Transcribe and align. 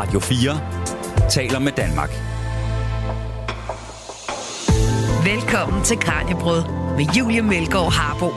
Radio 0.00 0.20
4 0.20 0.60
taler 1.30 1.58
med 1.58 1.72
Danmark. 1.72 2.10
Velkommen 5.24 5.82
til 5.84 5.96
Kranjebrød 5.96 6.62
med 6.96 7.06
Julie 7.16 7.42
Melgaard 7.42 7.92
Harbo. 7.92 8.28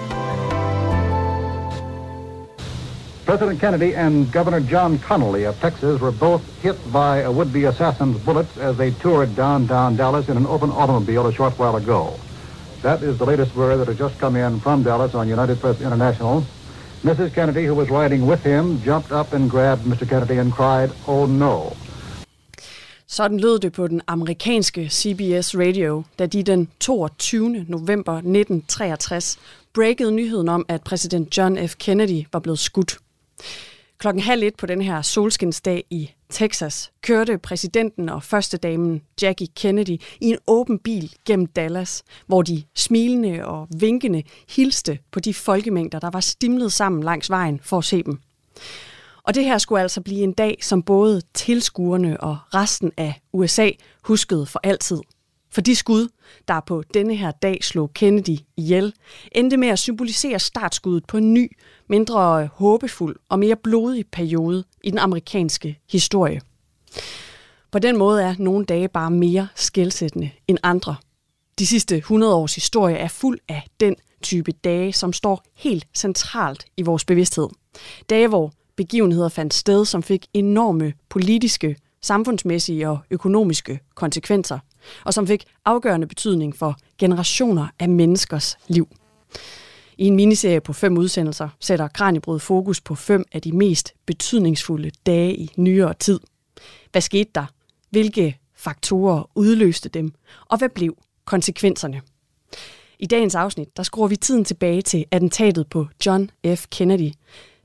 President 3.26 3.60
Kennedy 3.60 3.94
and 3.96 4.32
Governor 4.34 4.60
John 4.72 5.00
Connolly 5.08 5.48
of 5.48 5.56
Texas 5.62 6.02
were 6.02 6.12
both 6.12 6.42
hit 6.64 6.76
by 6.92 7.24
a 7.24 7.32
would-be 7.32 7.68
assassin's 7.68 8.26
bullets 8.26 8.58
as 8.58 8.76
they 8.76 8.92
toured 8.92 9.30
downtown 9.36 9.98
Dallas 9.98 10.30
in 10.30 10.38
an 10.38 10.46
open 10.46 10.72
automobile 10.72 11.28
a 11.28 11.34
short 11.34 11.54
while 11.60 11.76
ago. 11.76 12.14
That 12.82 13.02
is 13.02 13.18
the 13.18 13.26
latest 13.26 13.56
word 13.56 13.78
that 13.80 13.88
has 13.88 13.98
just 13.98 14.20
come 14.20 14.36
in 14.36 14.60
from 14.60 14.84
Dallas 14.84 15.16
on 15.16 15.30
United 15.30 15.62
Press 15.62 15.82
International. 15.82 16.44
Mrs. 17.04 17.34
Kennedy, 17.34 17.66
who 17.68 17.76
was 17.76 17.90
riding 17.90 18.30
with 18.30 18.44
him, 18.44 18.80
jumped 18.86 19.12
up 19.12 19.34
and 19.34 19.52
grabbed 19.52 19.84
Mr. 19.84 20.06
Kennedy 20.10 20.40
and 20.40 20.52
cried, 20.54 20.90
oh 21.08 21.30
no. 21.30 21.70
Sådan 23.08 23.40
lød 23.40 23.60
det 23.60 23.74
på 23.74 23.88
den 23.88 24.02
amerikanske 24.08 24.90
CBS 24.90 25.56
Radio, 25.58 26.04
da 26.20 26.26
de 26.26 26.44
den 26.44 26.68
22. 26.80 27.66
november 27.68 28.14
1963 28.14 29.40
breakede 29.74 30.12
nyheden 30.12 30.50
om, 30.50 30.66
at 30.68 30.84
præsident 30.84 31.38
John 31.38 31.68
F. 31.68 31.76
Kennedy 31.76 32.26
var 32.34 32.40
blevet 32.40 32.60
skudt. 32.60 32.98
Klokken 33.98 34.24
halv 34.24 34.44
et 34.44 34.56
på 34.56 34.66
den 34.66 34.82
her 34.82 35.02
solskinsdag 35.02 35.84
i 35.90 36.12
Texas 36.34 36.92
kørte 37.02 37.38
præsidenten 37.38 38.10
og 38.10 38.24
førstedamen 38.24 39.02
Jackie 39.22 39.48
Kennedy 39.56 40.02
i 40.22 40.26
en 40.30 40.38
åben 40.48 40.80
bil 40.80 41.16
gennem 41.26 41.46
Dallas, 41.46 42.04
hvor 42.28 42.42
de 42.42 42.64
smilende 42.76 43.46
og 43.46 43.68
vinkende 43.80 44.24
hilste 44.50 45.00
på 45.12 45.20
de 45.20 45.34
folkemængder, 45.34 46.00
der 46.00 46.10
var 46.10 46.20
stimlet 46.20 46.74
sammen 46.74 47.04
langs 47.04 47.30
vejen 47.30 47.60
for 47.64 47.78
at 47.78 47.84
se 47.84 48.04
dem. 48.04 48.20
Og 49.24 49.36
det 49.36 49.46
her 49.46 49.58
skulle 49.58 49.82
altså 49.82 50.02
blive 50.02 50.24
en 50.24 50.34
dag, 50.34 50.58
som 50.62 50.84
både 50.84 51.22
tilskuerne 51.34 52.22
og 52.22 52.38
resten 52.54 52.92
af 52.98 53.22
USA 53.34 53.70
huskede 54.04 54.46
for 54.46 54.60
altid. 54.64 55.02
For 55.52 55.62
de 55.62 55.76
skud, 55.76 56.08
der 56.48 56.60
på 56.60 56.84
denne 56.94 57.16
her 57.16 57.32
dag 57.32 57.64
slog 57.64 57.94
Kennedy 57.94 58.38
ihjel, 58.58 58.94
endte 59.32 59.58
med 59.58 59.68
at 59.68 59.80
symbolisere 59.80 60.40
startskuddet 60.40 61.06
på 61.06 61.18
en 61.18 61.34
ny, 61.34 61.58
mindre 61.90 62.50
håbefuld 62.54 63.16
og 63.30 63.40
mere 63.40 63.56
blodig 63.56 64.06
periode 64.12 64.64
i 64.84 64.90
den 64.90 65.00
amerikanske 65.00 65.80
historie. 65.90 66.42
På 67.72 67.80
den 67.80 67.98
måde 67.98 68.24
er 68.24 68.36
nogle 68.40 68.66
dage 68.66 68.88
bare 68.88 69.12
mere 69.12 69.48
skældsættende 69.56 70.30
end 70.48 70.58
andre. 70.64 70.96
De 71.60 71.68
sidste 71.68 71.98
100 71.98 72.36
års 72.36 72.56
historie 72.56 72.96
er 72.96 73.08
fuld 73.08 73.40
af 73.50 73.68
den 73.80 73.96
type 74.22 74.52
dage, 74.52 74.94
som 74.94 75.14
står 75.14 75.44
helt 75.56 75.88
centralt 75.94 76.66
i 76.78 76.82
vores 76.82 77.06
bevidsthed. 77.06 77.48
Dage, 78.10 78.28
hvor 78.28 78.52
begivenheder 78.76 79.30
fandt 79.30 79.54
sted, 79.54 79.86
som 79.86 80.04
fik 80.04 80.28
enorme 80.34 80.94
politiske, 81.10 81.76
samfundsmæssige 82.02 82.90
og 82.90 83.00
økonomiske 83.12 83.80
konsekvenser, 83.96 84.60
og 85.06 85.14
som 85.14 85.28
fik 85.28 85.44
afgørende 85.66 86.08
betydning 86.08 86.56
for 86.56 86.78
generationer 86.98 87.68
af 87.80 87.90
menneskers 87.90 88.58
liv. 88.68 88.88
I 89.98 90.06
en 90.08 90.16
miniserie 90.16 90.62
på 90.62 90.74
fem 90.74 90.98
udsendelser 90.98 91.50
sætter 91.60 91.88
Kranjebrød 91.88 92.40
fokus 92.40 92.82
på 92.82 92.96
fem 92.96 93.26
af 93.32 93.42
de 93.42 93.52
mest 93.52 93.94
betydningsfulde 94.06 94.92
dage 95.06 95.36
i 95.36 95.52
nyere 95.58 95.94
tid. 95.94 96.20
Hvad 96.92 97.02
skete 97.02 97.30
der? 97.36 97.46
Hvilke 97.90 98.38
faktorer 98.56 99.30
udløste 99.36 99.90
dem? 99.90 100.14
Og 100.46 100.58
hvad 100.58 100.70
blev 100.70 100.98
konsekvenserne? 101.26 102.02
I 103.00 103.06
dagens 103.06 103.36
afsnit, 103.36 103.78
der 103.78 103.84
skruer 103.84 104.08
vi 104.08 104.16
tiden 104.16 104.46
tilbage 104.46 104.82
til 104.82 105.06
attentatet 105.12 105.68
på 105.70 105.88
John 106.06 106.32
F. 106.56 106.68
Kennedy. 106.72 107.12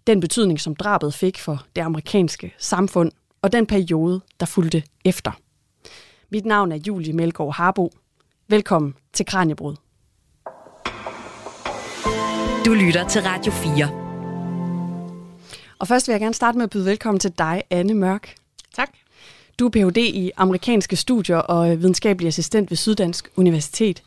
Den 0.06 0.20
betydning, 0.20 0.60
som 0.60 0.76
drabet 0.76 1.14
fik 1.14 1.38
for 1.38 1.64
det 1.76 1.82
amerikanske 1.82 2.54
samfund, 2.58 3.12
og 3.42 3.52
den 3.52 3.66
periode, 3.66 4.20
der 4.40 4.46
fulgte 4.46 4.82
efter. 5.04 5.32
Mit 6.30 6.46
navn 6.46 6.72
er 6.72 6.76
Julie 6.86 7.12
Melgaard 7.12 7.54
Harbo. 7.54 7.90
Velkommen 8.48 8.94
til 9.12 9.26
Kranjebrud. 9.26 9.76
Du 12.68 12.74
lytter 12.74 13.08
til 13.08 13.22
Radio 13.22 13.52
4. 13.52 13.88
Og 15.78 15.88
først 15.88 16.08
vil 16.08 16.12
jeg 16.12 16.20
gerne 16.20 16.34
starte 16.34 16.58
med 16.58 16.64
at 16.64 16.70
byde 16.70 16.84
velkommen 16.84 17.20
til 17.20 17.32
dig, 17.38 17.62
Anne 17.70 17.94
Mørk. 17.94 18.34
Tak. 18.74 18.88
Du 19.58 19.66
er 19.66 19.70
Ph.D. 19.70 19.96
i 19.96 20.30
amerikanske 20.36 20.96
studier 20.96 21.36
og 21.36 21.70
videnskabelig 21.70 22.28
assistent 22.28 22.70
ved 22.70 22.76
Syddansk 22.76 23.28
Universitet. 23.36 24.02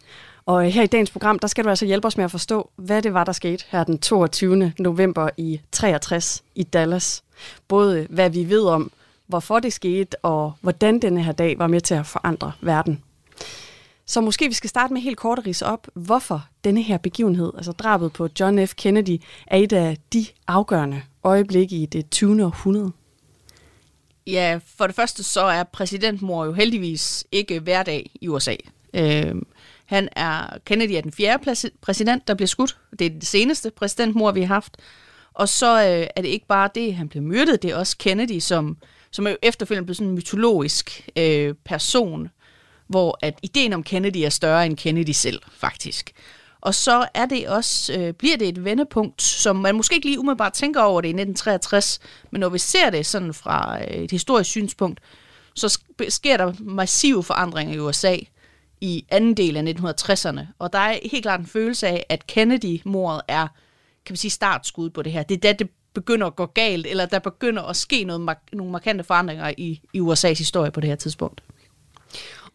Og 0.46 0.64
her 0.64 0.84
i 0.84 0.88
dagens 0.88 1.12
program, 1.12 1.40
der 1.40 1.48
skal 1.48 1.64
du 1.64 1.70
altså 1.70 1.86
hjælpe 1.86 2.08
os 2.08 2.18
med 2.18 2.26
at 2.26 2.32
forstå, 2.32 2.70
hvad 2.76 3.02
det 3.02 3.14
var, 3.14 3.24
der 3.24 3.32
skete 3.32 3.66
her 3.70 3.84
den 3.84 4.00
22. 4.00 4.74
november 4.80 5.30
i 5.38 5.62
63 5.72 6.44
i 6.56 6.64
Dallas. 6.64 7.24
Både 7.68 8.08
hvad 8.10 8.30
vi 8.30 8.50
ved 8.50 8.64
om, 8.64 8.92
hvorfor 9.28 9.60
det 9.60 9.74
skete, 9.74 10.26
og 10.26 10.54
hvordan 10.62 11.00
denne 11.00 11.24
her 11.24 11.32
dag 11.32 11.60
var 11.60 11.68
med 11.68 11.82
til 11.82 11.94
at 11.94 12.06
forandre 12.06 12.52
verden. 12.62 13.04
Så 14.12 14.22
måske 14.22 14.48
vi 14.48 14.54
skal 14.54 14.70
starte 14.70 14.94
med 14.94 15.02
helt 15.02 15.18
kort 15.18 15.40
at 15.40 15.46
rise 15.46 15.66
op, 15.66 15.88
hvorfor 15.94 16.48
denne 16.64 16.82
her 16.82 16.98
begivenhed, 16.98 17.52
altså 17.56 17.72
drabet 17.72 18.14
på 18.14 18.30
John 18.40 18.68
F. 18.68 18.74
Kennedy, 18.76 19.22
er 19.48 19.58
et 19.58 19.74
af 19.74 19.98
de 20.14 20.26
afgørende 20.48 21.02
øjeblikke 21.24 21.76
i 21.76 21.86
det 21.86 22.10
20. 22.10 22.46
århundrede. 22.46 22.92
Ja, 24.28 24.60
for 24.78 24.88
det 24.88 24.96
første 24.96 25.24
så 25.24 25.42
er 25.42 25.64
præsidentmor 25.64 26.46
jo 26.46 26.54
heldigvis 26.54 27.26
ikke 27.32 27.60
hverdag 27.60 28.12
i 28.22 28.28
USA. 28.28 28.56
Øh, 28.94 29.36
han 29.86 30.10
er, 30.12 30.58
Kennedy 30.66 30.92
er 30.92 31.02
den 31.02 31.12
fjerde 31.12 31.72
præsident, 31.82 32.28
der 32.28 32.34
bliver 32.34 32.48
skudt. 32.48 32.78
Det 33.00 33.06
er 33.06 33.10
det 33.10 33.28
seneste 33.28 33.72
præsidentmor, 33.72 34.32
vi 34.32 34.42
har 34.42 34.48
haft. 34.48 34.78
Og 35.34 35.50
så 35.50 35.78
øh, 35.78 36.08
er 36.16 36.22
det 36.22 36.30
ikke 36.30 36.48
bare 36.48 36.70
det, 36.76 36.96
han 36.96 37.10
blev 37.10 37.24
myrdet, 37.24 37.62
det 37.62 37.72
er 37.72 37.76
også 37.76 37.98
Kennedy, 37.98 38.40
som, 38.40 38.78
som 39.12 39.28
er 39.28 39.32
jo 39.32 39.38
efterfølgende 39.42 39.86
blevet 39.86 39.98
sådan 39.98 40.10
en 40.10 40.16
mytologisk 40.16 41.10
øh, 41.16 41.56
person, 41.66 42.30
hvor 42.92 43.18
at 43.22 43.40
ideen 43.44 43.74
om 43.74 43.84
Kennedy 43.84 44.18
er 44.18 44.30
større 44.30 44.66
end 44.66 44.78
Kennedy 44.78 45.12
selv, 45.12 45.42
faktisk. 45.54 46.12
Og 46.62 46.76
så 46.76 47.08
er 47.14 47.26
det 47.26 47.48
også, 47.48 47.94
øh, 47.94 48.14
bliver 48.14 48.38
det 48.38 48.48
et 48.50 48.66
vendepunkt, 48.66 49.22
som 49.22 49.56
man 49.56 49.76
måske 49.76 49.96
ikke 49.96 50.08
lige 50.08 50.20
umiddelbart 50.20 50.54
tænker 50.54 50.82
over 50.82 51.02
det 51.02 51.08
i 51.08 51.12
1963, 51.12 52.00
men 52.32 52.40
når 52.40 52.50
vi 52.50 52.60
ser 52.60 52.90
det 52.90 53.06
sådan 53.06 53.34
fra 53.34 53.82
øh, 53.82 53.88
et 53.88 54.12
historisk 54.12 54.50
synspunkt, 54.50 55.00
så 55.56 55.80
sker 56.10 56.38
der 56.38 56.54
massive 56.60 57.24
forandringer 57.24 57.76
i 57.76 57.80
USA 57.80 58.18
i 58.82 59.06
anden 59.10 59.38
del 59.38 59.58
af 59.58 59.74
1960'erne. 59.74 60.42
Og 60.60 60.74
der 60.74 60.80
er 60.80 61.00
helt 61.12 61.24
klart 61.24 61.40
en 61.40 61.46
følelse 61.46 61.88
af, 61.88 62.06
at 62.10 62.28
Kennedy-mordet 62.28 63.22
er 63.28 63.48
kan 64.06 64.14
man 64.14 64.18
sige, 64.18 64.32
startskud 64.32 64.90
på 64.90 65.02
det 65.02 65.12
her. 65.12 65.24
Det 65.24 65.36
er 65.36 65.40
da 65.40 65.54
det 65.54 65.70
begynder 65.94 66.28
at 66.28 66.36
gå 66.36 66.46
galt, 66.46 66.88
eller 66.88 67.06
der 67.06 67.20
begynder 67.20 67.64
at 67.64 67.76
ske 67.76 68.04
noget, 68.04 68.38
nogle 68.54 68.72
markante 68.72 69.04
forandringer 69.04 69.54
i, 69.58 69.82
i 69.94 70.00
USA's 70.00 70.38
historie 70.38 70.72
på 70.72 70.82
det 70.82 70.90
her 70.90 70.96
tidspunkt. 70.96 71.44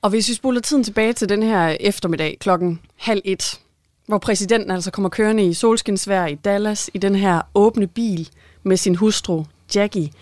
Og 0.07 0.11
hvis 0.11 0.29
vi 0.29 0.35
spoler 0.35 0.61
tiden 0.61 0.85
tilbage 0.85 1.13
til 1.13 1.29
den 1.29 1.43
her 1.43 1.77
eftermiddag 1.81 2.37
klokken 2.41 2.81
halv 2.97 3.23
et, 3.25 3.61
hvor 4.07 4.19
præsidenten 4.19 4.71
altså 4.71 4.91
kommer 4.91 5.09
kørende 5.09 5.45
i 5.45 5.55
solskinsvær 5.55 6.27
i 6.27 6.35
Dallas 6.35 6.91
i 6.95 6.99
den 6.99 7.15
her 7.15 7.41
åbne 7.55 7.87
bil 7.87 8.29
med 8.63 8.77
sin 8.77 8.95
hustru 8.95 9.45
Jackie. 9.75 10.13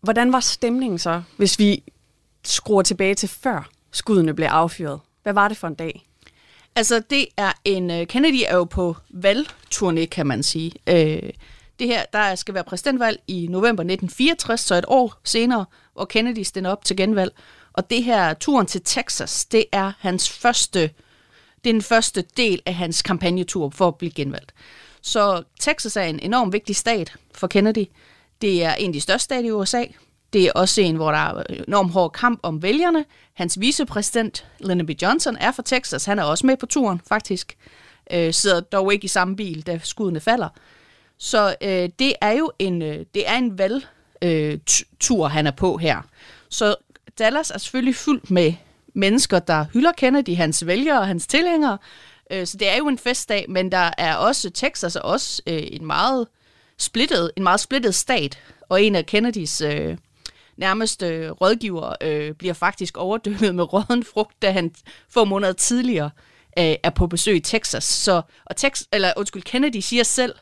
Hvordan 0.00 0.32
var 0.32 0.40
stemningen 0.40 0.98
så, 0.98 1.22
hvis 1.36 1.58
vi 1.58 1.82
skruer 2.44 2.82
tilbage 2.82 3.14
til 3.14 3.28
før 3.28 3.70
skuddene 3.90 4.34
blev 4.34 4.46
affyret? 4.46 5.00
Hvad 5.22 5.32
var 5.32 5.48
det 5.48 5.56
for 5.56 5.68
en 5.68 5.74
dag? 5.74 6.06
Altså, 6.76 7.02
det 7.10 7.26
er 7.36 7.52
en... 7.64 7.90
Øh, 7.90 8.06
Kennedy 8.06 8.42
er 8.46 8.56
jo 8.56 8.64
på 8.64 8.96
valgturné, 9.10 10.04
kan 10.04 10.26
man 10.26 10.42
sige. 10.42 10.72
Uh, 10.90 11.28
det 11.78 11.86
her, 11.86 12.04
der 12.12 12.34
skal 12.34 12.54
være 12.54 12.64
præsidentvalg 12.64 13.20
i 13.28 13.46
november 13.50 13.82
1964, 13.82 14.60
så 14.60 14.74
et 14.74 14.84
år 14.88 15.20
senere, 15.24 15.64
hvor 15.94 16.04
Kennedy 16.04 16.42
stiller 16.42 16.70
op 16.70 16.84
til 16.84 16.96
genvalg. 16.96 17.32
Og 17.72 17.90
det 17.90 18.04
her 18.04 18.34
turen 18.34 18.66
til 18.66 18.82
Texas, 18.84 19.44
det 19.44 19.64
er 19.72 19.92
hans 19.98 20.30
første, 20.30 20.80
det 21.64 21.70
er 21.70 21.72
den 21.72 21.82
første 21.82 22.24
del 22.36 22.62
af 22.66 22.74
hans 22.74 23.02
kampagnetur 23.02 23.70
for 23.70 23.88
at 23.88 23.96
blive 23.96 24.12
genvalgt. 24.12 24.54
Så 25.02 25.42
Texas 25.60 25.96
er 25.96 26.02
en 26.02 26.20
enorm 26.20 26.52
vigtig 26.52 26.76
stat 26.76 27.16
for 27.34 27.46
Kennedy. 27.46 27.84
Det 28.40 28.64
er 28.64 28.74
en 28.74 28.86
af 28.90 28.92
de 28.92 29.00
største 29.00 29.24
stater 29.24 29.48
i 29.48 29.52
USA. 29.52 29.84
Det 30.32 30.44
er 30.44 30.52
også 30.52 30.80
en, 30.80 30.96
hvor 30.96 31.10
der 31.10 31.18
er 31.18 31.42
enorm 31.68 31.90
hård 31.90 32.12
kamp 32.12 32.40
om 32.42 32.62
vælgerne. 32.62 33.04
Hans 33.34 33.60
vicepræsident, 33.60 34.46
Lyndon 34.60 34.86
B. 34.86 34.90
Johnson, 35.02 35.36
er 35.36 35.52
fra 35.52 35.62
Texas. 35.66 36.04
Han 36.04 36.18
er 36.18 36.22
også 36.22 36.46
med 36.46 36.56
på 36.56 36.66
turen, 36.66 37.00
faktisk. 37.08 37.56
Øh, 38.12 38.34
sidder 38.34 38.60
dog 38.60 38.92
ikke 38.92 39.04
i 39.04 39.08
samme 39.08 39.36
bil, 39.36 39.66
da 39.66 39.80
skuddene 39.82 40.20
falder. 40.20 40.48
Så 41.18 41.54
øh, 41.62 41.88
det 41.98 42.12
er 42.20 42.32
jo 42.32 42.52
en, 42.58 42.82
øh, 42.82 43.06
det 43.14 43.28
er 43.28 43.36
en 43.36 43.58
valgtur, 43.58 45.24
øh, 45.24 45.30
han 45.30 45.46
er 45.46 45.50
på 45.50 45.76
her. 45.76 46.02
Så 46.48 46.76
Dallas 47.18 47.50
er 47.50 47.58
selvfølgelig 47.58 47.96
fyldt 47.96 48.30
med 48.30 48.52
mennesker, 48.94 49.38
der 49.38 49.64
hylder 49.72 49.92
Kennedy, 49.92 50.36
hans 50.36 50.66
vælgere 50.66 50.98
og 50.98 51.06
hans 51.06 51.26
tilhængere. 51.26 51.78
Øh, 52.32 52.46
så 52.46 52.56
det 52.56 52.68
er 52.68 52.76
jo 52.76 52.88
en 52.88 52.98
festdag, 52.98 53.46
men 53.48 53.72
der 53.72 53.90
er 53.98 54.14
også 54.14 54.50
Texas 54.50 54.96
er 54.96 55.00
også 55.00 55.42
øh, 55.46 55.62
en 55.62 55.86
meget 55.86 56.26
splittet, 56.78 57.30
en 57.36 57.42
meget 57.42 57.60
splittet 57.60 57.94
stat, 57.94 58.38
og 58.68 58.82
en 58.82 58.94
af 58.94 59.06
Kennedys 59.06 59.60
øh, 59.60 59.96
nærmeste 60.56 61.30
rådgiver 61.30 61.94
øh, 62.00 62.34
bliver 62.34 62.54
faktisk 62.54 62.96
overdøvet 62.96 63.54
med 63.54 63.72
råden 63.72 64.04
frugt, 64.04 64.42
da 64.42 64.50
han 64.50 64.74
få 65.08 65.24
måneder 65.24 65.52
tidligere 65.52 66.10
øh, 66.58 66.74
er 66.82 66.90
på 66.90 67.06
besøg 67.06 67.36
i 67.36 67.40
Texas. 67.40 67.84
Så, 67.84 68.22
og 68.46 68.56
Tex, 68.56 68.82
eller, 68.92 69.12
undskyld, 69.16 69.42
Kennedy 69.42 69.76
siger 69.76 70.02
selv 70.02 70.34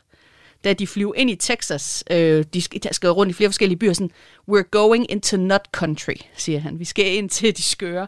da 0.63 0.73
de 0.73 0.87
flyver 0.87 1.13
ind 1.15 1.29
i 1.29 1.35
Texas. 1.35 2.03
Øh, 2.11 2.45
de 2.53 2.61
skal, 2.91 3.09
rundt 3.09 3.29
i 3.29 3.33
flere 3.33 3.49
forskellige 3.49 3.79
byer. 3.79 3.93
Sådan, 3.93 4.11
We're 4.51 4.69
going 4.71 5.11
into 5.11 5.37
nut 5.37 5.61
country, 5.71 6.15
siger 6.35 6.59
han. 6.59 6.79
Vi 6.79 6.85
skal 6.85 7.15
ind 7.15 7.29
til 7.29 7.57
de 7.57 7.63
skøre. 7.63 8.07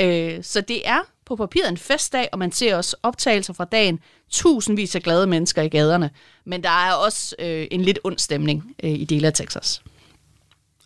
Øh, 0.00 0.38
så 0.42 0.60
det 0.60 0.88
er 0.88 0.98
på 1.26 1.36
papiret 1.36 1.68
en 1.68 1.76
festdag, 1.76 2.28
og 2.32 2.38
man 2.38 2.52
ser 2.52 2.76
også 2.76 2.96
optagelser 3.02 3.52
fra 3.52 3.64
dagen. 3.64 4.00
Tusindvis 4.30 4.94
af 4.94 5.02
glade 5.02 5.26
mennesker 5.26 5.62
i 5.62 5.68
gaderne. 5.68 6.10
Men 6.44 6.62
der 6.62 6.70
er 6.70 6.92
også 6.92 7.36
øh, 7.38 7.66
en 7.70 7.82
lidt 7.82 7.98
ond 8.04 8.18
stemning 8.18 8.74
øh, 8.82 8.90
i 8.90 9.04
dele 9.04 9.26
af 9.26 9.32
Texas. 9.32 9.82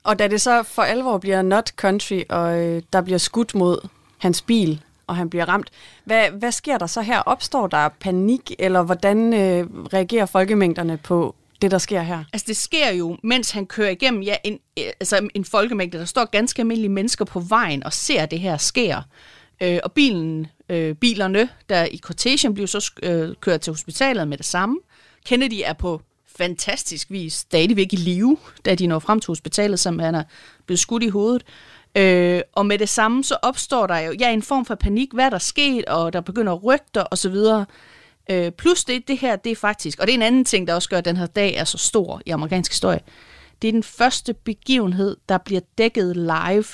Og 0.04 0.18
da 0.18 0.28
det 0.28 0.40
så 0.40 0.62
for 0.62 0.82
alvor 0.82 1.18
bliver 1.18 1.42
not 1.42 1.68
country, 1.76 2.22
og 2.28 2.58
øh, 2.58 2.82
der 2.92 3.00
bliver 3.00 3.18
skudt 3.18 3.54
mod 3.54 3.88
hans 4.18 4.42
bil, 4.42 4.82
og 5.10 5.16
han 5.16 5.30
bliver 5.30 5.44
ramt, 5.44 5.70
hvad, 6.04 6.30
hvad 6.30 6.52
sker 6.52 6.78
der 6.78 6.86
så 6.86 7.00
her? 7.00 7.18
Opstår 7.18 7.66
der 7.66 7.88
panik, 7.88 8.52
eller 8.58 8.82
hvordan 8.82 9.34
øh, 9.34 9.66
reagerer 9.92 10.26
folkemængderne 10.26 10.96
på 10.96 11.34
det, 11.62 11.70
der 11.70 11.78
sker 11.78 12.02
her? 12.02 12.24
Altså, 12.32 12.44
det 12.48 12.56
sker 12.56 12.92
jo, 12.92 13.16
mens 13.22 13.50
han 13.50 13.66
kører 13.66 13.90
igennem 13.90 14.22
ja, 14.22 14.36
en, 14.44 14.58
øh, 14.78 14.84
altså, 15.00 15.28
en 15.34 15.44
folkemængde. 15.44 15.98
Der 15.98 16.04
står 16.04 16.24
ganske 16.24 16.62
almindelige 16.62 16.88
mennesker 16.88 17.24
på 17.24 17.40
vejen 17.40 17.84
og 17.84 17.92
ser 17.92 18.26
det 18.26 18.40
her 18.40 18.56
sker. 18.56 19.02
Øh, 19.62 19.78
og 19.84 19.92
bilen, 19.92 20.46
øh, 20.68 20.94
bilerne, 20.94 21.48
der 21.68 21.84
i 21.84 21.98
cortegen 21.98 22.54
bliver 22.54 22.66
så 22.66 22.92
øh, 23.02 23.34
kørt 23.40 23.60
til 23.60 23.72
hospitalet 23.72 24.28
med 24.28 24.38
det 24.38 24.46
samme. 24.46 24.76
Kennedy 25.26 25.60
er 25.64 25.72
på 25.72 26.00
fantastisk 26.36 27.10
vis 27.10 27.32
stadigvæk 27.32 27.92
i 27.92 27.96
live, 27.96 28.36
da 28.64 28.74
de 28.74 28.86
når 28.86 28.98
frem 28.98 29.20
til 29.20 29.26
hospitalet, 29.26 29.80
som 29.80 29.98
han 29.98 30.14
er 30.14 30.22
blevet 30.66 30.80
skudt 30.80 31.02
i 31.02 31.08
hovedet. 31.08 31.42
Øh, 31.94 32.40
og 32.52 32.66
med 32.66 32.78
det 32.78 32.88
samme, 32.88 33.24
så 33.24 33.36
opstår 33.42 33.86
der 33.86 33.98
jo 33.98 34.14
ja, 34.20 34.32
en 34.32 34.42
form 34.42 34.64
for 34.64 34.74
panik, 34.74 35.08
hvad 35.12 35.24
er 35.24 35.30
der 35.30 35.38
sket, 35.38 35.84
og 35.84 36.12
der 36.12 36.20
begynder 36.20 36.52
rygter 36.52 37.04
osv. 37.10 37.36
Øh, 38.30 38.52
plus 38.52 38.84
det, 38.84 39.08
det 39.08 39.18
her, 39.18 39.36
det 39.36 39.52
er 39.52 39.56
faktisk, 39.56 39.98
og 39.98 40.06
det 40.06 40.12
er 40.12 40.16
en 40.16 40.22
anden 40.22 40.44
ting, 40.44 40.66
der 40.66 40.74
også 40.74 40.88
gør, 40.88 40.98
at 40.98 41.04
den 41.04 41.16
her 41.16 41.26
dag 41.26 41.54
er 41.54 41.64
så 41.64 41.78
stor 41.78 42.22
i 42.26 42.30
amerikansk 42.30 42.72
historie. 42.72 43.00
Det 43.62 43.68
er 43.68 43.72
den 43.72 43.82
første 43.82 44.34
begivenhed, 44.34 45.16
der 45.28 45.38
bliver 45.38 45.60
dækket 45.78 46.16
live 46.16 46.64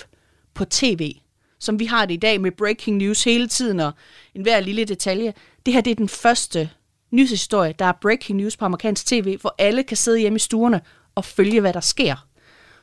på 0.54 0.64
tv, 0.64 1.14
som 1.58 1.78
vi 1.78 1.84
har 1.84 2.06
det 2.06 2.14
i 2.14 2.16
dag 2.16 2.40
med 2.40 2.50
breaking 2.50 2.96
news 2.96 3.24
hele 3.24 3.48
tiden, 3.48 3.80
og 3.80 3.92
enhver 4.34 4.60
lille 4.60 4.84
detalje. 4.84 5.34
Det 5.66 5.74
her, 5.74 5.80
det 5.80 5.90
er 5.90 5.94
den 5.94 6.08
første 6.08 6.70
nyhedshistorie, 7.10 7.74
der 7.78 7.84
er 7.84 7.92
breaking 8.00 8.38
news 8.38 8.56
på 8.56 8.64
amerikansk 8.64 9.06
tv, 9.06 9.38
hvor 9.40 9.54
alle 9.58 9.82
kan 9.82 9.96
sidde 9.96 10.18
hjemme 10.18 10.36
i 10.36 10.38
stuerne 10.38 10.80
og 11.14 11.24
følge, 11.24 11.60
hvad 11.60 11.72
der 11.72 11.80
sker. 11.80 12.26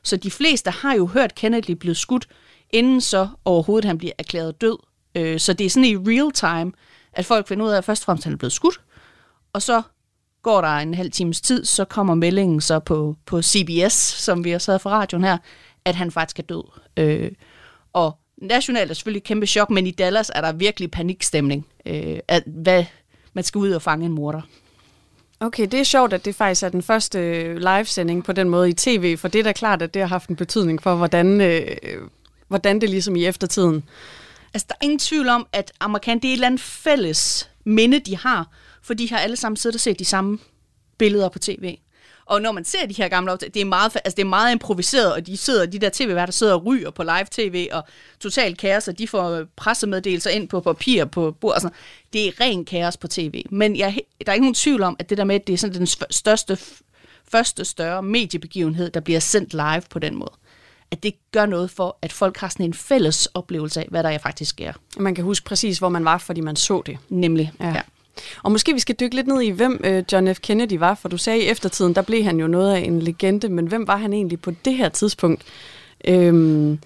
Så 0.04 0.18
de 0.18 0.32
fleste 0.32 0.72
har 0.72 0.96
jo 0.96 1.06
hørt 1.06 1.36
Kennedy 1.36 1.72
blive 1.72 1.96
skudt, 1.96 2.28
inden 2.70 3.02
så 3.02 3.28
overhovedet 3.46 3.86
han 3.86 3.98
bliver 3.98 4.14
erklæret 4.18 4.62
død. 4.62 4.78
Øh, 5.16 5.40
så 5.40 5.54
det 5.54 5.66
er 5.66 5.70
sådan 5.70 5.90
i 5.90 5.96
real 5.96 6.32
time, 6.32 6.72
at 7.14 7.26
folk 7.26 7.48
finder 7.48 7.66
ud 7.66 7.72
af, 7.72 7.78
at 7.78 7.86
først 7.86 8.02
og 8.02 8.06
fremmest 8.06 8.24
han 8.24 8.34
er 8.34 8.38
blevet 8.38 8.54
skudt, 8.54 8.82
og 9.54 9.62
så 9.62 9.82
går 10.42 10.62
der 10.62 10.68
en 10.68 10.94
halv 10.94 11.12
times 11.12 11.42
tid, 11.42 11.66
så 11.66 11.86
kommer 11.86 12.16
meldingen 12.16 12.62
så 12.62 12.80
på, 12.80 13.16
på 13.26 13.42
CBS, 13.42 13.94
som 13.94 14.44
vi 14.44 14.52
har 14.52 14.58
sad 14.58 14.80
for 14.80 14.90
radioen 14.90 15.24
her, 15.24 15.38
at 15.86 15.96
han 15.96 16.12
faktisk 16.12 16.40
er 16.40 16.44
død. 16.44 16.64
Øh, 16.98 17.32
og 17.94 18.18
nationalt 18.38 18.92
er 18.92 18.94
selvfølgelig 18.94 19.20
et 19.20 19.24
kæmpe 19.24 19.46
chok, 19.46 19.70
men 19.70 19.88
i 19.88 19.92
Dallas 19.92 20.32
er 20.36 20.42
der 20.42 20.52
virkelig 20.52 20.92
panikstemning, 20.92 21.68
øh, 21.86 22.20
at 22.28 22.44
hvad, 22.46 22.86
man 23.34 23.44
skal 23.44 23.60
ud 23.60 23.72
og 23.72 23.82
fange 23.82 24.06
en 24.06 24.12
morder. 24.12 24.42
Okay, 25.44 25.68
det 25.72 25.80
er 25.80 25.84
sjovt, 25.84 26.14
at 26.14 26.26
det 26.26 26.36
faktisk 26.36 26.64
er 26.64 26.70
den 26.70 26.82
første 26.82 27.20
øh, 27.20 27.58
livesending 27.58 28.24
på 28.24 28.32
den 28.32 28.50
måde 28.50 28.70
i 28.70 28.74
tv, 28.74 29.18
for 29.18 29.28
det 29.28 29.40
er 29.40 29.44
da 29.44 29.52
klart, 29.52 29.82
at 29.82 29.94
det 29.94 30.02
har 30.02 30.10
haft 30.10 30.30
en 30.30 30.36
betydning 30.36 30.82
for, 30.82 30.96
hvordan, 30.96 31.42
øh, 31.42 31.68
hvordan 32.48 32.82
det 32.82 32.90
ligesom 32.90 33.16
i 33.16 33.26
eftertiden. 33.26 33.84
Altså, 34.54 34.66
der 34.70 34.76
er 34.82 34.84
ingen 34.84 35.00
tvivl 35.00 35.30
om, 35.30 35.48
at 35.54 35.72
amerikan, 35.80 36.20
det 36.20 36.26
er 36.26 36.30
et 36.30 36.34
eller 36.34 36.48
andet 36.48 36.62
fælles 36.62 37.50
minde, 37.64 38.00
de 38.00 38.18
har, 38.18 38.48
for 38.82 38.94
de 38.94 39.10
har 39.10 39.18
alle 39.18 39.36
sammen 39.36 39.58
siddet 39.58 39.76
og 39.76 39.82
set 39.82 40.00
de 40.00 40.06
samme 40.06 40.40
billeder 40.98 41.30
på 41.30 41.40
tv. 41.40 41.78
Og 42.34 42.42
når 42.42 42.52
man 42.52 42.66
ser 42.66 42.86
de 42.86 42.94
her 42.94 43.08
gamle 43.08 43.32
optagelser, 43.32 43.54
det 43.54 43.62
er 43.62 43.66
meget, 43.66 43.96
altså 43.96 44.16
det 44.16 44.22
er 44.22 44.30
meget 44.30 44.52
improviseret, 44.52 45.14
og 45.14 45.28
de 45.28 45.38
sidder, 45.38 45.66
de 45.66 45.80
der 45.80 45.90
tv-værter 45.94 46.34
sidder 46.34 46.54
og 46.54 46.66
ryger 46.66 46.92
på 46.92 47.04
live-tv, 47.04 47.68
og 47.72 47.84
totalt 48.20 48.58
kaos, 48.58 48.88
og 48.88 48.98
de 48.98 49.08
får 49.08 49.44
pressemeddelelser 49.56 50.30
ind 50.30 50.50
på 50.50 50.60
papir 50.60 51.06
på 51.06 51.32
bord. 51.32 51.54
Altså, 51.54 51.70
det 52.14 52.28
er 52.28 52.32
ren 52.42 52.66
kaos 52.66 52.98
på 52.98 53.08
tv. 53.08 53.44
Men 53.50 53.76
jeg, 53.76 54.00
der 54.26 54.32
er 54.32 54.34
ikke 54.34 54.46
nogen 54.46 54.56
tvivl 54.56 54.84
om, 54.84 54.96
at 55.00 55.10
det 55.10 55.18
der 55.18 55.24
med, 55.24 55.36
at 55.36 55.48
det 55.48 55.54
er 55.54 55.58
sådan 55.58 55.76
den 55.76 55.88
største, 56.10 56.58
første 57.32 57.66
større 57.66 58.04
mediebegivenhed, 58.04 58.90
der 58.90 59.00
bliver 59.00 59.20
sendt 59.20 59.54
live 59.54 59.84
på 59.90 60.00
den 60.00 60.16
måde 60.16 60.32
at 60.92 61.04
det 61.04 61.14
gør 61.32 61.46
noget 61.46 61.72
for, 61.72 61.98
at 62.02 62.14
folk 62.14 62.38
har 62.38 62.50
sådan 62.50 62.66
en 62.66 62.74
fælles 62.74 63.26
oplevelse 63.26 63.80
af, 63.82 63.88
hvad 63.90 64.04
der 64.04 64.18
faktisk 64.18 64.50
sker. 64.50 64.74
Man 64.98 65.16
kan 65.16 65.24
huske 65.24 65.46
præcis, 65.46 65.78
hvor 65.78 65.90
man 65.90 66.06
var, 66.06 66.18
fordi 66.18 66.42
man 66.42 66.56
så 66.56 66.84
det. 66.86 66.98
Nemlig, 67.10 67.52
ja. 67.60 67.68
ja. 67.68 67.82
Og 68.44 68.52
måske 68.52 68.74
vi 68.74 68.80
skal 68.80 68.96
dykke 69.00 69.16
lidt 69.16 69.28
ned 69.28 69.42
i, 69.42 69.50
hvem 69.50 69.82
øh, 69.84 70.04
John 70.12 70.36
F. 70.36 70.40
Kennedy 70.40 70.78
var, 70.78 70.96
for 70.96 71.10
du 71.10 71.18
sagde 71.18 71.40
i 71.40 71.48
eftertiden, 71.48 71.96
der 71.96 72.02
blev 72.02 72.24
han 72.24 72.40
jo 72.40 72.48
noget 72.48 72.76
af 72.76 72.80
en 72.80 73.02
legende, 73.02 73.50
men 73.50 73.68
hvem 73.68 73.88
var 73.88 73.98
han 73.98 74.14
egentlig 74.14 74.42
på 74.42 74.52
det 74.66 74.74
her 74.74 74.90
tidspunkt? 74.90 75.42
Øhm, 76.08 76.80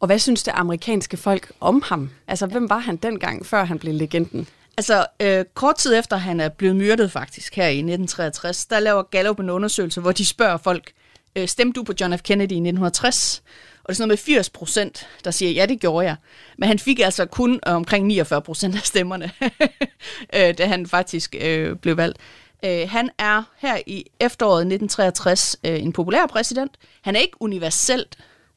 og 0.00 0.06
hvad 0.06 0.18
synes 0.18 0.42
det 0.42 0.52
amerikanske 0.56 1.16
folk 1.16 1.52
om 1.60 1.82
ham? 1.86 2.10
Altså, 2.28 2.46
hvem 2.46 2.70
var 2.70 2.78
han 2.78 2.96
dengang, 2.96 3.46
før 3.46 3.64
han 3.64 3.78
blev 3.78 3.94
legenden? 3.94 4.48
Altså, 4.76 5.06
øh, 5.20 5.44
kort 5.54 5.76
tid 5.76 5.98
efter 5.98 6.16
han 6.16 6.40
er 6.40 6.48
blevet 6.48 6.76
myrdet 6.76 7.12
faktisk 7.12 7.54
her 7.54 7.66
i 7.66 7.78
1963, 7.78 8.66
der 8.66 8.80
laver 8.80 9.02
Gallup 9.02 9.40
en 9.40 9.50
undersøgelse, 9.50 10.00
hvor 10.00 10.12
de 10.12 10.26
spørger 10.26 10.56
folk, 10.56 10.92
øh, 11.36 11.48
stemte 11.48 11.80
du 11.80 11.84
på 11.84 11.92
John 12.00 12.18
F. 12.18 12.22
Kennedy 12.22 12.52
i 12.52 12.60
1960? 12.60 13.42
Og 13.84 13.88
det 13.88 13.92
er 13.92 13.94
sådan 13.94 14.08
noget 14.08 14.20
med 14.28 14.34
80 14.36 14.50
procent, 14.50 15.08
der 15.24 15.30
siger, 15.30 15.50
ja, 15.50 15.66
det 15.66 15.80
gjorde 15.80 16.06
jeg. 16.06 16.16
Men 16.58 16.68
han 16.68 16.78
fik 16.78 17.00
altså 17.00 17.26
kun 17.26 17.60
øh, 17.66 17.74
omkring 17.74 18.06
49 18.06 18.42
procent 18.42 18.74
af 18.74 18.80
stemmerne, 18.80 19.30
øh, 20.36 20.58
da 20.58 20.66
han 20.66 20.86
faktisk 20.86 21.34
øh, 21.40 21.76
blev 21.76 21.96
valgt. 21.96 22.18
Øh, 22.64 22.88
han 22.90 23.10
er 23.18 23.42
her 23.58 23.78
i 23.86 24.04
efteråret 24.20 24.60
1963 24.60 25.56
øh, 25.64 25.82
en 25.82 25.92
populær 25.92 26.26
præsident. 26.26 26.72
Han 27.02 27.16
er 27.16 27.20
ikke 27.20 27.36
universelt 27.40 28.16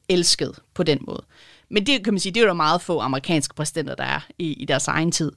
elsket 0.09 0.59
på 0.73 0.83
den 0.83 0.99
måde. 1.01 1.23
Men 1.69 1.85
det 1.85 2.03
kan 2.03 2.13
man 2.13 2.19
sige, 2.19 2.33
det 2.33 2.39
er 2.39 2.43
jo 2.43 2.47
der 2.47 2.53
meget 2.53 2.81
få 2.81 2.99
amerikanske 2.99 3.55
præsidenter, 3.55 3.95
der 3.95 4.03
er 4.03 4.19
i, 4.39 4.53
i 4.53 4.65
deres 4.65 4.87
egen 4.87 5.11
tid. 5.11 5.31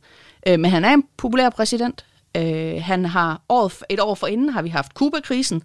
Øh, 0.46 0.60
men 0.60 0.70
han 0.70 0.84
er 0.84 0.90
en 0.94 1.04
populær 1.16 1.50
præsident. 1.50 2.04
Øh, 2.36 2.82
han 2.82 3.04
har 3.04 3.42
året, 3.48 3.72
et 3.88 4.00
år 4.00 4.14
forinden 4.14 4.48
har 4.48 4.62
vi 4.62 4.68
haft 4.68 4.94
Kuba-krisen, 4.94 5.62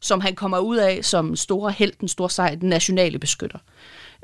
som 0.00 0.20
han 0.20 0.34
kommer 0.34 0.58
ud 0.58 0.76
af 0.76 1.04
som 1.04 1.36
store 1.36 1.72
held, 1.72 1.92
den 2.00 2.08
store 2.08 2.30
sejr, 2.30 2.54
den 2.54 2.68
nationale 2.68 3.18
beskytter. 3.18 3.58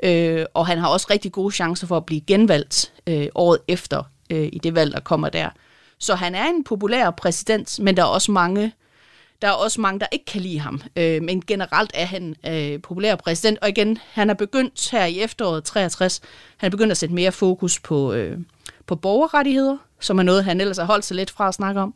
Øh, 0.03 0.45
og 0.53 0.67
han 0.67 0.77
har 0.77 0.87
også 0.87 1.07
rigtig 1.09 1.31
gode 1.31 1.53
chancer 1.55 1.87
for 1.87 1.97
at 1.97 2.05
blive 2.05 2.21
genvalgt 2.21 2.93
øh, 3.07 3.27
året 3.35 3.59
efter 3.67 4.03
øh, 4.29 4.49
i 4.53 4.59
det 4.63 4.75
valg, 4.75 4.91
der 4.93 4.99
kommer 4.99 5.29
der. 5.29 5.49
Så 5.99 6.15
han 6.15 6.35
er 6.35 6.45
en 6.45 6.63
populær 6.63 7.09
præsident, 7.09 7.79
men 7.79 7.97
der 7.97 8.03
er 8.03 8.07
også 8.07 8.31
mange, 8.31 8.73
der 9.41 9.47
er 9.47 9.51
også 9.51 9.81
mange, 9.81 9.99
der 9.99 10.05
ikke 10.11 10.25
kan 10.25 10.41
lide 10.41 10.59
ham. 10.59 10.81
Øh, 10.95 11.23
men 11.23 11.41
generelt 11.41 11.91
er 11.93 12.05
han 12.05 12.35
øh, 12.47 12.81
populær 12.81 13.15
præsident. 13.15 13.59
Og 13.61 13.69
igen, 13.69 13.97
han 14.11 14.29
er 14.29 14.33
begyndt 14.33 14.91
her 14.91 15.05
i 15.05 15.19
efteråret 15.19 15.63
63, 15.63 16.21
han 16.57 16.67
er 16.67 16.71
begyndt 16.71 16.91
at 16.91 16.97
sætte 16.97 17.15
mere 17.15 17.31
fokus 17.31 17.79
på, 17.79 18.13
øh, 18.13 18.37
på 18.85 18.95
borgerrettigheder, 18.95 19.77
som 19.99 20.19
er 20.19 20.23
noget, 20.23 20.43
han 20.43 20.61
ellers 20.61 20.77
har 20.77 20.85
holdt 20.85 21.05
sig 21.05 21.15
lidt 21.15 21.31
fra 21.31 21.47
at 21.47 21.53
snakke 21.53 21.81
om. 21.81 21.95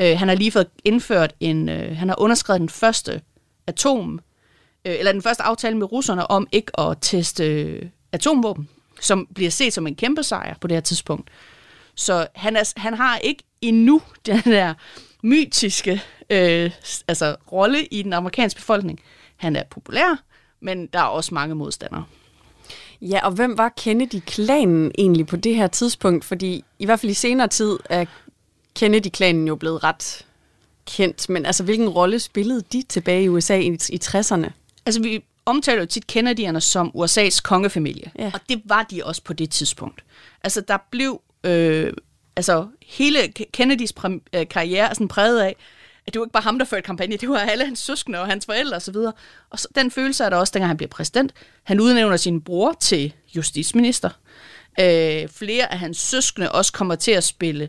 Øh, 0.00 0.18
han 0.18 0.28
har 0.28 0.34
lige 0.34 0.52
fået 0.52 0.66
indført 0.84 1.34
en, 1.40 1.68
øh, 1.68 1.96
han 1.96 2.08
har 2.08 2.20
underskrevet 2.20 2.60
den 2.60 2.68
første 2.68 3.20
atom, 3.66 4.20
øh, 4.84 4.94
eller 4.98 5.12
den 5.12 5.22
første 5.22 5.42
aftale 5.42 5.76
med 5.76 5.92
russerne 5.92 6.30
om 6.30 6.46
ikke 6.52 6.80
at 6.80 6.98
teste 7.00 7.44
øh, 7.44 7.82
atomvåben, 8.12 8.68
som 9.00 9.28
bliver 9.34 9.50
set 9.50 9.72
som 9.72 9.86
en 9.86 9.94
kæmpe 9.94 10.22
sejr 10.22 10.54
på 10.60 10.66
det 10.66 10.76
her 10.76 10.80
tidspunkt. 10.80 11.30
Så 11.94 12.26
han, 12.34 12.56
er, 12.56 12.72
han 12.76 12.94
har 12.94 13.18
ikke 13.18 13.42
endnu 13.60 14.02
den 14.26 14.42
der 14.44 14.74
mytiske 15.22 16.02
øh, 16.30 16.70
altså, 17.08 17.36
rolle 17.52 17.84
i 17.84 18.02
den 18.02 18.12
amerikanske 18.12 18.58
befolkning. 18.58 19.00
Han 19.36 19.56
er 19.56 19.62
populær, 19.70 20.22
men 20.60 20.86
der 20.86 20.98
er 20.98 21.04
også 21.04 21.34
mange 21.34 21.54
modstandere. 21.54 22.04
Ja, 23.02 23.26
og 23.26 23.32
hvem 23.32 23.58
var 23.58 23.68
Kennedy-klanen 23.76 24.92
egentlig 24.98 25.26
på 25.26 25.36
det 25.36 25.56
her 25.56 25.66
tidspunkt? 25.66 26.24
Fordi 26.24 26.64
i 26.78 26.84
hvert 26.84 27.00
fald 27.00 27.10
i 27.10 27.14
senere 27.14 27.48
tid 27.48 27.78
er 27.90 28.04
Kennedy-klanen 28.74 29.48
jo 29.48 29.56
blevet 29.56 29.84
ret 29.84 30.26
kendt, 30.86 31.28
men 31.28 31.46
altså 31.46 31.62
hvilken 31.62 31.88
rolle 31.88 32.18
spillede 32.18 32.62
de 32.72 32.82
tilbage 32.88 33.24
i 33.24 33.28
USA 33.28 33.58
i, 33.58 33.78
i 33.90 34.00
60'erne? 34.04 34.50
Altså 34.86 35.02
vi 35.02 35.24
omtaler 35.46 35.80
jo 35.80 35.86
tit 35.86 36.12
Kennedy'erne 36.12 36.60
som 36.60 36.92
USA's 36.94 37.40
kongefamilie, 37.40 38.10
ja. 38.18 38.30
og 38.34 38.40
det 38.48 38.62
var 38.64 38.82
de 38.82 39.04
også 39.04 39.22
på 39.22 39.32
det 39.32 39.50
tidspunkt. 39.50 40.04
Altså 40.44 40.60
der 40.60 40.78
blev, 40.90 41.20
øh, 41.44 41.92
altså 42.36 42.66
hele 42.86 43.28
Kennedys 43.28 43.92
præ- 44.00 44.20
øh, 44.32 44.48
karriere 44.48 44.90
er 44.90 44.94
sådan 44.94 45.08
præget 45.08 45.40
af, 45.40 45.56
at 46.06 46.14
det 46.14 46.20
var 46.20 46.26
ikke 46.26 46.32
bare 46.32 46.42
ham, 46.42 46.58
der 46.58 46.66
førte 46.66 46.82
kampagne, 46.82 47.16
det 47.16 47.28
var 47.28 47.38
alle 47.38 47.64
hans 47.64 47.78
søskende 47.78 48.20
og 48.20 48.26
hans 48.26 48.46
forældre 48.46 48.76
osv. 48.76 48.96
Og, 48.96 49.14
og 49.50 49.58
så, 49.58 49.68
den 49.74 49.90
følelse 49.90 50.24
er 50.24 50.30
der 50.30 50.36
også, 50.36 50.50
dengang 50.54 50.68
han 50.68 50.76
bliver 50.76 50.88
præsident. 50.88 51.32
Han 51.62 51.80
udnævner 51.80 52.16
sin 52.16 52.40
bror 52.40 52.72
til 52.80 53.14
justitsminister. 53.36 54.10
Øh, 54.80 55.28
flere 55.28 55.72
af 55.72 55.78
hans 55.78 55.98
søskende 55.98 56.52
også 56.52 56.72
kommer 56.72 56.94
til 56.94 57.10
at 57.10 57.24
spille 57.24 57.68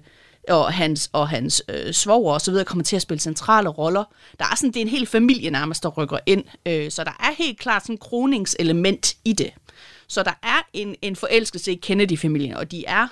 og 0.49 0.73
hans, 0.73 1.09
og 1.13 1.29
hans 1.29 1.63
øh, 1.69 1.93
svoger 1.93 2.33
og 2.33 2.41
så 2.41 2.51
videre 2.51 2.65
kommer 2.65 2.83
til 2.83 2.95
at 2.95 3.01
spille 3.01 3.21
centrale 3.21 3.69
roller. 3.69 4.03
Der 4.39 4.45
er 4.45 4.55
sådan, 4.55 4.71
det 4.71 4.77
er 4.77 4.81
en 4.81 4.87
hel 4.87 5.05
familie 5.05 5.49
nærmest, 5.49 5.83
der 5.83 5.89
rykker 5.89 6.17
ind, 6.25 6.43
øh, 6.65 6.91
så 6.91 7.03
der 7.03 7.11
er 7.19 7.35
helt 7.37 7.59
klart 7.59 7.83
sådan 7.83 7.93
en 7.93 7.97
kroningselement 7.97 9.15
i 9.25 9.33
det. 9.33 9.51
Så 10.07 10.23
der 10.23 10.39
er 10.43 10.67
en, 10.73 10.95
en 11.01 11.15
forelskelse 11.15 11.71
i 11.71 11.75
Kennedy-familien, 11.75 12.53
og 12.53 12.71
de 12.71 12.85
er 12.85 13.07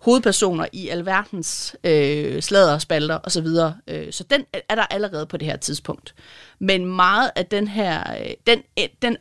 hovedpersoner 0.00 0.66
i 0.72 0.88
alverdens 0.88 1.76
øh, 1.84 2.42
sladderspalter 2.42 3.18
osv. 3.24 3.46
Så, 3.46 3.72
øh, 3.86 4.12
så 4.12 4.24
den 4.24 4.44
er 4.68 4.74
der 4.74 4.82
allerede 4.82 5.26
på 5.26 5.36
det 5.36 5.48
her 5.48 5.56
tidspunkt. 5.56 6.14
Men 6.58 6.86
meget 6.86 7.30
af 7.36 7.46
den 7.46 7.68
her, 7.68 8.16
øh, 8.20 8.30
den, 8.46 8.62
øh, 8.78 8.84
den 9.02 9.16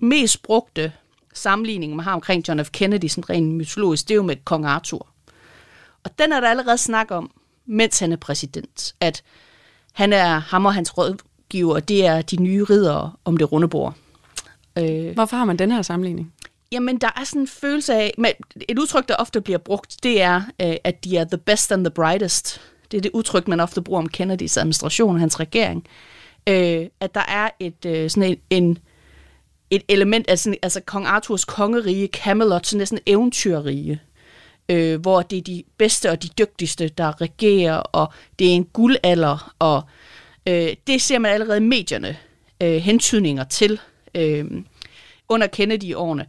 mest 0.00 0.42
brugte 0.42 0.92
sammenligning, 1.34 1.96
man 1.96 2.04
har 2.04 2.12
omkring 2.14 2.48
John 2.48 2.64
F. 2.64 2.70
Kennedy, 2.70 3.06
sådan 3.06 3.30
rent 3.30 3.54
mytologisk, 3.54 4.08
det 4.08 4.14
er 4.14 4.16
jo 4.16 4.22
med 4.22 4.36
kong 4.44 4.66
Arthur. 4.66 5.13
Og 6.04 6.18
den 6.18 6.32
er 6.32 6.40
der 6.40 6.48
allerede 6.48 6.78
snak 6.78 7.10
om, 7.10 7.30
mens 7.66 7.98
han 7.98 8.12
er 8.12 8.16
præsident, 8.16 8.94
at 9.00 9.22
han 9.92 10.12
er 10.12 10.38
ham 10.38 10.66
og 10.66 10.74
hans 10.74 10.98
rådgiver, 10.98 11.80
det 11.80 12.06
er 12.06 12.22
de 12.22 12.42
nye 12.42 12.64
ridere 12.64 13.12
om 13.24 13.36
det 13.36 13.52
runde 13.52 13.68
bord. 13.68 13.94
Øh, 14.78 15.14
Hvorfor 15.14 15.36
har 15.36 15.44
man 15.44 15.56
den 15.56 15.70
her 15.70 15.82
sammenligning? 15.82 16.32
Jamen, 16.72 16.98
der 16.98 17.10
er 17.16 17.24
sådan 17.24 17.40
en 17.40 17.48
følelse 17.48 17.94
af, 17.94 18.14
men 18.18 18.32
et 18.68 18.78
udtryk, 18.78 19.08
der 19.08 19.16
ofte 19.16 19.40
bliver 19.40 19.58
brugt, 19.58 19.96
det 20.02 20.22
er, 20.22 20.42
øh, 20.62 20.76
at 20.84 21.04
de 21.04 21.16
er 21.16 21.24
the 21.24 21.38
best 21.38 21.72
and 21.72 21.84
the 21.84 21.90
brightest. 21.90 22.60
Det 22.90 22.96
er 22.96 23.00
det 23.00 23.10
udtryk, 23.14 23.48
man 23.48 23.60
ofte 23.60 23.82
bruger 23.82 24.00
om 24.00 24.08
Kennedys 24.08 24.56
administration 24.56 25.14
og 25.14 25.20
hans 25.20 25.40
regering. 25.40 25.86
Øh, 26.48 26.86
at 27.00 27.14
der 27.14 27.24
er 27.28 27.50
et 27.60 27.84
øh, 27.86 28.10
sådan 28.10 28.30
en, 28.30 28.38
en 28.50 28.78
et 29.70 29.82
element 29.88 30.28
af 30.28 30.38
sådan, 30.38 30.58
altså 30.62 30.80
kong 30.80 31.06
Arthurs 31.06 31.44
kongerige, 31.44 32.08
Camelot, 32.12 32.66
sådan 32.66 32.78
næsten 32.78 32.98
eventyrrige, 33.06 34.00
øh, 34.68 35.00
hvor 35.00 35.22
det 35.22 35.38
er 35.38 35.42
de 35.42 35.62
bedste 35.78 36.10
og 36.10 36.22
de 36.22 36.28
dygtigste, 36.28 36.88
der 36.88 37.20
regerer, 37.20 37.76
og 37.76 38.12
det 38.38 38.46
er 38.46 38.52
en 38.52 38.64
guldalder, 38.64 39.54
og 39.58 39.82
øh, 40.48 40.68
det 40.86 41.02
ser 41.02 41.18
man 41.18 41.32
allerede 41.32 41.56
i 41.56 41.60
medierne 41.60 42.16
øh, 42.62 42.76
hentydninger 42.76 43.44
til 43.44 43.80
øh, 44.14 44.44
under 45.28 45.46
Kennedy-årene. 45.46 46.26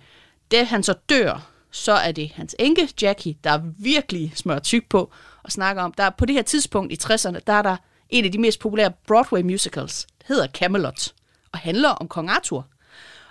Da 0.52 0.64
han 0.64 0.84
så 0.84 0.94
dør, 1.10 1.52
så 1.72 1.92
er 1.92 2.12
det 2.12 2.32
hans 2.36 2.56
enke, 2.60 2.90
Jackie, 3.02 3.36
der 3.44 3.60
virkelig 3.78 4.32
smører 4.36 4.60
tyk 4.60 4.90
på 4.90 5.12
og 5.44 5.52
snakker 5.52 5.84
om, 5.84 5.94
der 5.94 6.10
på 6.10 6.26
det 6.26 6.36
her 6.36 6.42
tidspunkt 6.42 6.94
i 6.94 6.98
60'erne, 7.04 7.40
der 7.48 7.54
er 7.54 7.62
der 7.62 7.76
en 8.10 8.26
af 8.26 8.32
de 8.32 8.38
mest 8.38 8.60
populære 8.60 8.92
Broadway 9.08 9.42
musicals, 9.42 10.08
der 10.20 10.26
hedder 10.28 10.48
Camelot, 10.48 11.14
og 11.52 11.60
handler 11.60 11.90
om 11.90 12.08
kong 12.08 12.30
Arthur. 12.30 12.68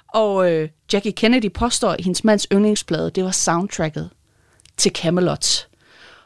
Og 0.08 0.52
øh, 0.52 0.68
Jackie 0.92 1.12
Kennedy 1.12 1.52
påstår, 1.52 1.90
at 1.90 2.00
hendes 2.00 2.24
mands 2.24 2.46
yndlingsplade, 2.52 3.10
det 3.10 3.24
var 3.24 3.30
soundtracket 3.30 4.10
til 4.76 4.92
Camelot. 4.92 5.68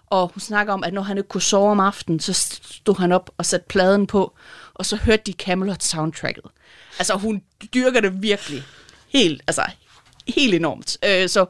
Og 0.07 0.31
hun 0.35 0.41
snakker 0.41 0.73
om, 0.73 0.85
at 0.85 0.95
når 0.95 1.03
han 1.03 1.17
ikke 1.17 1.29
kunne 1.29 1.43
sove 1.43 1.71
om 1.71 1.81
aftenen, 1.81 2.21
så 2.21 2.33
stod 2.63 2.99
han 2.99 3.13
op 3.13 3.31
og 3.37 3.47
satte 3.47 3.67
pladen 3.69 4.07
på, 4.07 4.37
og 4.75 4.87
så 4.87 4.97
hørte 4.97 5.23
de 5.27 5.33
Camelot-soundtracket. 5.33 6.45
Altså, 6.99 7.15
hun 7.15 7.43
dyrker 7.75 8.01
det 8.01 8.23
virkelig 8.23 8.63
helt, 9.09 9.43
altså, 9.47 9.63
helt 10.29 10.55
enormt. 10.55 10.99
Øh, 11.05 11.29
så 11.29 11.47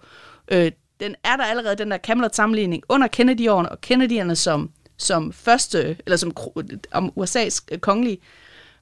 øh, 0.48 0.72
den 1.00 1.14
er 1.24 1.36
der 1.36 1.44
allerede, 1.44 1.76
den 1.76 1.90
der 1.90 1.98
Camelot-sammenligning 1.98 2.82
under 2.88 3.08
Kennedy-årene, 3.08 3.68
og 3.68 3.78
Kennedy'erne 3.86 4.34
som, 4.34 4.70
som 4.96 5.32
første, 5.32 5.96
eller 6.06 6.16
som 6.16 6.36
om 6.92 7.12
USA's 7.20 7.60
øh, 7.72 7.78
kongelige, 7.78 8.18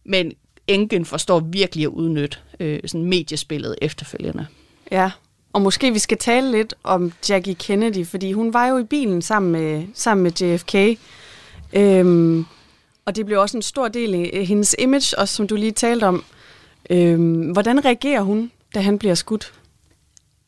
men 0.05 0.33
enken 0.67 1.05
forstår 1.05 1.41
virkelig 1.41 1.85
at 1.85 1.89
udnytte 1.89 2.39
øh, 2.61 2.81
sådan 2.87 3.05
mediespillet 3.05 3.77
efterfølgende. 3.83 4.47
Ja, 4.91 5.11
og 5.57 5.63
måske 5.63 5.93
vi 5.93 5.99
skal 5.99 6.19
tale 6.19 6.51
lidt 6.51 6.75
om 6.83 7.13
Jackie 7.29 7.55
Kennedy, 7.55 8.07
fordi 8.07 8.33
hun 8.33 8.53
var 8.55 8.67
jo 8.67 8.79
i 8.79 8.85
bilen 8.85 9.23
sammen 9.23 9.53
med, 9.53 9.87
sammen 9.95 10.23
med 10.23 10.33
JFK. 10.33 10.75
Øhm, 11.73 12.47
og 13.05 13.17
det 13.17 13.27
blev 13.27 13.41
også 13.41 13.57
en 13.57 13.63
stor 13.63 13.89
del 13.89 14.15
af 14.15 14.47
hendes 14.47 14.77
image, 14.79 15.19
også 15.19 15.35
som 15.35 15.47
du 15.47 15.55
lige 15.55 15.73
talte 15.73 16.05
om. 16.05 16.25
Øhm, 16.91 17.51
hvordan 17.51 17.85
reagerer 17.85 18.21
hun, 18.21 18.51
da 18.75 18.81
han 18.81 18.99
bliver 18.99 19.15
skudt? 19.15 19.53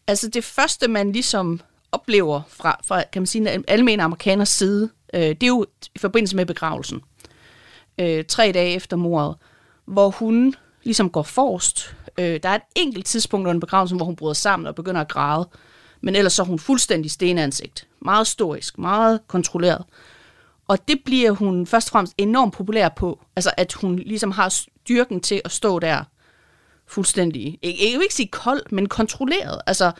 Altså 0.07 0.29
det 0.29 0.45
første, 0.45 0.89
man 0.89 1.13
ligesom 1.13 1.61
oplever 1.93 2.41
fra, 2.49 2.81
fra 2.85 3.03
kan 3.13 3.23
man 3.23 3.27
sige, 3.27 3.65
almene 3.69 4.03
amerikaners 4.03 4.49
side, 4.49 4.91
øh, 5.15 5.21
det 5.21 5.43
er 5.43 5.47
jo 5.47 5.67
i 5.95 5.99
forbindelse 5.99 6.37
med 6.37 6.47
begravelsen. 6.47 7.01
Øh, 8.01 8.25
tre 8.25 8.53
dage 8.53 8.75
efter 8.75 8.97
mordet, 8.97 9.37
hvor 9.85 10.11
hun 10.11 10.55
ligesom 10.83 11.11
går 11.11 11.23
forrest. 11.23 11.95
Øh, 12.19 12.41
der 12.43 12.49
er 12.49 12.55
et 12.55 12.63
enkelt 12.77 13.07
tidspunkt 13.07 13.49
under 13.49 13.61
begravelsen, 13.61 13.99
hvor 13.99 14.07
hun 14.07 14.17
bryder 14.17 14.35
sammen 14.35 14.67
og 14.67 14.75
begynder 14.75 15.01
at 15.01 15.09
græde. 15.09 15.49
Men 16.01 16.17
ellers 16.17 16.33
så 16.33 16.43
er 16.43 16.47
hun 16.47 16.59
fuldstændig 16.59 17.11
stenansigt. 17.11 17.87
Meget 18.01 18.27
storisk, 18.27 18.79
meget 18.79 19.21
kontrolleret. 19.29 19.85
Og 20.69 20.89
det 20.89 21.01
bliver 21.05 21.31
hun 21.31 21.67
først 21.67 21.89
og 21.89 21.93
fremmest 21.93 22.15
enormt 22.19 22.55
populær 22.55 22.89
på. 22.89 23.21
Altså 23.37 23.51
at 23.57 23.73
hun 23.73 23.97
ligesom 23.97 24.31
har 24.31 24.49
styrken 24.49 25.21
til 25.21 25.41
at 25.45 25.53
stå 25.53 25.79
der 25.79 26.05
fuldstændig, 26.87 27.59
jeg, 27.63 27.75
jeg 27.81 27.99
vil 27.99 28.03
ikke 28.03 28.15
sige 28.15 28.29
kold, 28.29 28.63
men 28.71 28.89
kontrolleret. 28.89 29.61
Altså, 29.67 29.93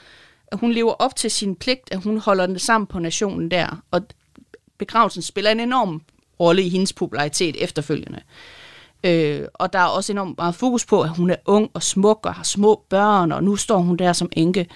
at 0.47 0.59
hun 0.59 0.73
lever 0.73 0.93
op 0.93 1.17
til 1.17 1.31
sin 1.31 1.57
pligt, 1.57 1.89
at 1.93 2.03
hun 2.03 2.19
holder 2.19 2.47
den 2.47 2.59
sammen 2.59 2.87
på 2.87 2.99
nationen 2.99 3.51
der. 3.51 3.83
Og 3.91 4.03
begravelsen 4.79 5.23
spiller 5.23 5.51
en 5.51 5.61
enorm 5.61 6.03
rolle 6.41 6.63
i 6.63 6.69
hendes 6.69 6.93
popularitet 6.93 7.63
efterfølgende. 7.63 8.19
Øh, 8.19 8.58
Øh, 9.05 9.43
og 9.55 9.73
der 9.73 9.79
er 9.79 9.85
også 9.85 10.13
enormt 10.13 10.39
meget 10.39 10.55
fokus 10.55 10.87
på, 10.87 11.03
at 11.03 11.09
hun 11.09 11.31
er 11.31 11.37
ung 11.47 11.71
og 11.75 11.83
smuk 11.83 12.27
og 12.27 12.35
har 12.35 12.43
små 12.43 12.85
børn, 12.89 13.33
og 13.33 13.45
nu 13.45 13.57
står 13.57 13.79
hun 13.79 13.97
der 13.97 14.13
som 14.13 14.29
enke. 14.33 14.67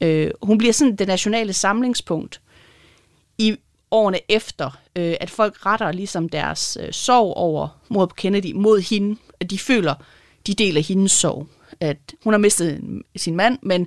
Øh, 0.00 0.30
hun 0.42 0.58
bliver 0.58 0.72
sådan 0.72 0.96
det 0.96 1.06
nationale 1.06 1.52
samlingspunkt 1.52 2.40
i 3.38 3.56
årene 3.90 4.18
efter, 4.28 4.78
øh, 4.96 5.14
at 5.20 5.30
folk 5.30 5.66
retter 5.66 5.92
ligesom 5.92 6.28
deres 6.28 6.78
øh, 6.80 6.92
sorg 6.92 7.36
over 7.36 7.68
mod 7.88 8.08
Kennedy 8.16 8.52
mod 8.54 8.80
hende. 8.80 9.20
At 9.40 9.50
de 9.50 9.58
føler, 9.58 9.94
de 10.46 10.54
deler 10.54 10.80
hendes 10.80 11.12
sorg. 11.12 11.46
At 11.80 11.98
hun 12.24 12.32
har 12.32 12.38
mistet 12.38 12.80
sin 13.16 13.36
mand, 13.36 13.58
men 13.62 13.86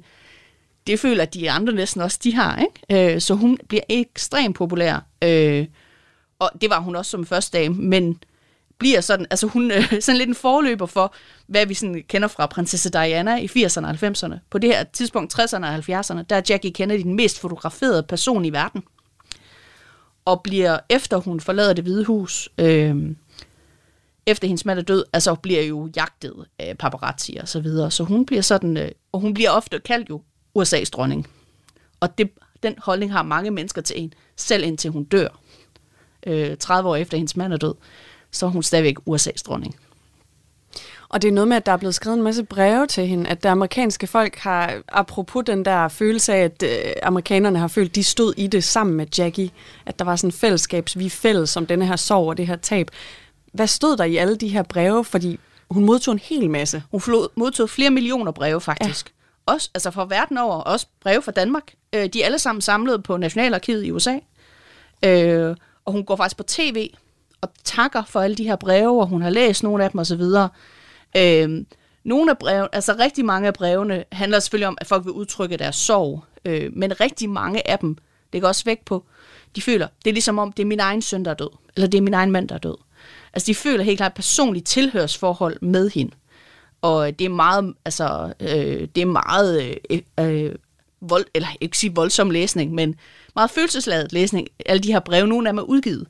det 0.87 0.99
føler 0.99 1.25
de 1.25 1.51
andre 1.51 1.73
næsten 1.73 2.01
også, 2.01 2.19
de 2.23 2.35
har. 2.35 2.61
Ikke? 2.61 3.13
Øh, 3.15 3.21
så 3.21 3.33
hun 3.33 3.57
bliver 3.67 3.83
ekstremt 3.89 4.55
populær. 4.55 5.05
Øh, 5.21 5.67
og 6.39 6.51
det 6.61 6.69
var 6.69 6.79
hun 6.79 6.95
også 6.95 7.11
som 7.11 7.25
første 7.25 7.57
dame, 7.57 7.75
men 7.75 8.19
bliver 8.83 9.01
sådan, 9.01 9.25
altså 9.29 9.47
hun 9.47 9.71
øh, 9.71 9.93
sådan 10.01 10.17
lidt 10.17 10.29
en 10.29 10.35
forløber 10.35 10.85
for, 10.85 11.13
hvad 11.47 11.65
vi 11.65 11.73
sådan 11.73 12.03
kender 12.07 12.27
fra 12.27 12.45
prinsesse 12.45 12.89
Diana 12.89 13.37
i 13.37 13.45
80'erne 13.45 13.85
og 13.85 13.91
90'erne. 13.91 14.39
På 14.49 14.57
det 14.57 14.69
her 14.69 14.83
tidspunkt, 14.83 15.39
60'erne 15.39 15.65
og 15.65 15.75
70'erne, 15.75 16.21
der 16.29 16.35
er 16.35 16.41
Jackie 16.49 16.71
Kennedy 16.71 17.01
den 17.03 17.15
mest 17.15 17.39
fotograferede 17.39 18.03
person 18.03 18.45
i 18.45 18.53
verden. 18.53 18.83
Og 20.25 20.41
bliver, 20.43 20.79
efter 20.89 21.17
hun 21.17 21.39
forlader 21.39 21.73
det 21.73 21.83
hvide 21.83 22.05
hus, 22.05 22.49
øh, 22.57 23.15
efter 24.25 24.47
hendes 24.47 24.65
mand 24.65 24.79
er 24.79 24.83
død, 24.83 25.03
altså 25.13 25.35
bliver 25.35 25.63
jo 25.63 25.89
jagtet 25.95 26.45
af 26.59 26.77
paparazzi 26.77 27.37
og 27.41 27.47
så 27.47 27.59
videre. 27.59 27.91
Så 27.91 28.03
hun 28.03 28.25
bliver 28.25 28.41
sådan, 28.41 28.77
øh, 28.77 28.91
og 29.11 29.19
hun 29.19 29.33
bliver 29.33 29.49
ofte 29.49 29.79
kaldt 29.79 30.09
jo 30.09 30.21
USA's 30.59 30.89
dronning. 30.89 31.27
Og 31.99 32.17
det, 32.17 32.29
den 32.63 32.75
holdning 32.77 33.11
har 33.11 33.23
mange 33.23 33.51
mennesker 33.51 33.81
til 33.81 34.01
en, 34.01 34.13
selv 34.35 34.63
indtil 34.63 34.91
hun 34.91 35.03
dør. 35.03 35.27
Øh, 36.27 36.57
30 36.57 36.89
år 36.89 36.95
efter 36.95 37.17
hendes 37.17 37.37
mand 37.37 37.53
er 37.53 37.57
død 37.57 37.73
så 38.33 38.45
er 38.45 38.49
hun 38.49 38.63
stadigvæk 38.63 38.97
USA's 39.09 39.43
dronning. 39.45 39.75
Og 41.13 41.21
det 41.21 41.27
er 41.27 41.31
noget 41.31 41.47
med, 41.47 41.57
at 41.57 41.65
der 41.65 41.71
er 41.71 41.77
blevet 41.77 41.95
skrevet 41.95 42.17
en 42.17 42.23
masse 42.23 42.43
breve 42.43 42.87
til 42.87 43.07
hende, 43.07 43.29
at 43.29 43.43
det 43.43 43.49
amerikanske 43.49 44.07
folk 44.07 44.37
har, 44.37 44.81
apropos 44.89 45.43
den 45.45 45.65
der 45.65 45.87
følelse 45.87 46.33
af, 46.33 46.43
at 46.43 46.63
øh, 46.63 46.93
amerikanerne 47.03 47.59
har 47.59 47.67
følt, 47.67 47.95
de 47.95 48.03
stod 48.03 48.33
i 48.37 48.47
det 48.47 48.63
sammen 48.63 48.95
med 48.95 49.05
Jackie, 49.17 49.49
at 49.85 49.99
der 49.99 50.05
var 50.05 50.15
sådan 50.15 50.27
en 50.27 50.31
fællesskabs, 50.31 50.97
vi 50.97 51.05
er 51.05 51.09
fælles 51.09 51.57
om 51.57 51.65
denne 51.65 51.85
her 51.85 51.95
sorg 51.95 52.27
og 52.27 52.37
det 52.37 52.47
her 52.47 52.55
tab. 52.55 52.91
Hvad 53.53 53.67
stod 53.67 53.97
der 53.97 54.03
i 54.03 54.17
alle 54.17 54.35
de 54.35 54.47
her 54.47 54.63
breve? 54.63 55.05
Fordi 55.05 55.39
hun 55.71 55.85
modtog 55.85 56.11
en 56.11 56.19
hel 56.19 56.49
masse. 56.49 56.83
Hun 56.91 57.01
modtog 57.35 57.69
flere 57.69 57.89
millioner 57.89 58.31
breve, 58.31 58.61
faktisk. 58.61 59.13
Ja. 59.47 59.53
Også, 59.53 59.69
altså 59.73 59.91
fra 59.91 60.05
verden 60.05 60.37
over, 60.37 60.55
også 60.55 60.87
breve 61.01 61.21
fra 61.21 61.31
Danmark. 61.31 61.73
Øh, 61.93 62.05
de 62.05 62.21
er 62.21 62.25
alle 62.25 62.39
sammen 62.39 62.61
samlet 62.61 63.03
på 63.03 63.17
Nationalarkivet 63.17 63.85
i 63.85 63.91
USA. 63.91 64.17
Øh, 65.05 65.55
og 65.85 65.91
hun 65.91 66.03
går 66.03 66.15
faktisk 66.15 66.37
på 66.37 66.43
tv 66.43 66.89
og 67.43 67.49
takker 67.63 68.03
for 68.03 68.21
alle 68.21 68.35
de 68.35 68.43
her 68.43 68.55
breve, 68.55 69.01
og 69.01 69.07
hun 69.07 69.21
har 69.21 69.29
læst 69.29 69.63
nogle 69.63 69.83
af 69.83 69.91
dem 69.91 69.99
osv. 69.99 70.21
Øh, 71.17 71.65
nogle 72.03 72.31
af 72.31 72.37
brevene, 72.37 72.75
altså 72.75 72.95
rigtig 72.99 73.25
mange 73.25 73.47
af 73.47 73.53
brevene, 73.53 74.03
handler 74.11 74.39
selvfølgelig 74.39 74.67
om, 74.67 74.77
at 74.81 74.87
folk 74.87 75.05
vil 75.05 75.11
udtrykke 75.11 75.57
deres 75.57 75.75
sorg, 75.75 76.23
øh, 76.45 76.71
men 76.73 76.99
rigtig 77.01 77.29
mange 77.29 77.67
af 77.67 77.79
dem, 77.79 77.97
det 78.33 78.41
går 78.41 78.47
også 78.47 78.65
væk 78.65 78.85
på, 78.85 79.05
de 79.55 79.61
føler, 79.61 79.87
det 80.05 80.09
er 80.09 80.13
ligesom 80.13 80.39
om, 80.39 80.51
det 80.51 80.63
er 80.63 80.67
min 80.67 80.79
egen 80.79 81.01
søn, 81.01 81.25
der 81.25 81.31
er 81.31 81.35
død, 81.35 81.49
eller 81.75 81.87
det 81.87 81.97
er 81.97 82.01
min 82.01 82.13
egen 82.13 82.31
mand, 82.31 82.49
der 82.49 82.55
er 82.55 82.59
død. 82.59 82.75
Altså 83.33 83.47
de 83.47 83.55
føler 83.55 83.83
helt 83.83 83.97
klart 83.97 84.11
et 84.11 84.15
personligt 84.15 84.67
tilhørsforhold 84.67 85.57
med 85.61 85.89
hende. 85.89 86.11
Og 86.81 87.19
det 87.19 87.25
er 87.25 87.29
meget, 87.29 87.73
altså, 87.85 88.33
øh, 88.39 88.87
det 88.95 89.01
er 89.01 89.05
meget 89.05 89.75
øh, 89.89 89.99
øh, 90.19 90.55
vold, 91.01 91.25
eller 91.33 91.47
ikke 91.61 91.77
sige 91.77 91.95
voldsom 91.95 92.29
læsning, 92.29 92.73
men 92.73 92.95
meget 93.35 93.51
følelsesladet 93.51 94.13
læsning. 94.13 94.47
Alle 94.65 94.83
de 94.83 94.91
her 94.91 94.99
breve, 94.99 95.27
nogle 95.27 95.49
af 95.49 95.53
dem 95.53 95.57
er 95.57 95.63
udgivet 95.63 96.07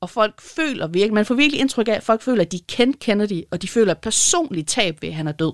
og 0.00 0.10
folk 0.10 0.40
føler 0.40 0.86
virkelig, 0.86 1.14
man 1.14 1.26
får 1.26 1.34
virkelig 1.34 1.60
indtryk 1.60 1.88
af, 1.88 1.92
at 1.92 2.02
folk 2.02 2.22
føler, 2.22 2.42
at 2.42 2.52
de 2.52 2.60
kendte 2.68 2.98
Kennedy, 2.98 3.42
og 3.50 3.62
de 3.62 3.68
føler 3.68 3.94
personligt 3.94 4.68
tab 4.68 5.02
ved, 5.02 5.08
at 5.08 5.14
han 5.14 5.28
er 5.28 5.32
død. 5.32 5.52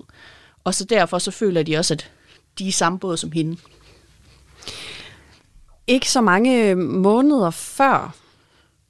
Og 0.65 0.75
så 0.75 0.85
derfor 0.85 1.19
så 1.19 1.31
føler 1.31 1.63
de 1.63 1.77
også, 1.77 1.95
at 1.95 2.11
de 2.59 2.69
er 2.69 2.73
samme 2.73 2.99
båd 2.99 3.17
som 3.17 3.33
hende. 3.33 3.57
Ikke 5.87 6.11
så 6.11 6.21
mange 6.21 6.75
måneder 6.75 7.51
før 7.51 8.15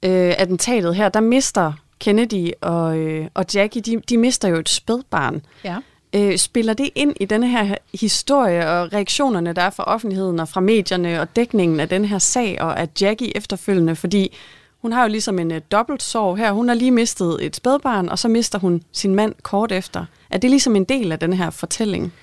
øh, 0.03 0.33
attentatet 0.37 0.95
her, 0.95 1.09
der 1.09 1.19
mister 1.19 1.73
Kennedy 1.99 2.51
og, 2.61 2.97
øh, 2.97 3.27
og 3.33 3.45
Jackie, 3.53 3.81
de, 3.81 4.01
de 4.09 4.17
mister 4.17 4.47
jo 4.47 4.55
et 4.55 4.69
spædbarn. 4.69 5.41
Ja. 5.63 5.77
Øh, 6.13 6.37
spiller 6.37 6.73
det 6.73 6.89
ind 6.95 7.13
i 7.19 7.25
denne 7.25 7.47
her 7.47 7.75
historie 7.93 8.69
og 8.69 8.93
reaktionerne, 8.93 9.53
der 9.53 9.61
er 9.61 9.69
fra 9.69 9.83
offentligheden 9.83 10.39
og 10.39 10.49
fra 10.49 10.61
medierne 10.61 11.21
og 11.21 11.35
dækningen 11.35 11.79
af 11.79 11.89
den 11.89 12.05
her 12.05 12.19
sag 12.19 12.61
og 12.61 12.79
af 12.79 12.87
Jackie 13.01 13.37
efterfølgende? 13.37 13.95
Fordi 13.95 14.35
hun 14.81 14.91
har 14.91 15.03
jo 15.03 15.09
ligesom 15.09 15.39
en 15.39 15.51
uh, 15.51 15.57
dobbelt 15.71 16.03
sorg 16.03 16.37
her. 16.37 16.51
Hun 16.51 16.67
har 16.67 16.75
lige 16.75 16.91
mistet 16.91 17.45
et 17.45 17.55
spædbarn, 17.55 18.09
og 18.09 18.19
så 18.19 18.27
mister 18.27 18.59
hun 18.59 18.83
sin 18.91 19.15
mand 19.15 19.35
kort 19.43 19.71
efter. 19.71 20.05
Er 20.29 20.37
det 20.37 20.49
ligesom 20.49 20.75
en 20.75 20.83
del 20.83 21.11
af 21.11 21.19
den 21.19 21.33
her 21.33 21.49
fortælling? 21.49 22.13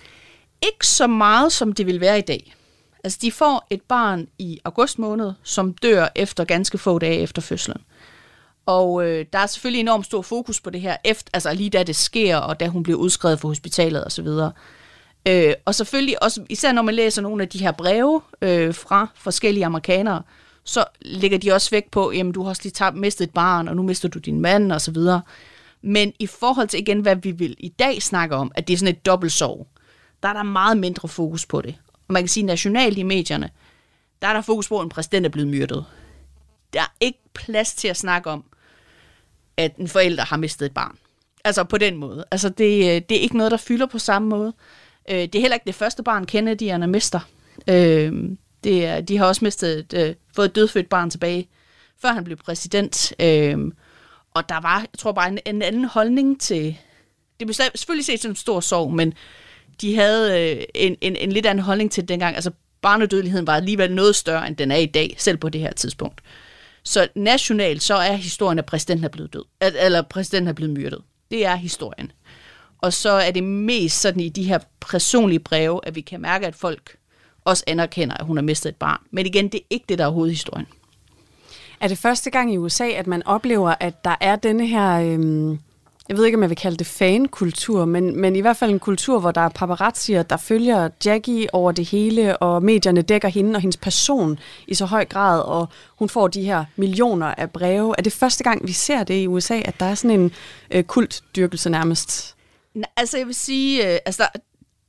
Ikke 0.62 0.86
så 0.86 1.06
meget, 1.06 1.52
som 1.52 1.72
det 1.72 1.86
vil 1.86 2.00
være 2.00 2.18
i 2.18 2.22
dag. 2.22 2.54
Altså, 3.04 3.18
de 3.22 3.32
får 3.32 3.66
et 3.70 3.82
barn 3.82 4.26
i 4.38 4.60
august 4.64 4.98
måned, 4.98 5.32
som 5.42 5.72
dør 5.72 6.08
efter 6.14 6.44
ganske 6.44 6.78
få 6.78 6.98
dage 6.98 7.18
efter 7.18 7.42
fødslen. 7.42 7.76
Og 8.66 9.06
øh, 9.06 9.26
der 9.32 9.38
er 9.38 9.46
selvfølgelig 9.46 9.80
enormt 9.80 10.06
stor 10.06 10.22
fokus 10.22 10.60
på 10.60 10.70
det 10.70 10.80
her, 10.80 10.96
efter, 11.04 11.30
altså 11.34 11.54
lige 11.54 11.70
da 11.70 11.82
det 11.82 11.96
sker, 11.96 12.36
og 12.36 12.60
da 12.60 12.68
hun 12.68 12.82
bliver 12.82 12.98
udskrevet 12.98 13.40
fra 13.40 13.48
hospitalet 13.48 14.06
osv. 14.06 14.28
Øh, 15.28 15.54
og 15.64 15.74
selvfølgelig 15.74 16.22
også, 16.22 16.44
især 16.48 16.72
når 16.72 16.82
man 16.82 16.94
læser 16.94 17.22
nogle 17.22 17.42
af 17.42 17.48
de 17.48 17.58
her 17.58 17.72
breve 17.72 18.20
øh, 18.42 18.74
fra 18.74 19.08
forskellige 19.14 19.66
amerikanere, 19.66 20.22
så 20.64 20.84
lægger 21.00 21.38
de 21.38 21.52
også 21.52 21.70
væk 21.70 21.90
på, 21.90 22.12
jamen 22.12 22.32
du 22.32 22.42
har 22.42 22.48
også 22.48 22.62
lige 22.64 22.72
tabt, 22.72 22.96
mistet 22.96 23.26
et 23.26 23.34
barn, 23.34 23.68
og 23.68 23.76
nu 23.76 23.82
mister 23.82 24.08
du 24.08 24.18
din 24.18 24.40
mand 24.40 24.72
og 24.72 24.80
så 24.80 24.90
videre. 24.90 25.22
Men 25.82 26.12
i 26.18 26.26
forhold 26.26 26.68
til 26.68 26.80
igen, 26.80 27.00
hvad 27.00 27.16
vi 27.16 27.30
vil 27.30 27.56
i 27.58 27.68
dag 27.68 28.02
snakke 28.02 28.36
om, 28.36 28.52
at 28.54 28.68
det 28.68 28.74
er 28.74 28.78
sådan 28.78 28.94
et 28.94 29.06
dobbeltsorg, 29.06 29.66
der 30.22 30.28
er 30.28 30.32
der 30.32 30.42
meget 30.42 30.76
mindre 30.76 31.08
fokus 31.08 31.46
på 31.46 31.60
det. 31.60 31.74
Og 32.08 32.12
man 32.12 32.22
kan 32.22 32.28
sige, 32.28 32.46
nationalt 32.46 32.98
i 32.98 33.02
medierne, 33.02 33.50
der 34.22 34.28
er 34.28 34.32
der 34.32 34.40
fokus 34.40 34.68
på, 34.68 34.78
at 34.78 34.84
en 34.84 34.88
præsident 34.88 35.26
er 35.26 35.30
blevet 35.30 35.48
myrdet. 35.48 35.84
Der 36.72 36.80
er 36.80 36.94
ikke 37.00 37.18
plads 37.34 37.74
til 37.74 37.88
at 37.88 37.96
snakke 37.96 38.30
om, 38.30 38.44
at 39.56 39.76
en 39.76 39.88
forælder 39.88 40.24
har 40.24 40.36
mistet 40.36 40.66
et 40.66 40.74
barn. 40.74 40.96
Altså 41.44 41.64
på 41.64 41.78
den 41.78 41.96
måde. 41.96 42.24
Altså 42.30 42.48
det, 42.48 42.78
øh, 42.78 43.02
det 43.08 43.16
er 43.16 43.20
ikke 43.20 43.36
noget, 43.36 43.50
der 43.50 43.56
fylder 43.56 43.86
på 43.86 43.98
samme 43.98 44.28
måde. 44.28 44.52
Øh, 45.10 45.16
det 45.16 45.34
er 45.34 45.40
heller 45.40 45.54
ikke 45.54 45.66
det 45.66 45.74
første 45.74 46.02
barn, 46.02 46.26
Kennedy'erne 46.30 46.86
mister. 46.86 47.20
Øh, 47.68 48.36
det 48.64 48.86
er, 48.86 49.00
de 49.00 49.16
har 49.16 49.26
også 49.26 49.44
mistet 49.44 49.78
et, 49.78 50.08
øh, 50.08 50.14
fået 50.36 50.46
et 50.46 50.54
dødfødt 50.54 50.88
barn 50.88 51.10
tilbage, 51.10 51.48
før 52.02 52.08
han 52.08 52.24
blev 52.24 52.36
præsident. 52.36 53.12
Øh, 53.20 53.58
og 54.34 54.48
der 54.48 54.60
var, 54.60 54.78
jeg 54.78 54.88
tror 54.98 55.12
bare, 55.12 55.28
en, 55.28 55.38
en 55.46 55.62
anden 55.62 55.84
holdning 55.84 56.40
til... 56.40 56.76
Det 57.40 57.46
blev 57.46 57.54
selvfølgelig 57.54 58.06
set 58.06 58.20
som 58.20 58.30
en 58.30 58.36
stor 58.36 58.60
sorg, 58.60 58.92
men 58.92 59.14
de 59.80 59.96
havde 59.96 60.40
øh, 60.40 60.64
en, 60.74 60.96
en, 61.00 61.16
en 61.16 61.32
lidt 61.32 61.46
anden 61.46 61.64
holdning 61.64 61.90
til 61.90 62.02
det 62.02 62.08
dengang. 62.08 62.34
Altså 62.34 62.50
barnedødeligheden 62.82 63.46
var 63.46 63.56
alligevel 63.56 63.94
noget 63.94 64.16
større, 64.16 64.46
end 64.48 64.56
den 64.56 64.70
er 64.70 64.76
i 64.76 64.86
dag, 64.86 65.14
selv 65.18 65.36
på 65.36 65.48
det 65.48 65.60
her 65.60 65.72
tidspunkt. 65.72 66.20
Så 66.82 67.08
nationalt, 67.14 67.82
så 67.82 67.94
er 67.94 68.12
historien, 68.12 68.58
at 68.58 68.66
præsidenten 68.66 69.04
er 69.04 69.08
blevet 69.08 69.32
død. 69.32 69.44
At, 69.60 69.74
eller 69.78 70.02
præsidenten 70.02 70.48
er 70.48 70.52
blevet 70.52 70.74
myrdet. 70.74 71.02
Det 71.30 71.46
er 71.46 71.56
historien. 71.56 72.12
Og 72.78 72.92
så 72.92 73.10
er 73.10 73.30
det 73.30 73.44
mest 73.44 74.00
sådan 74.00 74.20
i 74.20 74.28
de 74.28 74.42
her 74.42 74.58
personlige 74.80 75.38
breve, 75.38 75.80
at 75.86 75.94
vi 75.94 76.00
kan 76.00 76.20
mærke, 76.20 76.46
at 76.46 76.54
folk 76.54 76.96
også 77.44 77.64
anerkender, 77.66 78.16
at 78.16 78.26
hun 78.26 78.36
har 78.36 78.42
mistet 78.42 78.68
et 78.68 78.76
barn. 78.76 79.00
Men 79.10 79.26
igen, 79.26 79.48
det 79.48 79.58
er 79.60 79.64
ikke 79.70 79.84
det, 79.88 79.98
der 79.98 80.06
er 80.06 80.10
hovedhistorien. 80.10 80.66
Er 81.80 81.88
det 81.88 81.98
første 81.98 82.30
gang 82.30 82.54
i 82.54 82.56
USA, 82.56 82.88
at 82.88 83.06
man 83.06 83.26
oplever, 83.26 83.74
at 83.80 84.04
der 84.04 84.14
er 84.20 84.36
denne 84.36 84.66
her, 84.66 85.00
øhm, 85.00 85.58
jeg 86.08 86.16
ved 86.16 86.24
ikke, 86.24 86.36
om 86.36 86.42
jeg 86.42 86.50
vil 86.50 86.56
kalde 86.56 86.76
det 86.76 86.86
fankultur, 86.86 87.84
men, 87.84 88.20
men 88.20 88.36
i 88.36 88.40
hvert 88.40 88.56
fald 88.56 88.70
en 88.70 88.78
kultur, 88.78 89.20
hvor 89.20 89.30
der 89.30 89.40
er 89.40 89.48
paparazzier, 89.48 90.22
der 90.22 90.36
følger 90.36 90.88
Jackie 91.04 91.54
over 91.54 91.72
det 91.72 91.88
hele, 91.88 92.36
og 92.36 92.62
medierne 92.62 93.02
dækker 93.02 93.28
hende 93.28 93.56
og 93.56 93.60
hendes 93.60 93.76
person 93.76 94.38
i 94.68 94.74
så 94.74 94.86
høj 94.86 95.04
grad, 95.04 95.40
og 95.40 95.68
hun 95.98 96.08
får 96.08 96.28
de 96.28 96.42
her 96.42 96.64
millioner 96.76 97.26
af 97.26 97.50
breve. 97.50 97.94
Er 97.98 98.02
det 98.02 98.12
første 98.12 98.44
gang, 98.44 98.66
vi 98.66 98.72
ser 98.72 99.04
det 99.04 99.14
i 99.14 99.26
USA, 99.26 99.60
at 99.64 99.80
der 99.80 99.86
er 99.86 99.94
sådan 99.94 100.20
en 100.20 100.32
øh, 100.70 100.84
kultdyrkelse 100.84 101.70
nærmest? 101.70 102.36
Altså 102.96 103.18
jeg 103.18 103.26
vil 103.26 103.34
sige, 103.34 103.92
øh, 103.92 103.98
altså 104.06 104.22
der, 104.22 104.40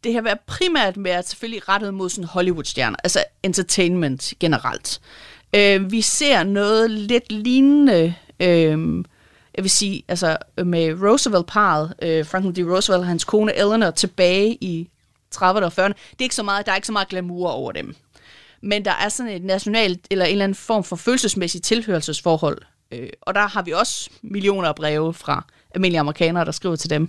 det 0.05 0.13
har 0.13 0.21
været 0.21 0.39
primært 0.39 1.03
været 1.03 1.27
selvfølgelig 1.27 1.69
rettet 1.69 1.93
mod 1.93 2.09
sådan 2.09 2.27
Hollywood-stjerner, 2.27 2.97
altså 3.03 3.23
entertainment 3.43 4.33
generelt. 4.39 5.01
Øh, 5.55 5.91
vi 5.91 6.01
ser 6.01 6.43
noget 6.43 6.91
lidt 6.91 7.31
lignende, 7.31 8.13
øh, 8.39 9.03
jeg 9.55 9.63
vil 9.63 9.69
sige, 9.69 10.03
altså 10.07 10.37
med 10.65 11.01
Roosevelt-parret, 11.01 11.93
øh, 12.01 12.25
Franklin 12.25 12.65
D. 12.65 12.69
Roosevelt 12.71 12.99
og 12.99 13.07
hans 13.07 13.23
kone 13.23 13.55
Eleanor 13.55 13.91
tilbage 13.91 14.57
i 14.61 14.89
30'erne 15.35 15.63
og 15.63 15.73
40'erne. 15.79 15.93
Det 16.11 16.19
er 16.19 16.23
ikke 16.23 16.35
så 16.35 16.43
meget, 16.43 16.65
der 16.65 16.71
er 16.71 16.75
ikke 16.75 16.87
så 16.87 16.93
meget 16.93 17.07
glamour 17.07 17.49
over 17.49 17.71
dem. 17.71 17.95
Men 18.61 18.85
der 18.85 18.91
er 18.91 19.09
sådan 19.09 19.31
et 19.31 19.43
nationalt, 19.43 20.07
eller 20.11 20.25
en 20.25 20.31
eller 20.31 20.43
anden 20.43 20.55
form 20.55 20.83
for 20.83 20.95
følelsesmæssigt 20.95 21.63
tilhørelsesforhold. 21.63 22.57
Øh, 22.91 23.09
og 23.21 23.35
der 23.35 23.47
har 23.47 23.61
vi 23.61 23.71
også 23.71 24.09
millioner 24.21 24.67
af 24.67 24.75
breve 24.75 25.13
fra 25.13 25.45
almindelige 25.75 25.99
amerikanere, 25.99 26.45
der 26.45 26.51
skriver 26.51 26.75
til 26.75 26.89
dem. 26.89 27.07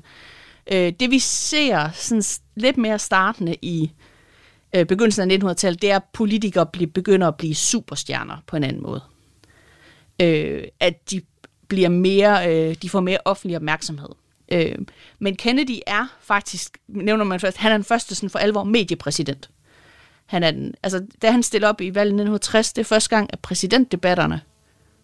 Øh, 0.72 0.92
det 1.00 1.11
vi 1.11 1.18
ser 1.18 1.90
sådan 1.94 2.22
lidt 2.55 2.76
mere 2.76 2.98
startende 2.98 3.57
i 3.62 3.90
øh, 4.74 4.87
begyndelsen 4.87 5.31
af 5.31 5.37
1900-tallet, 5.37 5.83
det 5.83 5.90
er, 5.90 5.96
at 5.96 6.05
politikere 6.12 6.66
bliver, 6.66 6.90
begynder 6.90 7.29
at 7.29 7.37
blive 7.37 7.55
superstjerner 7.55 8.37
på 8.46 8.57
en 8.57 8.64
anden 8.64 8.83
måde. 8.83 9.02
Øh, 10.22 10.64
at 10.81 11.11
de 11.11 11.22
bliver 11.68 11.88
mere, 11.88 12.55
øh, 12.55 12.76
de 12.83 12.90
får 12.90 13.00
mere 13.00 13.18
offentlig 13.24 13.57
opmærksomhed. 13.57 14.09
Øh, 14.52 14.79
men 15.18 15.37
Kennedy 15.37 15.79
er 15.87 16.07
faktisk, 16.20 16.79
nævner 16.88 17.24
man 17.24 17.40
først, 17.40 17.57
han 17.57 17.72
er 17.72 17.76
den 17.76 17.85
første 17.85 18.14
sådan 18.14 18.31
for 18.31 18.38
alvor 18.38 18.64
mediepræsident. 18.64 19.50
Han 20.26 20.42
er 20.42 20.50
den, 20.50 20.74
altså, 20.83 21.07
da 21.22 21.31
han 21.31 21.42
stiller 21.42 21.68
op 21.68 21.81
i 21.81 21.94
valget 21.94 22.12
1960, 22.12 22.72
det 22.72 22.81
er 22.81 22.85
første 22.85 23.11
gang, 23.11 23.31
at 23.33 23.38
præsidentdebatterne 23.38 24.40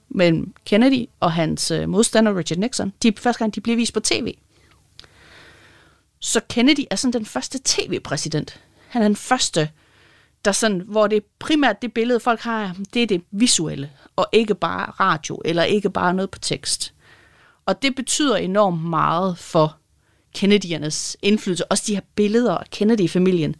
mellem 0.08 0.54
Kennedy 0.66 1.06
og 1.20 1.32
hans 1.32 1.70
øh, 1.70 1.88
modstander 1.88 2.36
Richard 2.36 2.58
Nixon, 2.58 2.92
de 3.02 3.12
første 3.18 3.38
gang, 3.38 3.54
de 3.54 3.60
bliver 3.60 3.76
vist 3.76 3.94
på 3.94 4.00
tv. 4.00 4.34
Så 6.24 6.40
Kennedy 6.48 6.84
er 6.90 6.96
sådan 6.96 7.12
den 7.12 7.26
første 7.26 7.60
tv-præsident. 7.64 8.60
Han 8.88 9.02
er 9.02 9.08
den 9.08 9.16
første, 9.16 9.70
der 10.44 10.52
sådan, 10.52 10.82
hvor 10.86 11.06
det 11.06 11.24
primært 11.38 11.82
det 11.82 11.94
billede, 11.94 12.20
folk 12.20 12.40
har, 12.40 12.76
det 12.94 13.02
er 13.02 13.06
det 13.06 13.22
visuelle, 13.30 13.90
og 14.16 14.26
ikke 14.32 14.54
bare 14.54 14.90
radio, 14.90 15.42
eller 15.44 15.62
ikke 15.62 15.90
bare 15.90 16.14
noget 16.14 16.30
på 16.30 16.38
tekst. 16.38 16.94
Og 17.66 17.82
det 17.82 17.94
betyder 17.94 18.36
enormt 18.36 18.82
meget 18.84 19.38
for 19.38 19.76
Kennedy'ernes 20.38 21.14
indflydelse. 21.22 21.70
Også 21.70 21.84
de 21.86 21.94
her 21.94 22.02
billeder 22.14 22.58
af 22.58 22.66
Kennedy-familien. 22.70 23.56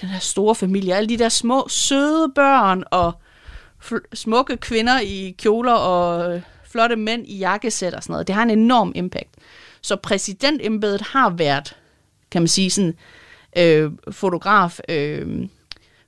Den 0.00 0.08
her 0.08 0.18
store 0.18 0.54
familie, 0.54 0.94
alle 0.94 1.08
de 1.08 1.18
der 1.18 1.28
små, 1.28 1.66
søde 1.68 2.32
børn, 2.34 2.84
og 2.90 3.12
smukke 4.14 4.56
kvinder 4.56 5.00
i 5.00 5.34
kjoler, 5.38 5.72
og 5.72 6.34
øh, 6.34 6.42
flotte 6.64 6.96
mænd 6.96 7.26
i 7.26 7.38
jakkesæt 7.38 7.94
og 7.94 8.02
sådan 8.02 8.12
noget. 8.12 8.26
Det 8.26 8.34
har 8.34 8.42
en 8.42 8.50
enorm 8.50 8.92
impact. 8.94 9.34
Så 9.84 9.96
præsidentembedet 9.96 11.00
har 11.00 11.30
været, 11.30 11.76
kan 12.30 12.42
man 12.42 12.48
sige, 12.48 12.70
sådan 12.70 12.94
øh, 13.56 13.90
fotograf 14.10 14.78
øh, 14.88 15.48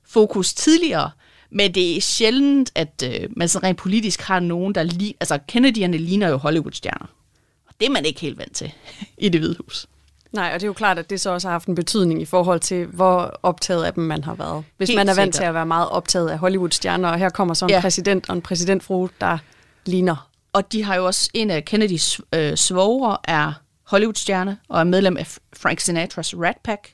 fokus 0.05 0.53
tidligere, 0.53 1.11
men 1.49 1.73
det 1.73 1.97
er 1.97 2.01
sjældent, 2.01 2.71
at 2.75 3.03
øh, 3.05 3.29
man 3.35 3.47
så 3.47 3.59
rent 3.63 3.77
politisk 3.77 4.21
har 4.21 4.39
nogen, 4.39 4.75
der 4.75 4.83
lige... 4.83 5.13
Altså, 5.19 5.39
Kennedy'erne 5.51 5.97
ligner 5.97 6.29
jo 6.29 6.37
Hollywood-stjerner. 6.37 7.05
Og 7.67 7.73
det 7.79 7.85
er 7.85 7.91
man 7.91 8.05
ikke 8.05 8.19
helt 8.19 8.37
vant 8.37 8.55
til 8.55 8.71
i 9.17 9.29
det 9.29 9.41
hvide 9.41 9.55
hus. 9.65 9.87
Nej, 10.31 10.51
og 10.53 10.53
det 10.53 10.63
er 10.63 10.67
jo 10.67 10.73
klart, 10.73 10.99
at 10.99 11.09
det 11.09 11.21
så 11.21 11.29
også 11.29 11.47
har 11.47 11.53
haft 11.53 11.67
en 11.67 11.75
betydning 11.75 12.21
i 12.21 12.25
forhold 12.25 12.59
til, 12.59 12.85
hvor 12.85 13.39
optaget 13.43 13.83
af 13.83 13.93
dem 13.93 14.03
man 14.03 14.23
har 14.23 14.35
været. 14.35 14.63
Hvis 14.77 14.89
Helt 14.89 14.97
man 14.97 15.09
er 15.09 15.13
vant 15.13 15.35
sikkert. 15.35 15.43
til 15.43 15.43
at 15.43 15.53
være 15.53 15.65
meget 15.65 15.89
optaget 15.89 16.29
af 16.29 16.37
Hollywood-stjerner, 16.37 17.09
og 17.09 17.17
her 17.17 17.29
kommer 17.29 17.53
så 17.53 17.65
en 17.65 17.69
ja. 17.69 17.81
præsident 17.81 18.29
og 18.29 18.35
en 18.35 18.41
præsidentfru, 18.41 19.09
der 19.21 19.37
ligner. 19.85 20.29
Og 20.53 20.71
de 20.71 20.83
har 20.83 20.95
jo 20.95 21.05
også, 21.05 21.29
en 21.33 21.51
af 21.51 21.65
Kennedys 21.65 22.21
øh, 22.33 22.55
svogre 22.55 23.17
er 23.23 23.53
Hollywood-stjerne 23.87 24.57
og 24.69 24.79
er 24.79 24.83
medlem 24.83 25.17
af 25.17 25.37
Frank 25.57 25.79
Sinatras 25.79 26.35
Rat 26.35 26.57
Pack. 26.63 26.93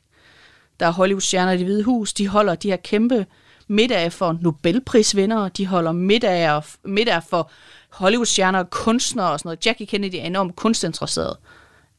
Der 0.80 0.86
er 0.86 0.92
Hollywood-stjerner 0.92 1.52
i 1.52 1.58
det 1.58 1.66
hvide 1.66 1.84
hus. 1.84 2.14
De 2.14 2.28
holder 2.28 2.56
de 2.56 2.70
her 2.70 2.78
kæmpe 2.78 3.26
middage 3.68 4.12
for 4.12 4.38
Nobelprisvindere. 4.42 5.50
De 5.58 5.68
holder 5.68 5.92
middage, 5.92 6.64
middage 6.84 7.22
for 7.30 7.52
Hollywood-stjerner 7.90 8.60
og 8.60 8.70
kunstnere 8.70 9.32
og 9.32 9.40
sådan 9.40 9.48
noget. 9.48 9.66
Jackie 9.66 9.88
Kennedy 9.88 10.16
er 10.16 10.24
enormt 10.24 10.56
kunstinteresseret. 10.56 11.38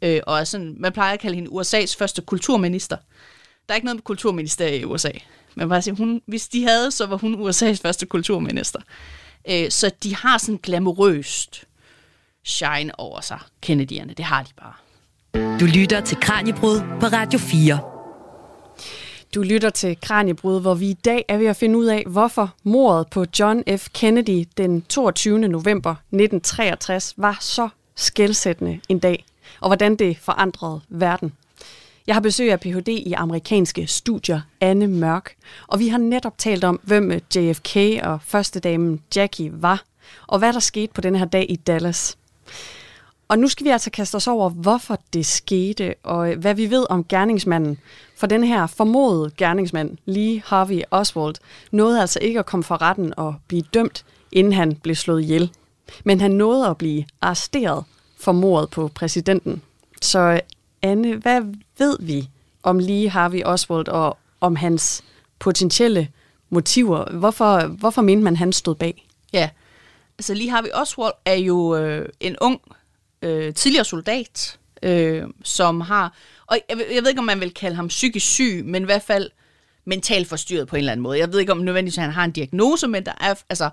Øh, 0.02 0.20
og 0.26 0.40
er 0.40 0.44
sådan, 0.44 0.74
man 0.78 0.92
plejer 0.92 1.12
at 1.12 1.20
kalde 1.20 1.34
hende 1.34 1.50
USA's 1.50 1.96
første 1.98 2.22
kulturminister. 2.22 2.96
Der 3.68 3.74
er 3.74 3.76
ikke 3.76 3.84
noget 3.84 3.96
med 3.96 4.02
kulturminister 4.02 4.66
i 4.66 4.84
USA. 4.84 5.10
Men 5.54 5.68
bare 5.68 5.82
sige, 5.82 5.96
hun, 5.96 6.22
hvis 6.26 6.48
de 6.48 6.66
havde, 6.66 6.90
så 6.90 7.06
var 7.06 7.16
hun 7.16 7.48
USA's 7.48 7.82
første 7.82 8.06
kulturminister. 8.06 8.80
Øh, 9.50 9.70
så 9.70 9.90
de 10.02 10.16
har 10.16 10.38
sådan 10.38 10.60
glamorøst 10.62 11.64
shine 12.44 13.00
over 13.00 13.20
sig, 13.20 13.38
Kennedy'erne. 13.66 14.14
Det 14.14 14.24
har 14.24 14.42
de 14.42 14.50
bare. 14.56 14.83
Du 15.34 15.66
lytter 15.74 16.00
til 16.00 16.20
Kranjebrud 16.20 16.80
på 17.00 17.06
Radio 17.06 17.38
4. 17.38 17.78
Du 19.34 19.42
lytter 19.42 19.70
til 19.70 19.96
Kranjebrud, 20.02 20.60
hvor 20.60 20.74
vi 20.74 20.86
i 20.90 20.92
dag 20.92 21.24
er 21.28 21.36
ved 21.36 21.46
at 21.46 21.56
finde 21.56 21.78
ud 21.78 21.86
af, 21.86 22.04
hvorfor 22.06 22.54
mordet 22.62 23.06
på 23.10 23.24
John 23.38 23.62
F. 23.78 23.88
Kennedy 23.94 24.44
den 24.56 24.82
22. 24.82 25.38
november 25.38 25.90
1963 25.90 27.14
var 27.16 27.38
så 27.40 27.68
skældsættende 27.94 28.80
en 28.88 28.98
dag, 28.98 29.24
og 29.60 29.68
hvordan 29.68 29.96
det 29.96 30.18
forandrede 30.18 30.80
verden. 30.88 31.32
Jeg 32.06 32.14
har 32.14 32.20
besøg 32.20 32.52
af 32.52 32.60
Ph.D. 32.60 32.88
i 32.88 33.12
amerikanske 33.12 33.86
studier, 33.86 34.40
Anne 34.60 34.86
Mørk, 34.86 35.34
og 35.66 35.78
vi 35.78 35.88
har 35.88 35.98
netop 35.98 36.38
talt 36.38 36.64
om, 36.64 36.80
hvem 36.82 37.10
JFK 37.36 37.76
og 38.02 38.18
første 38.22 38.60
damen 38.60 39.00
Jackie 39.16 39.62
var, 39.62 39.82
og 40.26 40.38
hvad 40.38 40.52
der 40.52 40.60
skete 40.60 40.92
på 40.92 41.00
denne 41.00 41.18
her 41.18 41.26
dag 41.26 41.46
i 41.48 41.56
Dallas. 41.56 42.16
Og 43.28 43.38
nu 43.38 43.48
skal 43.48 43.64
vi 43.64 43.70
altså 43.70 43.90
kaste 43.90 44.16
os 44.16 44.26
over, 44.26 44.50
hvorfor 44.50 44.98
det 45.12 45.26
skete, 45.26 45.94
og 46.02 46.34
hvad 46.34 46.54
vi 46.54 46.70
ved 46.70 46.86
om 46.90 47.04
gerningsmanden. 47.04 47.78
For 48.16 48.26
den 48.26 48.44
her 48.44 48.66
formodede 48.66 49.30
gerningsmand, 49.36 49.96
Lee 50.04 50.42
Harvey 50.46 50.82
Oswald, 50.90 51.34
nåede 51.70 52.00
altså 52.00 52.18
ikke 52.22 52.38
at 52.38 52.46
komme 52.46 52.64
for 52.64 52.82
retten 52.82 53.14
og 53.16 53.34
blive 53.48 53.62
dømt, 53.74 54.04
inden 54.32 54.52
han 54.52 54.76
blev 54.76 54.94
slået 54.94 55.22
ihjel. 55.22 55.50
Men 56.04 56.20
han 56.20 56.30
nåede 56.30 56.66
at 56.66 56.76
blive 56.76 57.04
arresteret 57.20 57.84
for 58.20 58.32
mordet 58.32 58.70
på 58.70 58.90
præsidenten. 58.94 59.62
Så 60.02 60.40
Anne, 60.82 61.16
hvad 61.16 61.42
ved 61.78 61.96
vi 62.00 62.28
om 62.62 62.78
Lee 62.78 63.08
Harvey 63.08 63.42
Oswald 63.44 63.88
og 63.88 64.18
om 64.40 64.56
hans 64.56 65.04
potentielle 65.38 66.08
motiver? 66.50 67.12
Hvorfor, 67.12 67.66
hvorfor 67.66 68.02
mente 68.02 68.24
man, 68.24 68.36
han 68.36 68.52
stod 68.52 68.74
bag? 68.74 69.08
Ja, 69.32 69.50
altså 70.18 70.34
Lee 70.34 70.50
Harvey 70.50 70.70
Oswald 70.74 71.12
er 71.24 71.34
jo 71.34 71.76
øh, 71.76 72.08
en 72.20 72.36
ung 72.40 72.60
øh, 73.24 73.54
tidligere 73.54 73.84
soldat, 73.84 74.58
øh, 74.82 75.22
som 75.44 75.80
har, 75.80 76.16
og 76.46 76.58
jeg, 76.68 76.78
jeg 76.78 77.02
ved 77.02 77.08
ikke, 77.08 77.18
om 77.18 77.24
man 77.24 77.40
vil 77.40 77.54
kalde 77.54 77.76
ham 77.76 77.88
psykisk 77.88 78.26
syg, 78.26 78.62
men 78.64 78.82
i 78.82 78.84
hvert 78.84 79.02
fald 79.02 79.30
mentalt 79.84 80.28
forstyrret 80.28 80.68
på 80.68 80.76
en 80.76 80.78
eller 80.78 80.92
anden 80.92 81.02
måde. 81.02 81.18
Jeg 81.18 81.32
ved 81.32 81.40
ikke, 81.40 81.52
om 81.52 81.58
nødvendigvis 81.58 81.96
han 81.96 82.10
har 82.10 82.24
en 82.24 82.30
diagnose, 82.30 82.88
men 82.88 83.06
der 83.06 83.12
er 83.20 83.34
altså 83.48 83.70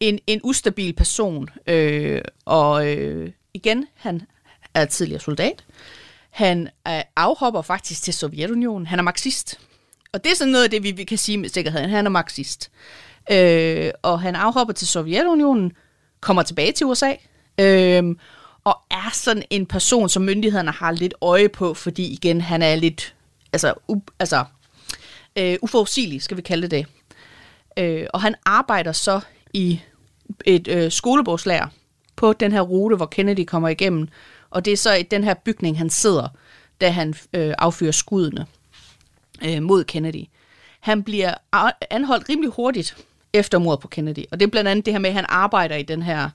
en, 0.00 0.18
en 0.26 0.40
ustabil 0.44 0.92
person. 0.92 1.48
Øh, 1.66 2.22
og 2.44 2.88
øh, 2.88 3.30
igen, 3.54 3.86
han 3.94 4.22
er 4.74 4.84
tidligere 4.84 5.20
soldat. 5.20 5.64
Han 6.30 6.68
er 6.84 7.02
afhopper 7.16 7.62
faktisk 7.62 8.02
til 8.02 8.14
Sovjetunionen. 8.14 8.86
Han 8.86 8.98
er 8.98 9.02
marxist. 9.02 9.60
Og 10.12 10.24
det 10.24 10.32
er 10.32 10.36
sådan 10.36 10.50
noget 10.52 10.64
af 10.64 10.70
det, 10.70 10.82
vi, 10.82 10.90
vi 10.90 11.04
kan 11.04 11.18
sige 11.18 11.38
med 11.38 11.48
sikkerhed. 11.48 11.80
Han 11.80 12.06
er 12.06 12.10
marxist. 12.10 12.70
Øh, 13.30 13.90
og 14.02 14.20
han 14.20 14.36
afhopper 14.36 14.74
til 14.74 14.88
Sovjetunionen, 14.88 15.72
kommer 16.20 16.42
tilbage 16.42 16.72
til 16.72 16.86
USA, 16.86 17.12
øh, 17.60 18.16
og 18.64 18.80
er 18.90 19.10
sådan 19.12 19.42
en 19.50 19.66
person, 19.66 20.08
som 20.08 20.22
myndighederne 20.22 20.70
har 20.70 20.92
lidt 20.92 21.14
øje 21.20 21.48
på, 21.48 21.74
fordi 21.74 22.12
igen, 22.12 22.40
han 22.40 22.62
er 22.62 22.74
lidt 22.74 23.14
altså, 23.52 23.74
u, 23.88 24.00
altså, 24.18 24.44
øh, 25.36 25.56
uforudsigelig, 25.62 26.22
skal 26.22 26.36
vi 26.36 26.42
kalde 26.42 26.68
det. 26.68 26.86
Øh, 27.76 28.06
og 28.12 28.22
han 28.22 28.34
arbejder 28.44 28.92
så 28.92 29.20
i 29.52 29.80
et 30.44 30.68
øh, 30.68 30.90
skolebogslager 30.90 31.66
på 32.16 32.32
den 32.32 32.52
her 32.52 32.60
rute, 32.60 32.96
hvor 32.96 33.06
Kennedy 33.06 33.44
kommer 33.44 33.68
igennem. 33.68 34.08
Og 34.50 34.64
det 34.64 34.72
er 34.72 34.76
så 34.76 34.94
i 34.94 35.02
den 35.02 35.24
her 35.24 35.34
bygning, 35.34 35.78
han 35.78 35.90
sidder, 35.90 36.28
da 36.80 36.90
han 36.90 37.14
øh, 37.32 37.54
affyrer 37.58 37.92
skuddene 37.92 38.46
øh, 39.44 39.62
mod 39.62 39.84
Kennedy. 39.84 40.24
Han 40.80 41.02
bliver 41.02 41.34
anholdt 41.90 42.28
rimelig 42.28 42.50
hurtigt 42.50 42.96
efter 43.32 43.58
mordet 43.58 43.80
på 43.80 43.88
Kennedy. 43.88 44.24
Og 44.30 44.40
det 44.40 44.46
er 44.46 44.50
blandt 44.50 44.68
andet 44.70 44.86
det 44.86 44.94
her 44.94 44.98
med, 44.98 45.10
at 45.10 45.14
han 45.14 45.26
arbejder 45.28 45.76
i 45.76 45.82
den 45.82 46.02
her, 46.02 46.30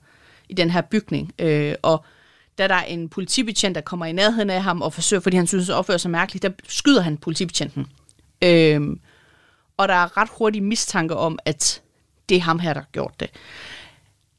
i 0.48 0.54
den 0.54 0.70
her 0.70 0.80
bygning. 0.80 1.32
Øh, 1.38 1.74
og 1.82 2.04
da 2.60 2.68
der 2.68 2.74
er 2.74 2.84
en 2.84 3.08
politibetjent, 3.08 3.74
der 3.74 3.80
kommer 3.80 4.06
i 4.06 4.12
nærheden 4.12 4.50
af 4.50 4.62
ham 4.62 4.82
og 4.82 4.92
forsøger, 4.92 5.20
fordi 5.20 5.36
han 5.36 5.46
synes, 5.46 5.68
at 5.68 5.74
opfører 5.74 5.98
sig 5.98 6.10
mærkeligt, 6.10 6.42
der 6.42 6.50
skyder 6.68 7.02
han 7.02 7.16
politibetjenten. 7.16 7.86
Øhm, 8.44 9.00
og 9.76 9.88
der 9.88 9.94
er 9.94 10.16
ret 10.16 10.28
hurtig 10.38 10.62
mistanke 10.62 11.16
om, 11.16 11.38
at 11.44 11.82
det 12.28 12.36
er 12.36 12.40
ham 12.40 12.58
her, 12.58 12.72
der 12.72 12.80
har 12.80 12.88
gjort 12.92 13.20
det. 13.20 13.30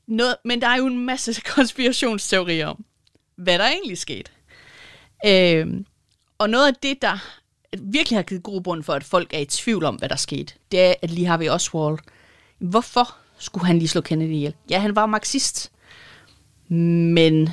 Noget, 0.08 0.36
men 0.46 0.62
der 0.62 0.68
er 0.68 0.78
jo 0.78 0.86
en 0.86 1.06
masse 1.06 1.42
konspirationsteorier 1.56 2.68
om, 2.68 2.86
hvad 3.36 3.60
der 3.60 3.68
egentlig 3.68 3.98
skete. 3.98 4.32
Øhm, 5.26 5.86
og 6.38 6.50
noget 6.50 6.68
af 6.68 6.76
det, 6.76 7.02
der 7.02 7.18
virkelig 7.80 8.18
har 8.18 8.24
givet 8.24 8.44
grobund 8.44 8.84
for, 8.84 8.94
at 8.94 9.04
folk 9.04 9.34
er 9.34 9.40
i 9.40 9.46
tvivl 9.46 9.84
om, 9.84 9.96
hvad 9.96 10.10
der 10.10 10.16
skete, 10.16 10.54
det 10.72 10.82
er, 10.82 10.94
at 11.02 11.12
lige 11.12 11.28
har 11.28 11.38
vi 11.38 11.50
Oswald. 11.50 11.98
Hvorfor 12.60 13.16
skulle 13.38 13.66
han 13.66 13.78
lige 13.78 13.88
slå 13.88 14.02
Kennedy 14.02 14.32
ihjel? 14.32 14.54
Ja, 14.70 14.80
han 14.80 14.96
var 14.96 15.06
marxist. 15.06 15.72
Men 16.68 17.50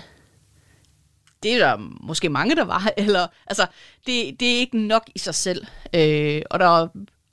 det 1.42 1.54
er 1.54 1.58
der 1.58 1.76
måske 2.00 2.28
mange, 2.28 2.56
der 2.56 2.64
var. 2.64 2.92
Eller, 2.96 3.26
altså, 3.46 3.66
det, 4.06 4.40
det 4.40 4.54
er 4.54 4.58
ikke 4.58 4.78
nok 4.78 5.02
i 5.14 5.18
sig 5.18 5.34
selv. 5.34 5.66
Øh, 5.94 6.42
og, 6.50 6.58
der, 6.58 6.88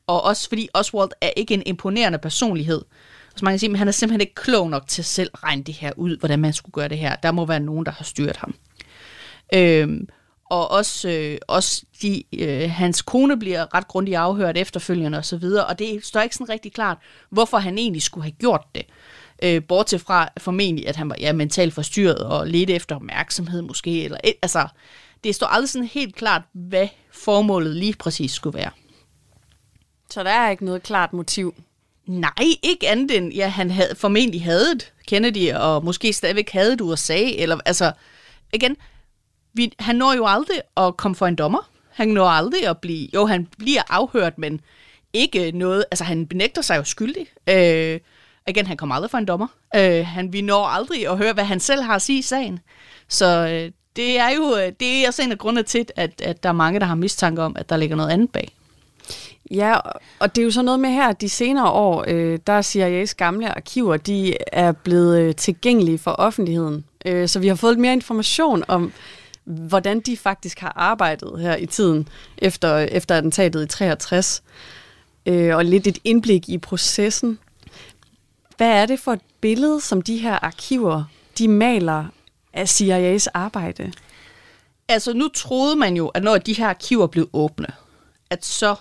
og 0.08 0.24
også 0.24 0.50
fordi 0.50 0.70
Oswald 0.74 1.10
er 1.22 1.30
ikke 1.38 1.54
en 1.54 1.63
imponerende 1.65 2.18
personlighed. 2.18 2.82
Så 3.36 3.46
man 3.46 3.52
kan 3.52 3.60
sige, 3.60 3.72
at 3.72 3.78
han 3.78 3.88
er 3.88 3.91
simpelthen 3.91 4.22
ikke 4.22 4.36
klog 4.36 4.70
nok 4.70 4.88
til 4.88 5.04
selv 5.04 5.30
at 5.34 5.44
regne 5.44 5.63
det 5.63 5.74
her 5.74 5.91
ud, 5.98 6.18
hvordan 6.18 6.39
man 6.39 6.54
skulle 6.54 6.74
gøre 6.74 6.88
det 6.88 6.98
her. 6.98 7.15
Der 7.15 7.32
må 7.32 7.46
være 7.46 7.60
nogen, 7.60 7.86
der 7.86 7.91
har 7.91 8.04
styret 8.04 8.38
ham. 8.38 8.56
Øh, 9.54 10.02
og 10.50 10.72
også, 10.72 11.10
øh, 11.10 11.38
også 11.48 11.84
de, 12.02 12.24
øh, 12.34 12.70
hans 12.72 13.02
kone 13.02 13.39
bliver 13.39 13.76
ret 13.76 13.88
grundigt 13.88 14.18
afhørt 14.18 14.58
efterfølgende 14.58 15.18
osv., 15.18 15.44
og, 15.44 15.65
og 15.65 15.80
det 15.80 16.06
står 16.06 16.22
ikke 16.22 16.36
sådan 16.36 16.50
rigtig 16.50 16.74
klart, 16.74 16.98
hvorfor 17.30 17.58
han 17.58 17.78
egentlig 17.78 18.02
skulle 18.02 18.24
have 18.24 18.36
gjort 18.39 18.63
det. 18.76 18.86
Øh, 18.86 19.05
bortset 19.67 20.02
fra 20.02 20.30
formentlig, 20.39 20.88
at 20.88 20.95
han 20.95 21.10
var 21.10 21.15
ja, 21.19 21.34
mentalt 21.34 21.74
forstyrret 21.74 22.19
og 22.19 22.48
ledte 22.48 22.74
efter 22.74 22.95
opmærksomhed 22.95 23.62
måske. 23.62 24.04
Eller, 24.04 24.17
altså, 24.41 24.67
det 25.24 25.36
står 25.36 25.48
aldrig 25.48 25.69
sådan 25.69 25.88
helt 25.88 26.15
klart, 26.15 26.41
hvad 26.54 26.88
formålet 27.12 27.76
lige 27.76 27.95
præcis 28.00 28.32
skulle 28.32 28.58
være. 28.58 28.71
Så 30.10 30.24
der 30.24 30.30
er 30.30 30.50
ikke 30.50 30.65
noget 30.65 30.84
klart 30.84 31.13
motiv? 31.13 31.56
Nej, 32.06 32.45
ikke 32.63 32.89
andet 32.89 33.17
end, 33.17 33.34
ja, 33.34 33.48
han 33.48 33.71
havde, 33.71 33.95
formentlig 33.95 34.43
havde 34.43 34.71
et 34.71 34.93
Kennedy, 35.08 35.54
og 35.54 35.86
måske 35.86 36.13
stadigvæk 36.13 36.50
havde 36.50 36.74
et 36.74 36.82
USA, 36.82 37.19
eller 37.19 37.60
altså, 37.65 37.91
igen, 38.54 38.78
vi, 39.54 39.74
han 39.80 39.95
når 39.95 40.13
jo 40.13 40.26
aldrig 40.28 40.62
at 40.78 40.98
komme 40.98 41.15
for 41.15 41.28
en 41.28 41.36
dommer. 41.36 41.69
Han 41.91 42.08
når 42.08 42.28
aldrig 42.28 42.67
at 42.67 42.78
blive, 42.78 43.10
jo, 43.13 43.26
han 43.26 43.48
bliver 43.58 43.82
afhørt, 43.89 44.38
men 44.38 44.62
ikke 45.13 45.52
noget, 45.52 45.86
altså 45.91 46.04
han 46.04 46.28
benægter 46.28 46.62
sig 46.62 46.78
jo 46.78 46.84
skyldig. 46.84 47.28
Øh, 47.50 48.00
igen, 48.47 48.67
han 48.67 48.77
kommer 48.77 48.95
aldrig 48.95 49.12
for 49.12 49.17
en 49.17 49.25
dommer. 49.25 49.47
Øh, 49.75 50.05
han, 50.05 50.34
vi 50.34 50.41
når 50.41 50.65
aldrig 50.65 51.08
at 51.08 51.17
høre, 51.17 51.34
hvad 51.34 51.43
han 51.43 51.60
selv 51.60 51.81
har 51.81 51.95
at 51.95 52.01
sige 52.01 52.19
i 52.19 52.21
sagen. 52.21 52.60
Så 53.08 53.47
øh, 53.47 53.71
det 53.95 54.19
er 54.19 54.29
jo 54.29 54.58
øh, 54.58 54.71
det 54.79 55.03
er 55.03 55.08
også 55.08 55.21
en 55.21 55.31
af 55.31 55.38
grundene 55.38 55.63
til, 55.63 55.86
at, 55.95 56.21
at 56.21 56.43
der 56.43 56.49
er 56.49 56.53
mange, 56.53 56.79
der 56.79 56.86
har 56.86 56.95
mistanke 56.95 57.41
om, 57.41 57.55
at 57.60 57.69
der 57.69 57.77
ligger 57.77 57.95
noget 57.95 58.10
andet 58.10 58.31
bag. 58.31 58.51
Ja, 59.51 59.75
og 60.19 60.36
det 60.36 60.41
er 60.41 60.45
jo 60.45 60.51
så 60.51 60.62
noget 60.62 60.79
med 60.79 60.89
her, 60.89 61.08
at 61.08 61.21
de 61.21 61.29
senere 61.29 61.69
år, 61.69 62.05
øh, 62.08 62.39
der 62.47 62.62
CIA's 62.62 63.13
gamle 63.17 63.55
arkiver, 63.55 63.97
de 63.97 64.34
er 64.51 64.71
blevet 64.71 65.19
øh, 65.19 65.36
tilgængelige 65.36 65.97
for 65.97 66.12
offentligheden. 66.12 66.86
Øh, 67.05 67.27
så 67.27 67.39
vi 67.39 67.47
har 67.47 67.55
fået 67.55 67.79
mere 67.79 67.93
information 67.93 68.63
om, 68.67 68.91
hvordan 69.43 69.99
de 69.99 70.17
faktisk 70.17 70.60
har 70.60 70.73
arbejdet 70.75 71.39
her 71.39 71.55
i 71.55 71.65
tiden 71.65 72.08
efter, 72.38 72.77
efter 72.77 73.15
attentatet 73.15 73.63
i 73.63 73.67
63. 73.67 74.43
Øh, 75.25 75.55
og 75.55 75.65
lidt 75.65 75.88
et 75.88 75.97
indblik 76.03 76.49
i 76.49 76.58
processen. 76.58 77.39
Hvad 78.58 78.68
er 78.68 78.86
det 78.86 79.00
for 79.00 79.13
et 79.13 79.22
billede, 79.41 79.82
som 79.82 80.02
de 80.02 80.18
her 80.18 80.39
arkiver, 80.46 81.04
de 81.38 81.48
maler 81.48 82.06
af 82.54 82.82
CIA's 82.82 83.28
arbejde? 83.34 83.91
Altså 84.88 85.13
nu 85.13 85.28
troede 85.28 85.76
man 85.76 85.98
jo, 85.98 86.08
at 86.08 86.24
når 86.24 86.38
de 86.38 86.54
her 86.54 86.68
arkiver 86.68 87.08
blev 87.08 87.30
åbne, 87.34 87.68
at 88.30 88.46
så 88.46 88.76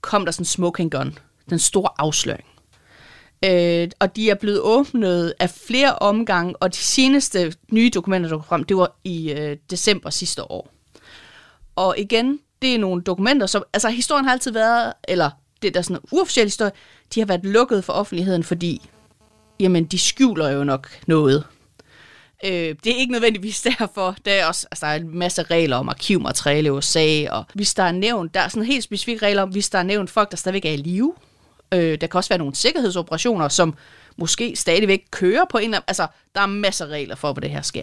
kom 0.00 0.24
der 0.24 0.32
sådan 0.32 0.42
en 0.42 0.46
smoking 0.46 0.90
gun, 0.90 1.18
den 1.50 1.58
store 1.58 1.88
afsløring. 1.98 2.44
Øh, 3.44 3.90
og 4.00 4.16
de 4.16 4.30
er 4.30 4.34
blevet 4.34 4.60
åbnet 4.60 5.34
af 5.40 5.50
flere 5.50 5.94
omgange, 5.94 6.56
og 6.56 6.72
de 6.72 6.78
seneste 6.78 7.54
nye 7.72 7.90
dokumenter, 7.94 8.28
der 8.28 8.36
kom 8.36 8.44
frem, 8.44 8.64
det 8.64 8.76
var 8.76 8.96
i 9.04 9.32
øh, 9.32 9.56
december 9.70 10.10
sidste 10.10 10.50
år. 10.50 10.70
Og 11.76 11.94
igen, 11.98 12.40
det 12.62 12.74
er 12.74 12.78
nogle 12.78 13.02
dokumenter, 13.02 13.46
som, 13.46 13.64
altså 13.72 13.88
historien 13.88 14.24
har 14.24 14.32
altid 14.32 14.52
været, 14.52 14.92
eller 15.08 15.30
det 15.62 15.74
der 15.74 15.80
er 15.80 15.82
sådan 15.82 15.96
en 15.96 16.08
uofficiel 16.12 16.46
historie, 16.46 16.72
de 17.14 17.20
har 17.20 17.26
været 17.26 17.44
lukket 17.44 17.84
for 17.84 17.92
offentligheden, 17.92 18.44
fordi, 18.44 18.90
jamen, 19.60 19.84
de 19.84 19.98
skjuler 19.98 20.50
jo 20.50 20.64
nok 20.64 20.88
noget. 21.06 21.44
Øh, 22.44 22.74
det 22.84 22.86
er 22.86 22.96
ikke 22.96 23.12
nødvendigvis 23.12 23.60
derfor. 23.78 24.16
Der 24.24 24.32
er 24.32 24.46
også 24.46 24.66
altså, 24.70 24.86
der 24.86 24.92
er 24.92 24.96
en 24.96 25.18
masse 25.18 25.42
regler 25.42 25.76
om 25.76 25.88
arkivmateriale 25.88 26.66
i 26.66 26.70
USA, 26.70 27.30
og 27.30 27.44
hvis 27.54 27.74
der 27.74 27.82
er 27.82 27.92
nævnt, 27.92 28.34
der 28.34 28.40
er 28.40 28.48
sådan 28.48 28.66
helt 28.66 28.84
specifikke 28.84 29.26
regler 29.26 29.42
om, 29.42 29.48
hvis 29.48 29.70
der 29.70 29.78
er 29.78 29.82
nævnt 29.82 30.10
folk, 30.10 30.30
der 30.30 30.36
stadigvæk 30.36 30.64
er 30.64 30.72
i 30.72 30.76
live, 30.76 31.14
Øh, 31.74 32.00
der 32.00 32.06
kan 32.06 32.18
også 32.18 32.28
være 32.28 32.38
nogle 32.38 32.54
sikkerhedsoperationer, 32.54 33.48
som 33.48 33.74
måske 34.16 34.56
stadigvæk 34.56 35.04
kører 35.10 35.44
på 35.50 35.58
en 35.58 35.64
eller 35.64 35.76
anden... 35.76 35.88
Altså, 35.88 36.06
der 36.34 36.40
er 36.40 36.46
masser 36.46 36.84
af 36.84 36.88
regler 36.88 37.16
for, 37.16 37.32
hvad 37.32 37.42
det 37.42 37.50
her 37.50 37.62
sker. 37.62 37.82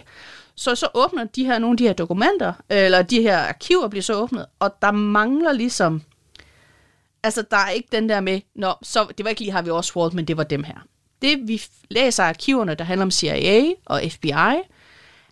Så 0.54 0.74
så 0.74 0.88
åbner 0.94 1.24
de 1.24 1.44
her, 1.44 1.58
nogle 1.58 1.74
af 1.74 1.76
de 1.76 1.86
her 1.86 1.92
dokumenter, 1.92 2.52
eller 2.68 3.02
de 3.02 3.22
her 3.22 3.38
arkiver 3.38 3.88
bliver 3.88 4.02
så 4.02 4.14
åbnet, 4.14 4.46
og 4.58 4.74
der 4.82 4.90
mangler 4.90 5.52
ligesom... 5.52 6.02
Altså, 7.22 7.44
der 7.50 7.56
er 7.56 7.70
ikke 7.70 7.88
den 7.92 8.08
der 8.08 8.20
med, 8.20 8.40
Nå, 8.54 8.74
så 8.82 9.06
det 9.18 9.24
var 9.24 9.30
ikke 9.30 9.40
lige 9.40 9.52
har 9.52 9.62
vi 9.62 9.70
Oswald, 9.70 10.12
men 10.12 10.24
det 10.24 10.36
var 10.36 10.44
dem 10.44 10.64
her. 10.64 10.86
Det, 11.22 11.38
vi 11.48 11.62
læser 11.90 12.24
arkiverne, 12.24 12.74
der 12.74 12.84
handler 12.84 13.04
om 13.04 13.10
CIA 13.10 13.72
og 13.86 14.02
FBI, 14.10 14.32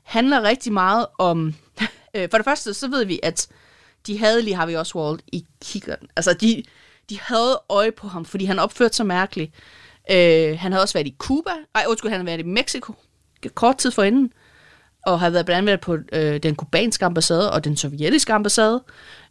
handler 0.02 0.42
rigtig 0.42 0.72
meget 0.72 1.06
om... 1.18 1.54
Øh, 2.14 2.30
for 2.30 2.38
det 2.38 2.44
første, 2.44 2.74
så 2.74 2.88
ved 2.88 3.04
vi, 3.04 3.20
at 3.22 3.48
de 4.06 4.18
havde 4.18 4.42
lige 4.42 4.56
Harvey 4.56 4.76
Oswald 4.76 5.18
i 5.32 5.46
kikkerten. 5.62 6.08
Altså, 6.16 6.32
de, 6.32 6.62
de 7.10 7.20
havde 7.20 7.60
øje 7.68 7.92
på 7.92 8.08
ham, 8.08 8.24
fordi 8.24 8.44
han 8.44 8.58
opførte 8.58 8.96
sig 8.96 9.06
mærkeligt. 9.06 9.54
Øh, 10.10 10.58
han 10.58 10.72
havde 10.72 10.82
også 10.82 10.94
været 10.94 11.06
i 11.06 11.14
Cuba. 11.18 11.50
Nej, 11.74 11.84
undskyld, 11.88 12.10
han 12.10 12.18
havde 12.18 12.26
været 12.26 12.40
i 12.40 12.50
Mexico 12.50 12.94
kort 13.54 13.78
tid 13.78 13.90
forinden. 13.90 14.32
Og 15.06 15.20
havde 15.20 15.32
været 15.32 15.46
blandt 15.46 15.68
andet 15.68 15.80
på 15.80 15.98
øh, 16.12 16.42
den 16.42 16.54
kubanske 16.54 17.04
ambassade 17.04 17.52
og 17.52 17.64
den 17.64 17.76
sovjetiske 17.76 18.32
ambassade 18.32 18.82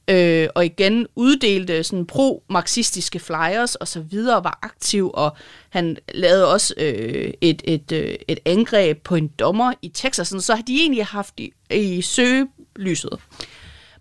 øh, 0.10 0.50
og 0.56 0.66
igen 0.66 1.08
uddelte 1.16 1.84
sådan 1.84 2.06
pro-marxistiske 2.06 3.20
flyers 3.20 3.76
og 3.76 3.88
så 3.88 4.02
videre, 4.02 4.44
var 4.44 4.60
aktiv, 4.62 5.12
og 5.14 5.38
han 5.70 5.98
lavede 6.14 6.52
også 6.54 6.74
øh, 6.78 7.34
et, 7.42 7.62
et, 7.66 7.92
øh, 7.92 8.16
et 8.28 8.40
angreb 8.46 9.04
på 9.04 9.16
en 9.16 9.28
dommer 9.28 9.74
i 9.82 9.90
Texas, 9.90 10.28
sådan, 10.28 10.42
så 10.42 10.56
har 10.56 10.62
de 10.62 10.80
egentlig 10.80 11.06
haft 11.06 11.40
i, 11.40 11.54
i 11.72 12.02
søgelyset. 12.02 13.20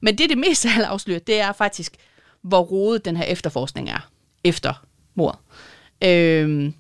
Men 0.01 0.19
det, 0.19 0.31
det 0.31 0.39
mest 0.39 0.67
af 0.67 0.81
afslører, 0.81 1.19
det 1.19 1.41
er 1.41 1.53
faktisk, 1.53 1.97
hvor 2.43 2.61
rodet 2.61 3.05
den 3.05 3.17
her 3.17 3.25
efterforskning 3.25 3.91
er 3.91 4.11
efter 4.45 4.85
mordet. 5.15 5.39
Øh, 6.05 6.73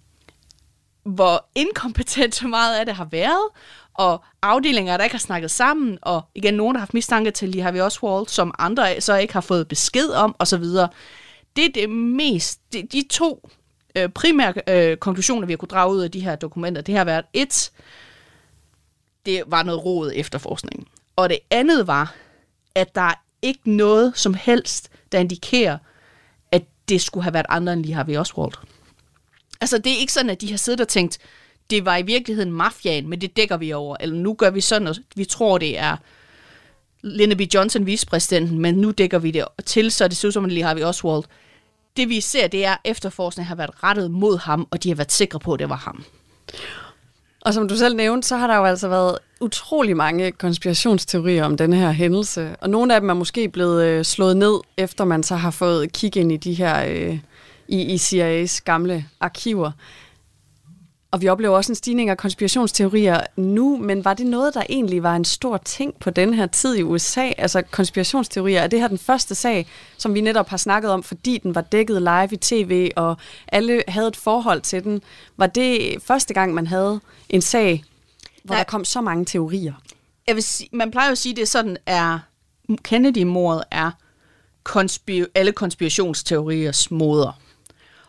hvor 1.04 1.48
inkompetent 1.54 2.34
så 2.34 2.48
meget 2.48 2.78
af 2.78 2.86
det 2.86 2.94
har 2.94 3.08
været, 3.10 3.48
og 3.98 4.24
afdelinger, 4.42 4.96
der 4.96 5.04
ikke 5.04 5.14
har 5.14 5.20
snakket 5.20 5.50
sammen, 5.50 5.98
og 6.02 6.22
igen, 6.34 6.54
nogen, 6.54 6.74
der 6.74 6.78
har 6.78 6.82
haft 6.82 6.94
mistanke 6.94 7.30
til 7.30 7.48
lige 7.48 7.62
har 7.62 7.72
vi 7.72 7.80
også 7.80 7.98
Walt, 8.02 8.30
som 8.30 8.54
andre 8.58 9.00
så 9.00 9.16
ikke 9.16 9.32
har 9.32 9.40
fået 9.40 9.68
besked 9.68 10.11
om, 10.11 10.37
osv. 10.38 10.64
Det 11.56 11.64
er 11.64 11.72
det 11.74 11.90
mest, 11.90 12.61
de, 12.72 12.82
de 12.92 13.04
to 13.11 13.48
øh, 13.96 14.08
primære 14.08 14.52
øh, 14.68 14.96
konklusioner, 14.96 15.46
vi 15.46 15.52
har 15.52 15.56
kunne 15.56 15.68
drage 15.68 15.94
ud 15.94 16.00
af 16.00 16.11
de 16.11 16.20
her 16.20 16.37
dokumenter, 16.37 16.82
det 16.82 16.96
har 16.96 17.04
været 17.04 17.24
et, 17.32 17.70
det 19.26 19.42
var 19.46 19.62
noget 19.62 19.84
råd 19.84 20.12
efterforskningen. 20.14 20.87
Og 21.16 21.28
det 21.28 21.38
andet 21.50 21.87
var, 21.87 22.14
at 22.74 22.94
der 22.94 23.00
er 23.00 23.14
ikke 23.42 23.70
noget 23.70 24.12
som 24.18 24.34
helst, 24.34 24.90
der 25.12 25.18
indikerer, 25.18 25.78
at 26.52 26.62
det 26.88 27.00
skulle 27.00 27.24
have 27.24 27.34
været 27.34 27.46
andre 27.48 27.72
end 27.72 27.82
lige 27.82 27.94
har 27.94 28.04
vi 28.04 28.16
også 28.16 28.32
Oswald. 28.32 28.52
Altså, 29.61 29.78
det 29.78 29.92
er 29.92 29.96
ikke 29.96 30.12
sådan, 30.12 30.30
at 30.30 30.40
de 30.40 30.50
har 30.50 30.56
siddet 30.56 30.80
og 30.80 30.88
tænkt, 30.88 31.18
det 31.70 31.85
var 31.85 31.96
i 31.96 32.02
virkeligheden 32.02 32.52
mafiaen, 32.52 33.09
men 33.09 33.20
det 33.20 33.37
dækker 33.37 33.57
vi 33.57 33.72
over. 33.72 33.96
Eller 34.00 34.16
nu 34.16 34.35
gør 34.35 34.50
vi 34.50 34.61
sådan, 34.61 34.88
og 34.88 34.96
vi 35.16 35.24
tror, 35.24 35.59
det 35.59 35.78
er 35.78 35.96
Lyndon 37.02 37.38
B. 37.38 37.40
Johnson, 37.54 37.87
vicepræsidenten, 37.87 38.59
men 38.59 38.74
nu 38.74 38.90
dækker 38.90 39.18
vi 39.18 39.31
det 39.31 39.44
til, 39.64 39.90
så 39.90 40.09
det 40.09 40.16
ser 40.16 40.28
ud 40.28 40.33
som, 40.33 40.44
at 40.44 40.52
lige 40.52 40.64
har 40.64 40.74
vi 40.74 40.83
Oswald. 40.83 41.22
Det 41.96 42.09
vi 42.09 42.20
ser, 42.20 42.46
det 42.46 42.64
er, 42.64 42.72
at 42.72 42.78
efterforskningen 42.85 43.48
har 43.48 43.54
været 43.54 43.83
rettet 43.83 44.11
mod 44.11 44.38
ham, 44.38 44.68
og 44.70 44.83
de 44.83 44.88
har 44.88 44.96
været 44.96 45.12
sikre 45.12 45.38
på, 45.38 45.52
at 45.52 45.59
det 45.59 45.68
var 45.68 45.76
ham. 45.76 46.04
Og 47.40 47.54
som 47.54 47.68
du 47.68 47.76
selv 47.76 47.96
nævnte, 47.96 48.28
så 48.28 48.37
har 48.37 48.46
der 48.46 48.57
jo 48.57 48.64
altså 48.64 48.88
været 48.88 49.18
utrolig 49.40 49.96
mange 49.96 50.33
konspirationsteorier 50.33 51.44
om 51.44 51.57
denne 51.57 51.76
her 51.76 51.90
hændelse. 51.92 52.57
Og 52.61 52.70
nogle 52.70 52.94
af 52.94 53.00
dem 53.00 53.11
er 53.11 53.14
måske 53.14 53.48
blevet 53.48 53.85
øh, 53.85 54.04
slået 54.04 54.37
ned, 54.37 54.61
efter 54.76 55.04
man 55.04 55.22
så 55.22 55.37
har 55.37 55.50
fået 55.50 55.92
kig 55.92 56.16
ind 56.16 56.33
i 56.33 56.37
de 56.37 56.54
her 56.54 56.85
øh, 56.88 57.18
i, 57.68 57.83
i 57.83 57.96
CIA's 57.96 58.61
gamle 58.64 59.07
arkiver. 59.20 59.70
Og 61.11 61.21
vi 61.21 61.29
oplever 61.29 61.57
også 61.57 61.73
en 61.73 61.77
stigning 61.77 62.11
af 62.11 62.16
konspirationsteorier 62.16 63.21
nu, 63.37 63.77
men 63.77 64.05
var 64.05 64.14
det 64.14 64.27
noget, 64.27 64.55
der 64.55 64.62
egentlig 64.68 65.03
var 65.03 65.16
en 65.16 65.25
stor 65.25 65.57
ting 65.57 65.94
på 66.01 66.11
den 66.11 66.35
her 66.35 66.47
tid 66.47 66.77
i 66.77 66.83
USA? 66.83 67.31
Altså 67.38 67.62
konspirationsteorier, 67.62 68.61
er 68.61 68.66
det 68.66 68.81
her 68.81 68.88
den 68.88 68.99
første 68.99 69.35
sag, 69.35 69.66
som 69.99 70.14
vi 70.14 70.21
netop 70.21 70.49
har 70.49 70.57
snakket 70.57 70.90
om, 70.90 71.03
fordi 71.03 71.38
den 71.38 71.55
var 71.55 71.61
dækket 71.61 72.03
live 72.03 72.29
i 72.33 72.37
tv, 72.37 72.90
og 72.97 73.16
alle 73.49 73.83
havde 73.88 74.09
et 74.09 74.16
forhold 74.16 74.61
til 74.61 74.85
den. 74.85 75.03
Var 75.37 75.47
det 75.47 76.03
første 76.03 76.35
gang, 76.35 76.55
man 76.55 76.66
havde 76.66 77.01
en 77.29 77.42
sag, 77.42 77.85
hvor 78.44 78.55
Nej. 78.55 78.64
der 78.64 78.71
kom 78.71 78.85
så 78.85 79.01
mange 79.01 79.25
teorier? 79.25 79.75
Jeg 80.27 80.35
vil 80.35 80.42
sige, 80.42 80.68
man 80.73 80.90
plejer 80.90 81.09
jo 81.09 81.12
at 81.12 81.18
sige, 81.18 81.33
at 81.33 81.37
det 81.37 81.49
sådan 81.49 81.77
er, 81.87 82.18
Kennedy-mordet 82.83 83.64
er 83.71 83.90
konspir- 84.68 85.31
alle 85.35 85.53
konspirationsteoriers 85.53 86.90
moder. 86.90 87.40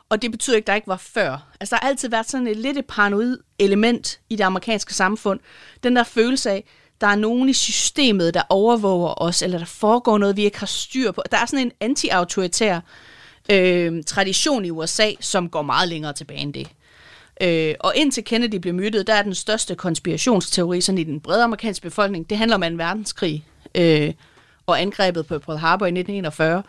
Og 0.09 0.21
det 0.21 0.31
betyder 0.31 0.55
ikke, 0.55 0.63
at 0.63 0.67
der 0.67 0.75
ikke 0.75 0.87
var 0.87 0.97
før. 0.97 1.47
Altså, 1.59 1.75
der 1.75 1.79
har 1.81 1.89
altid 1.89 2.09
været 2.09 2.29
sådan 2.29 2.47
et 2.47 2.57
lidt 2.57 2.77
et 2.77 2.85
paranoid 2.85 3.37
element 3.59 4.19
i 4.29 4.35
det 4.35 4.43
amerikanske 4.43 4.93
samfund. 4.93 5.39
Den 5.83 5.95
der 5.95 6.03
følelse 6.03 6.51
af, 6.51 6.63
der 7.01 7.07
er 7.07 7.15
nogen 7.15 7.49
i 7.49 7.53
systemet, 7.53 8.33
der 8.33 8.41
overvåger 8.49 9.21
os, 9.21 9.41
eller 9.41 9.57
der 9.57 9.65
foregår 9.65 10.17
noget, 10.17 10.37
vi 10.37 10.43
ikke 10.43 10.59
har 10.59 10.65
styr 10.65 11.11
på. 11.11 11.23
Der 11.31 11.37
er 11.37 11.45
sådan 11.45 11.65
en 11.65 11.71
anti-autoritær 11.79 12.79
øh, 13.51 14.03
tradition 14.03 14.65
i 14.65 14.69
USA, 14.69 15.11
som 15.19 15.49
går 15.49 15.61
meget 15.61 15.89
længere 15.89 16.13
tilbage 16.13 16.39
end 16.39 16.53
det. 16.53 16.67
Øh, 17.41 17.75
og 17.79 17.93
indtil 17.95 18.23
Kennedy 18.23 18.55
blev 18.55 18.73
myrdet, 18.73 19.07
der 19.07 19.13
er 19.13 19.21
den 19.21 19.35
største 19.35 19.75
konspirationsteori 19.75 20.81
sådan 20.81 20.99
i 20.99 21.03
den 21.03 21.21
brede 21.21 21.43
amerikanske 21.43 21.83
befolkning, 21.83 22.29
det 22.29 22.37
handler 22.37 22.55
om 22.55 22.63
en 22.63 22.77
verdenskrig 22.77 23.45
øh, 23.75 24.13
og 24.65 24.81
angrebet 24.81 25.27
på 25.27 25.39
Pearl 25.39 25.57
Harbor 25.57 25.85
i 25.85 25.89
1941 25.89 26.63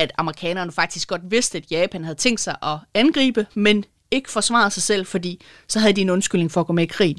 at 0.00 0.12
amerikanerne 0.18 0.72
faktisk 0.72 1.08
godt 1.08 1.30
vidste, 1.30 1.58
at 1.58 1.70
Japan 1.70 2.04
havde 2.04 2.18
tænkt 2.18 2.40
sig 2.40 2.56
at 2.62 2.78
angribe, 2.94 3.46
men 3.54 3.84
ikke 4.10 4.30
forsvare 4.30 4.70
sig 4.70 4.82
selv, 4.82 5.06
fordi 5.06 5.40
så 5.68 5.78
havde 5.78 5.92
de 5.92 6.00
en 6.00 6.10
undskyldning 6.10 6.52
for 6.52 6.60
at 6.60 6.66
gå 6.66 6.72
med 6.72 6.84
i 6.84 6.86
krig. 6.86 7.16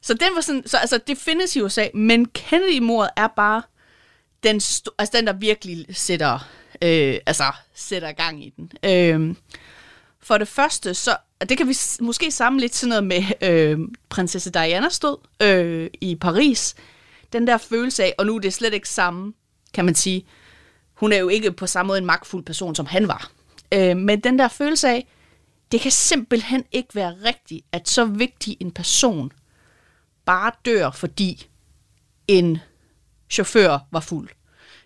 Så 0.00 0.14
den 0.14 0.28
var 0.34 0.40
sådan, 0.40 0.62
så 0.66 0.76
altså 0.76 1.00
det 1.06 1.18
findes 1.18 1.56
i 1.56 1.60
USA, 1.60 1.86
men 1.94 2.26
Kennedy-mordet 2.26 3.10
er 3.16 3.26
bare 3.36 3.62
den, 4.42 4.54
altså 4.98 5.12
den 5.12 5.26
der 5.26 5.32
virkelig 5.32 5.86
sætter, 5.90 6.48
øh, 6.82 7.18
altså 7.26 7.44
sætter 7.74 8.12
gang 8.12 8.44
i 8.44 8.52
den. 8.56 8.70
Øh, 8.84 9.34
for 10.20 10.38
det 10.38 10.48
første, 10.48 10.94
så 10.94 11.16
det 11.48 11.58
kan 11.58 11.68
vi 11.68 11.76
måske 12.00 12.30
samle 12.30 12.60
lidt 12.60 12.74
sådan 12.74 12.88
noget 12.88 13.04
med 13.04 13.22
øh, 13.50 13.78
prinsesse 14.08 14.50
Diana 14.50 14.88
stod 14.88 15.16
øh, 15.42 15.90
i 16.00 16.14
Paris. 16.14 16.74
Den 17.32 17.46
der 17.46 17.56
følelse 17.56 18.04
af, 18.04 18.14
og 18.18 18.26
nu 18.26 18.36
er 18.36 18.40
det 18.40 18.54
slet 18.54 18.74
ikke 18.74 18.88
samme, 18.88 19.32
kan 19.74 19.84
man 19.84 19.94
sige, 19.94 20.26
hun 20.96 21.12
er 21.12 21.16
jo 21.16 21.28
ikke 21.28 21.52
på 21.52 21.66
samme 21.66 21.88
måde 21.88 21.98
en 21.98 22.06
magtfuld 22.06 22.44
person, 22.44 22.74
som 22.74 22.86
han 22.86 23.08
var. 23.08 23.30
Øh, 23.72 23.96
men 23.96 24.20
den 24.20 24.38
der 24.38 24.48
følelse 24.48 24.88
af, 24.88 25.06
det 25.72 25.80
kan 25.80 25.90
simpelthen 25.90 26.64
ikke 26.72 26.94
være 26.94 27.16
rigtigt, 27.24 27.66
at 27.72 27.88
så 27.88 28.04
vigtig 28.04 28.56
en 28.60 28.70
person 28.70 29.32
bare 30.24 30.52
dør, 30.64 30.90
fordi 30.90 31.48
en 32.28 32.58
chauffør 33.30 33.78
var 33.90 34.00
fuld. 34.00 34.28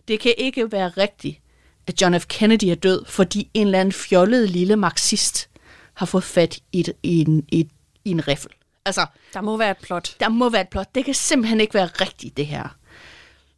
Det 0.08 0.20
kan 0.20 0.34
ikke 0.38 0.72
være 0.72 0.88
rigtigt, 0.88 1.40
at 1.86 2.02
John 2.02 2.20
F. 2.20 2.26
Kennedy 2.26 2.64
er 2.64 2.74
død, 2.74 3.04
fordi 3.04 3.50
en 3.54 3.66
eller 3.66 3.80
anden 3.80 3.92
fjollet 3.92 4.50
lille 4.50 4.76
marxist 4.76 5.50
har 5.94 6.06
fået 6.06 6.24
fat 6.24 6.60
i, 6.72 6.80
et, 6.80 6.92
i, 7.02 7.20
en, 7.20 7.44
i, 7.48 7.68
i 8.04 8.10
en 8.10 8.28
riffel. 8.28 8.50
Altså, 8.84 9.06
der 9.34 9.40
må 9.40 9.56
være 9.56 9.70
et 9.70 9.76
plot. 9.82 10.16
Der 10.20 10.28
må 10.28 10.48
være 10.48 10.60
et 10.60 10.68
plot. 10.68 10.94
Det 10.94 11.04
kan 11.04 11.14
simpelthen 11.14 11.60
ikke 11.60 11.74
være 11.74 11.86
rigtigt, 11.86 12.36
det 12.36 12.46
her. 12.46 12.76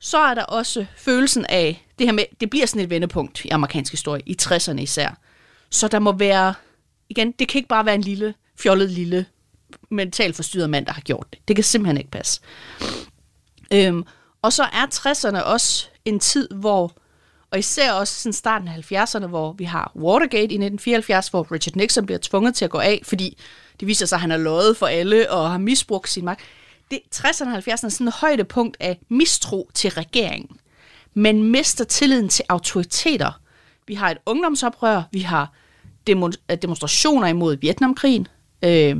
Så 0.04 0.18
er 0.18 0.34
der 0.34 0.42
også 0.42 0.86
følelsen 0.96 1.46
af, 1.48 1.86
det 1.98 2.06
her 2.06 2.12
med, 2.12 2.24
det 2.40 2.50
bliver 2.50 2.66
sådan 2.66 2.82
et 2.82 2.90
vendepunkt 2.90 3.44
i 3.44 3.48
amerikansk 3.48 3.92
historie, 3.92 4.22
i 4.26 4.36
60'erne 4.42 4.80
især. 4.80 5.18
Så 5.70 5.88
der 5.88 5.98
må 5.98 6.12
være, 6.12 6.54
igen, 7.08 7.32
det 7.32 7.48
kan 7.48 7.58
ikke 7.58 7.68
bare 7.68 7.86
være 7.86 7.94
en 7.94 8.00
lille, 8.00 8.34
fjollet 8.58 8.90
lille, 8.90 9.26
mentalt 9.90 10.36
forstyrret 10.36 10.70
mand, 10.70 10.86
der 10.86 10.92
har 10.92 11.00
gjort 11.00 11.26
det. 11.32 11.48
Det 11.48 11.56
kan 11.56 11.64
simpelthen 11.64 11.96
ikke 11.96 12.10
passe. 12.10 12.40
Øhm, 13.72 14.04
og 14.42 14.52
så 14.52 14.62
er 14.62 14.86
60'erne 14.94 15.42
også 15.42 15.86
en 16.04 16.20
tid, 16.20 16.48
hvor, 16.50 16.92
og 17.50 17.58
især 17.58 17.92
også 17.92 18.14
sådan 18.14 18.32
starten 18.32 18.68
af 18.68 18.92
70'erne, 18.92 19.26
hvor 19.26 19.52
vi 19.52 19.64
har 19.64 19.92
Watergate 19.96 20.36
i 20.36 20.62
1974, 20.62 21.28
hvor 21.28 21.52
Richard 21.52 21.76
Nixon 21.76 22.06
bliver 22.06 22.18
tvunget 22.22 22.54
til 22.54 22.64
at 22.64 22.70
gå 22.70 22.78
af, 22.78 23.00
fordi 23.04 23.38
det 23.80 23.88
viser 23.88 24.06
sig, 24.06 24.16
at 24.16 24.20
han 24.20 24.30
har 24.30 24.38
løjet 24.38 24.76
for 24.76 24.86
alle 24.86 25.30
og 25.30 25.50
har 25.50 25.58
misbrugt 25.58 26.08
sin 26.08 26.24
magt 26.24 26.40
det, 26.92 27.00
60'erne 27.14 27.48
og 27.48 27.58
70'erne 27.58 27.86
er 27.86 27.88
sådan 27.88 28.08
et 28.08 28.14
højdepunkt 28.14 28.76
af 28.80 28.98
mistro 29.08 29.70
til 29.74 29.90
regeringen. 29.90 30.56
Man 31.14 31.42
mister 31.42 31.84
tilliden 31.84 32.28
til 32.28 32.44
autoriteter. 32.48 33.40
Vi 33.86 33.94
har 33.94 34.10
et 34.10 34.18
ungdomsoprør, 34.26 35.02
vi 35.12 35.20
har 35.20 35.52
øh, 36.08 36.56
demonstrationer 36.62 37.26
imod 37.26 37.56
Vietnamkrigen. 37.56 38.28
Øh, 38.64 38.96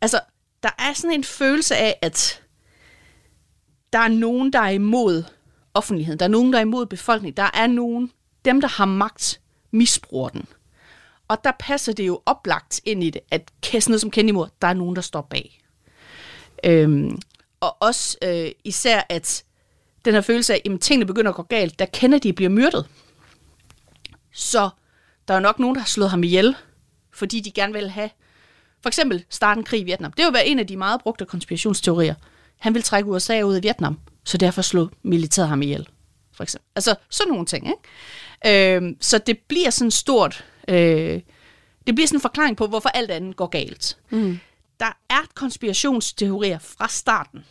altså, 0.00 0.20
der 0.62 0.70
er 0.78 0.92
sådan 0.92 1.14
en 1.14 1.24
følelse 1.24 1.76
af, 1.76 1.98
at 2.02 2.42
der 3.92 3.98
er 3.98 4.08
nogen, 4.08 4.52
der 4.52 4.58
er 4.58 4.70
imod 4.70 5.24
offentligheden. 5.74 6.18
Der 6.18 6.24
er 6.24 6.30
nogen, 6.30 6.52
der 6.52 6.58
er 6.58 6.62
imod 6.62 6.86
befolkningen. 6.86 7.36
Der 7.36 7.50
er 7.54 7.66
nogen, 7.66 8.10
dem 8.44 8.60
der 8.60 8.68
har 8.68 8.84
magt, 8.84 9.40
misbruger 9.70 10.28
den. 10.28 10.46
Og 11.28 11.44
der 11.44 11.52
passer 11.58 11.92
det 11.92 12.06
jo 12.06 12.20
oplagt 12.26 12.80
ind 12.84 13.04
i 13.04 13.10
det, 13.10 13.20
at 13.30 13.50
sådan 13.64 13.82
noget 13.88 14.00
som 14.00 14.10
Kennedy 14.10 14.36
der 14.62 14.68
er 14.68 14.74
nogen, 14.74 14.96
der 14.96 15.02
står 15.02 15.20
bag. 15.20 15.60
Øhm, 16.64 17.18
og 17.60 17.76
også 17.80 18.16
øh, 18.22 18.50
især, 18.64 19.02
at 19.08 19.44
den 20.04 20.14
her 20.14 20.20
følelse 20.20 20.54
af, 20.54 20.62
at 20.64 20.80
tingene 20.80 21.06
begynder 21.06 21.30
at 21.30 21.36
gå 21.36 21.42
galt, 21.42 21.78
da 21.78 21.84
Kennedy 21.92 22.26
bliver 22.26 22.48
myrdet. 22.48 22.86
Så 24.32 24.70
der 25.28 25.34
er 25.34 25.40
nok 25.40 25.58
nogen, 25.58 25.74
der 25.74 25.80
har 25.80 25.86
slået 25.86 26.10
ham 26.10 26.22
ihjel, 26.24 26.54
fordi 27.12 27.40
de 27.40 27.50
gerne 27.50 27.72
vil 27.72 27.90
have, 27.90 28.10
for 28.82 28.88
eksempel 28.88 29.24
starte 29.28 29.58
en 29.58 29.64
krig 29.64 29.80
i 29.80 29.84
Vietnam. 29.84 30.12
Det 30.12 30.24
vil 30.24 30.32
være 30.32 30.46
en 30.46 30.58
af 30.58 30.66
de 30.66 30.76
meget 30.76 31.00
brugte 31.02 31.24
konspirationsteorier. 31.24 32.14
Han 32.58 32.74
vil 32.74 32.82
trække 32.82 33.10
USA 33.10 33.42
ud 33.42 33.54
af 33.54 33.62
Vietnam, 33.62 33.98
så 34.24 34.38
derfor 34.38 34.62
slog 34.62 34.90
militæret 35.02 35.48
ham 35.48 35.62
ihjel. 35.62 35.88
For 36.32 36.42
eksempel. 36.42 36.68
Altså 36.76 36.94
sådan 37.10 37.30
nogle 37.30 37.46
ting. 37.46 37.66
Ikke? 38.46 38.76
Øhm, 38.76 38.96
så 39.00 39.18
det 39.18 39.38
bliver 39.38 39.70
sådan 39.70 39.90
stort... 39.90 40.44
Øh, 40.68 41.20
det 41.86 41.94
bliver 41.94 42.06
sådan 42.06 42.16
en 42.16 42.20
forklaring 42.20 42.56
på, 42.56 42.66
hvorfor 42.66 42.88
alt 42.88 43.10
andet 43.10 43.36
går 43.36 43.46
galt. 43.46 43.98
Mm 44.10 44.38
der 44.80 44.98
er 45.10 45.22
konspirationsteorier 45.34 46.58
fra 46.58 46.88
starten. 46.88 47.44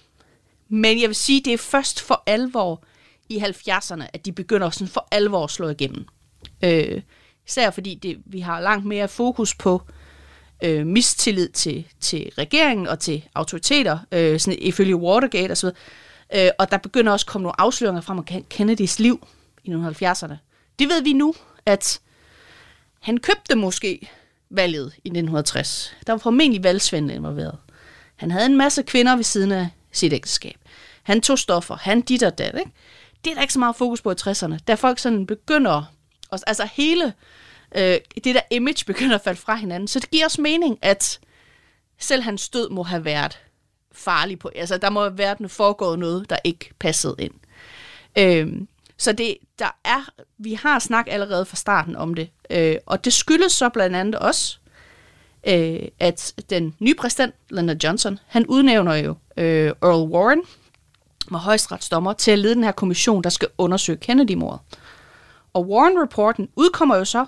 Men 0.70 1.02
jeg 1.02 1.10
vil 1.10 1.16
sige, 1.16 1.42
det 1.46 1.54
er 1.54 1.58
først 1.58 2.02
for 2.02 2.24
alvor 2.26 2.84
i 3.30 3.38
70'erne, 3.38 4.04
at 4.14 4.26
de 4.26 4.32
begynder 4.32 4.70
sådan 4.70 4.88
for 4.88 5.08
alvor 5.12 5.44
at 5.44 5.52
slå 5.52 5.70
igennem. 5.70 6.06
Øh, 6.64 7.02
især 7.48 7.72
fordi 7.72 7.96
det, 7.96 8.18
vi 8.26 8.40
har 8.40 8.60
langt 8.60 8.86
mere 8.86 9.08
fokus 9.08 9.56
på 9.56 9.82
øh, 10.64 10.88
mistillid 10.88 11.50
til, 11.50 11.88
til 12.00 12.32
regeringen 12.38 12.88
og 12.88 13.00
til 13.00 13.28
autoriteter, 13.36 14.00
øh, 14.12 14.40
sådan 14.40 14.60
ifølge 14.62 14.96
Watergate 14.96 15.52
osv. 15.52 15.70
Øh, 16.36 16.50
og 16.60 16.72
der 16.72 16.78
begynder 16.78 17.12
også 17.12 17.24
at 17.24 17.28
komme 17.28 17.44
nogle 17.44 17.62
afsløringer 17.62 18.02
frem 18.02 18.18
om 18.18 18.26
Kennedys 18.50 19.00
liv. 19.00 19.28
i 19.64 19.72
1970'erne. 19.72 20.34
Det 20.80 20.90
ved 20.90 21.04
vi 21.04 21.14
nu, 21.14 21.34
at 21.66 22.00
han 23.00 23.18
købte 23.18 23.56
måske 23.56 24.10
valget 24.52 24.94
i 24.96 25.08
1960. 25.10 25.96
Der 26.08 26.14
var 26.14 26.18
formentlig 26.18 26.64
valgsvindel 26.64 27.16
involveret. 27.16 27.58
Han 28.16 28.32
havde 28.32 28.46
en 28.46 28.58
masse 28.58 28.84
kvinder 28.84 29.16
ved 29.16 29.24
siden 29.24 29.52
af 29.52 29.68
sit 29.92 30.14
ægteskab. 30.14 30.56
Han 31.04 31.22
tog 31.22 31.40
stoffer, 31.40 31.76
han 31.76 32.02
dit 32.02 32.24
og 32.24 32.38
dat, 32.38 32.56
ikke? 32.60 32.72
Det 33.26 33.32
er 33.32 33.36
der 33.36 33.42
ikke 33.42 33.54
så 33.54 33.60
meget 33.60 33.76
fokus 33.76 34.02
på 34.02 34.12
i 34.12 34.16
60'erne, 34.22 34.58
da 34.68 34.74
folk 34.74 35.00
sådan 35.00 35.26
begynder, 35.26 35.84
altså 36.32 36.70
hele 36.74 37.14
øh, 37.76 37.98
det 38.24 38.36
der 38.36 38.42
image 38.52 38.86
begynder 38.86 39.16
at 39.16 39.22
falde 39.22 39.40
fra 39.40 39.56
hinanden. 39.56 39.88
Så 39.88 40.00
det 40.00 40.12
giver 40.12 40.26
os 40.26 40.38
mening, 40.38 40.80
at 40.82 41.20
selv 42.00 42.24
hans 42.24 42.50
død 42.50 42.70
må 42.70 42.84
have 42.84 43.06
været 43.06 43.40
farlig 43.92 44.40
på. 44.40 44.52
Altså, 44.56 44.78
der 44.78 44.90
må 44.90 45.02
have 45.02 45.18
været 45.18 45.52
foregået 45.52 46.00
noget, 46.00 46.30
der 46.30 46.38
ikke 46.44 46.70
passede 46.80 47.16
ind. 47.20 47.34
Øh, 48.18 48.48
så 49.00 49.12
det, 49.12 49.38
der 49.60 49.76
er, 49.84 50.10
vi 50.38 50.54
har 50.54 50.80
snak 50.80 51.08
allerede 51.10 51.46
fra 51.46 51.56
starten 51.56 51.96
om 51.96 52.14
det, 52.14 52.30
øh, 52.50 52.76
og 52.86 53.06
det 53.06 53.14
skyldes 53.14 53.52
så 53.52 53.70
blandt 53.70 53.96
andet 53.96 54.16
også, 54.16 54.58
øh, 55.48 55.80
at 56.00 56.34
den 56.50 56.76
nye 56.80 56.96
præsident, 56.96 57.36
Lyndon 57.50 57.78
Johnson, 57.84 58.20
han 58.28 58.46
udnævner 58.46 58.96
jo 58.96 59.16
øh, 59.38 59.74
Earl 59.82 60.10
Warren, 60.12 60.42
med 61.32 61.40
højesteretsdommer, 61.40 62.14
til 62.14 62.32
at 62.32 62.40
lede 62.40 62.56
den 62.56 62.64
her 62.64 62.72
kommission, 62.72 63.24
der 63.24 63.30
skal 63.30 63.48
undersøge 63.58 63.98
Kennedy-mordet. 63.98 64.60
Og 65.54 65.70
Warren-rapporten 65.70 66.50
udkommer 66.56 66.96
jo 66.96 67.06
så 67.06 67.26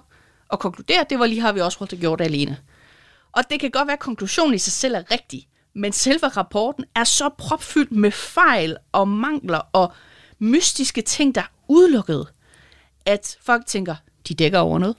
og 0.50 0.60
konkluderer, 0.60 1.02
at 1.02 1.10
det 1.10 1.20
var 1.20 1.26
lige 1.26 1.42
har 1.42 1.52
vi 1.52 1.60
også 1.60 1.88
det 1.92 2.00
gjort 2.00 2.22
alene. 2.22 2.58
Og 3.32 3.44
det 3.50 3.60
kan 3.60 3.72
godt 3.72 3.88
være, 3.88 3.94
at 3.94 4.00
konklusionen 4.00 4.54
i 4.54 4.58
sig 4.58 4.74
selv 4.74 4.96
er 4.96 5.12
rigtig, 5.12 5.48
men 5.74 5.92
selve 5.92 6.28
rapporten 6.28 6.86
er 6.96 7.04
så 7.04 7.30
propfyldt 7.38 7.92
med 7.92 8.12
fejl 8.12 8.78
og 8.92 9.08
mangler 9.08 9.62
og 9.74 9.94
mystiske 10.42 11.02
ting, 11.02 11.36
der 11.36 11.42
er 11.42 11.46
udelukket, 11.72 12.28
at 13.06 13.38
folk 13.42 13.66
tænker, 13.66 13.96
de 14.28 14.34
dækker 14.34 14.60
over 14.60 14.80
noget. 14.80 14.96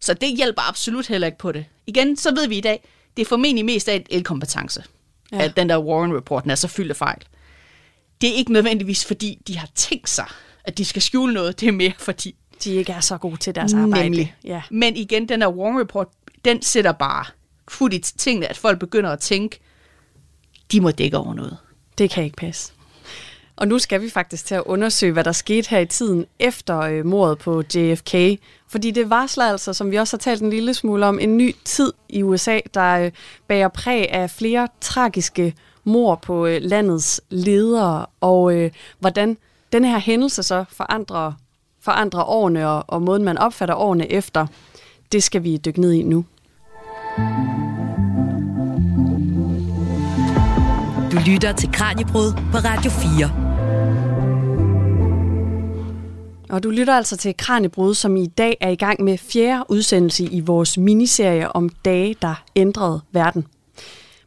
Så 0.00 0.14
det 0.14 0.36
hjælper 0.36 0.68
absolut 0.68 1.06
heller 1.06 1.26
ikke 1.26 1.38
på 1.38 1.52
det. 1.52 1.64
Igen, 1.86 2.16
så 2.16 2.34
ved 2.34 2.48
vi 2.48 2.58
i 2.58 2.60
dag, 2.60 2.88
det 3.16 3.22
er 3.22 3.26
formentlig 3.26 3.64
mest 3.64 3.88
af 3.88 3.96
et 3.96 4.06
elkompetence, 4.10 4.84
ja. 5.32 5.42
at 5.42 5.56
den 5.56 5.68
der 5.68 5.78
Warren-rapporten 5.78 6.50
er 6.50 6.54
så 6.54 6.68
fyldt 6.68 6.90
af 6.90 6.96
fejl. 6.96 7.22
Det 8.20 8.30
er 8.30 8.34
ikke 8.34 8.52
nødvendigvis, 8.52 9.04
fordi 9.04 9.42
de 9.46 9.58
har 9.58 9.68
tænkt 9.74 10.08
sig, 10.10 10.26
at 10.64 10.78
de 10.78 10.84
skal 10.84 11.02
skjule 11.02 11.34
noget. 11.34 11.60
Det 11.60 11.68
er 11.68 11.72
mere, 11.72 11.92
fordi... 11.98 12.34
De 12.64 12.70
ikke 12.70 12.92
er 12.92 13.00
så 13.00 13.18
gode 13.18 13.36
til 13.36 13.54
deres 13.54 13.74
arbejde. 13.74 14.04
Nemlig. 14.04 14.34
Ja. 14.44 14.62
Men 14.70 14.96
igen, 14.96 15.28
den 15.28 15.40
der 15.40 15.48
Warren-report, 15.48 16.08
den 16.44 16.62
sætter 16.62 16.92
bare 16.92 17.24
fuldt 17.68 17.94
i 17.94 18.18
tingene, 18.18 18.46
at 18.46 18.56
folk 18.56 18.78
begynder 18.78 19.10
at 19.10 19.20
tænke, 19.20 19.60
de 20.72 20.80
må 20.80 20.90
dække 20.90 21.16
over 21.16 21.34
noget. 21.34 21.56
Det 21.98 22.10
kan 22.10 22.24
ikke 22.24 22.36
passe. 22.36 22.72
Og 23.56 23.68
nu 23.68 23.78
skal 23.78 24.02
vi 24.02 24.10
faktisk 24.10 24.46
til 24.46 24.54
at 24.54 24.62
undersøge, 24.66 25.12
hvad 25.12 25.24
der 25.24 25.32
skete 25.32 25.70
her 25.70 25.78
i 25.78 25.86
tiden 25.86 26.26
efter 26.38 26.78
øh, 26.78 27.06
mordet 27.06 27.38
på 27.38 27.62
JFK. 27.74 28.14
Fordi 28.68 28.90
det 28.90 29.10
varsler 29.10 29.44
altså, 29.44 29.72
som 29.72 29.90
vi 29.90 29.96
også 29.96 30.16
har 30.16 30.18
talt 30.18 30.42
en 30.42 30.50
lille 30.50 30.74
smule 30.74 31.06
om, 31.06 31.18
en 31.18 31.36
ny 31.36 31.54
tid 31.64 31.92
i 32.08 32.22
USA, 32.22 32.58
der 32.74 32.98
øh, 32.98 33.12
bærer 33.48 33.68
præg 33.68 34.10
af 34.10 34.30
flere 34.30 34.68
tragiske 34.80 35.54
mor 35.84 36.14
på 36.14 36.46
øh, 36.46 36.62
landets 36.62 37.20
ledere, 37.30 38.06
og 38.20 38.54
øh, 38.54 38.70
hvordan 38.98 39.36
den 39.72 39.84
her 39.84 39.98
hændelse 39.98 40.42
så 40.42 40.64
forandrer, 40.68 41.32
forandrer 41.80 42.24
årene 42.24 42.68
og, 42.68 42.84
og 42.88 43.02
måden, 43.02 43.24
man 43.24 43.38
opfatter 43.38 43.74
årene 43.74 44.12
efter, 44.12 44.46
det 45.12 45.22
skal 45.22 45.42
vi 45.42 45.56
dykke 45.56 45.80
ned 45.80 45.92
i 45.92 46.02
nu. 46.02 46.24
Mm. 47.18 47.63
Lytter 51.26 51.52
til 51.52 51.72
Kranjebrud 51.72 52.32
på 52.32 52.58
Radio 52.58 52.90
4. 52.90 53.30
Og 56.50 56.62
du 56.62 56.70
lytter 56.70 56.94
altså 56.94 57.16
til 57.16 57.36
Kranjebrud, 57.36 57.94
som 57.94 58.16
i 58.16 58.26
dag 58.26 58.56
er 58.60 58.68
i 58.68 58.74
gang 58.74 59.02
med 59.02 59.18
fjerde 59.18 59.64
udsendelse 59.68 60.24
i 60.24 60.40
vores 60.40 60.78
miniserie 60.78 61.56
om 61.56 61.68
dage, 61.68 62.16
der 62.22 62.44
ændrede 62.56 63.00
verden. 63.12 63.46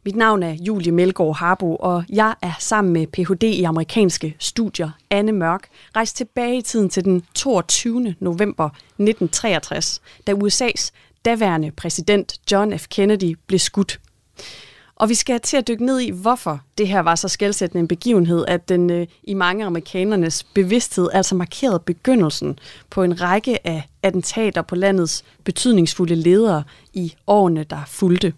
Mit 0.05 0.15
navn 0.15 0.43
er 0.43 0.53
Julie 0.53 0.91
Melgaard 0.91 1.35
Harbo, 1.35 1.75
og 1.75 2.03
jeg 2.09 2.35
er 2.41 2.53
sammen 2.59 2.93
med 2.93 3.07
Ph.D. 3.07 3.43
i 3.43 3.63
amerikanske 3.63 4.35
studier, 4.39 4.89
Anne 5.09 5.31
Mørk, 5.31 5.67
rejst 5.95 6.17
tilbage 6.17 6.57
i 6.57 6.61
tiden 6.61 6.89
til 6.89 7.05
den 7.05 7.23
22. 7.33 8.15
november 8.19 8.65
1963, 8.65 10.01
da 10.27 10.33
USA's 10.33 10.91
daværende 11.25 11.71
præsident 11.71 12.51
John 12.51 12.79
F. 12.79 12.87
Kennedy 12.87 13.37
blev 13.47 13.59
skudt. 13.59 13.99
Og 14.99 15.09
vi 15.09 15.13
skal 15.13 15.39
til 15.39 15.57
at 15.57 15.67
dykke 15.67 15.85
ned 15.85 15.99
i, 15.99 16.11
hvorfor 16.11 16.61
det 16.77 16.87
her 16.87 16.99
var 16.99 17.15
så 17.15 17.27
skældsættende 17.27 17.79
en 17.79 17.87
begivenhed, 17.87 18.45
at 18.47 18.69
den 18.69 18.89
øh, 18.89 19.07
i 19.23 19.33
mange 19.33 19.65
amerikanernes 19.65 20.43
bevidsthed 20.43 21.09
altså 21.13 21.35
markerede 21.35 21.79
begyndelsen 21.79 22.59
på 22.89 23.03
en 23.03 23.21
række 23.21 23.67
af 23.67 23.89
attentater 24.03 24.61
på 24.61 24.75
landets 24.75 25.23
betydningsfulde 25.43 26.15
ledere 26.15 26.63
i 26.93 27.13
årene, 27.27 27.63
der 27.63 27.79
fulgte. 27.87 28.33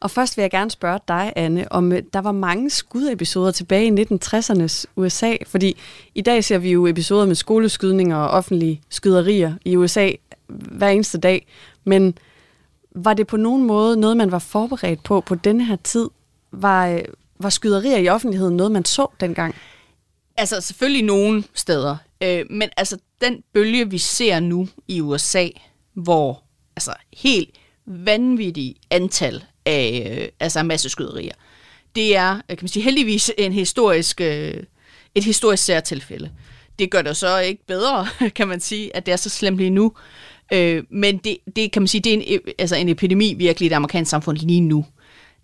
Og 0.00 0.10
først 0.10 0.36
vil 0.36 0.42
jeg 0.42 0.50
gerne 0.50 0.70
spørge 0.70 1.00
dig, 1.08 1.32
Anne, 1.36 1.72
om 1.72 1.92
øh, 1.92 2.02
der 2.12 2.20
var 2.20 2.32
mange 2.32 2.70
skudepisoder 2.70 3.50
tilbage 3.50 3.86
i 3.86 4.04
1960'ernes 4.04 4.84
USA, 4.96 5.36
fordi 5.46 5.76
i 6.14 6.20
dag 6.20 6.44
ser 6.44 6.58
vi 6.58 6.72
jo 6.72 6.86
episoder 6.86 7.26
med 7.26 7.34
skoleskydninger 7.34 8.16
og 8.16 8.28
offentlige 8.28 8.80
skyderier 8.88 9.54
i 9.64 9.76
USA 9.76 10.10
hver 10.48 10.88
eneste 10.88 11.18
dag, 11.18 11.46
men 11.84 12.14
var 13.04 13.14
det 13.14 13.26
på 13.26 13.36
nogen 13.36 13.66
måde 13.66 13.96
noget, 13.96 14.16
man 14.16 14.32
var 14.32 14.38
forberedt 14.38 15.02
på 15.02 15.20
på 15.20 15.34
denne 15.34 15.64
her 15.64 15.76
tid? 15.76 16.08
Var, 16.52 16.88
øh, 16.88 17.02
var 17.40 17.50
skyderier 17.50 17.98
i 17.98 18.08
offentligheden 18.08 18.56
noget, 18.56 18.72
man 18.72 18.84
så 18.84 19.06
dengang? 19.20 19.54
Altså 20.36 20.60
selvfølgelig 20.60 21.02
nogle 21.02 21.44
steder, 21.54 21.96
øh, 22.22 22.44
men 22.50 22.68
altså 22.76 22.98
den 23.20 23.42
bølge, 23.54 23.90
vi 23.90 23.98
ser 23.98 24.40
nu 24.40 24.68
i 24.88 25.00
USA, 25.00 25.48
hvor 25.94 26.42
altså 26.76 26.92
helt 27.16 27.50
vanvittige 27.86 28.74
antal 28.90 29.44
af 29.66 30.16
øh, 30.20 30.28
altså 30.40 30.62
masseskyderier, 30.62 31.34
det 31.94 32.16
er 32.16 32.34
øh, 32.34 32.56
kan 32.56 32.58
man 32.60 32.68
sige, 32.68 32.82
heldigvis 32.82 33.30
en 33.38 33.52
historisk, 33.52 34.20
øh, 34.20 34.54
et 35.14 35.24
historisk 35.24 35.64
særtilfælde. 35.64 36.30
Det 36.78 36.90
gør 36.90 37.02
det 37.02 37.16
så 37.16 37.38
ikke 37.38 37.66
bedre, 37.66 38.06
kan 38.36 38.48
man 38.48 38.60
sige, 38.60 38.96
at 38.96 39.06
det 39.06 39.12
er 39.12 39.16
så 39.16 39.28
slemt 39.28 39.58
lige 39.58 39.70
nu. 39.70 39.92
Øh, 40.52 40.84
men 40.90 41.18
det, 41.18 41.38
det 41.56 41.72
kan 41.72 41.82
man 41.82 41.88
sige, 41.88 42.00
det 42.00 42.10
er 42.10 42.14
en, 42.14 42.40
øh, 42.46 42.54
altså 42.58 42.76
en 42.76 42.88
epidemi 42.88 43.34
virkelig 43.34 43.66
i 43.66 43.68
det 43.68 43.76
amerikanske 43.76 44.10
samfund 44.10 44.36
lige 44.38 44.60
nu. 44.60 44.84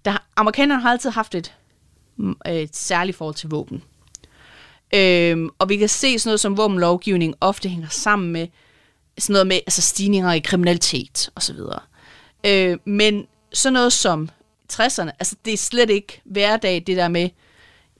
Der, 0.04 0.26
amerikanerne 0.36 0.82
har 0.82 0.90
altid 0.90 1.10
haft 1.10 1.34
et, 1.34 1.54
mm, 2.16 2.36
øh, 2.46 2.54
et 2.54 2.76
særligt 2.76 3.16
forhold 3.16 3.34
til 3.34 3.48
våben. 3.48 3.82
Øh, 4.94 5.48
og 5.58 5.68
vi 5.68 5.76
kan 5.76 5.88
se 5.88 6.18
sådan 6.18 6.28
noget 6.28 6.40
som 6.40 6.56
våbenlovgivning 6.56 7.34
ofte 7.40 7.68
hænger 7.68 7.88
sammen 7.88 8.32
med 8.32 8.46
sådan 9.18 9.32
noget 9.32 9.46
med 9.46 9.56
altså 9.56 9.82
stigninger 9.82 10.32
i 10.32 10.38
kriminalitet 10.38 11.30
osv. 11.36 11.56
Øh, 12.46 12.78
men 12.84 13.26
sådan 13.52 13.72
noget 13.72 13.92
som 13.92 14.28
60'erne, 14.72 15.10
altså 15.18 15.36
det 15.44 15.52
er 15.52 15.56
slet 15.56 15.90
ikke 15.90 16.20
hverdag, 16.24 16.82
det 16.86 16.96
der 16.96 17.08
med, 17.08 17.28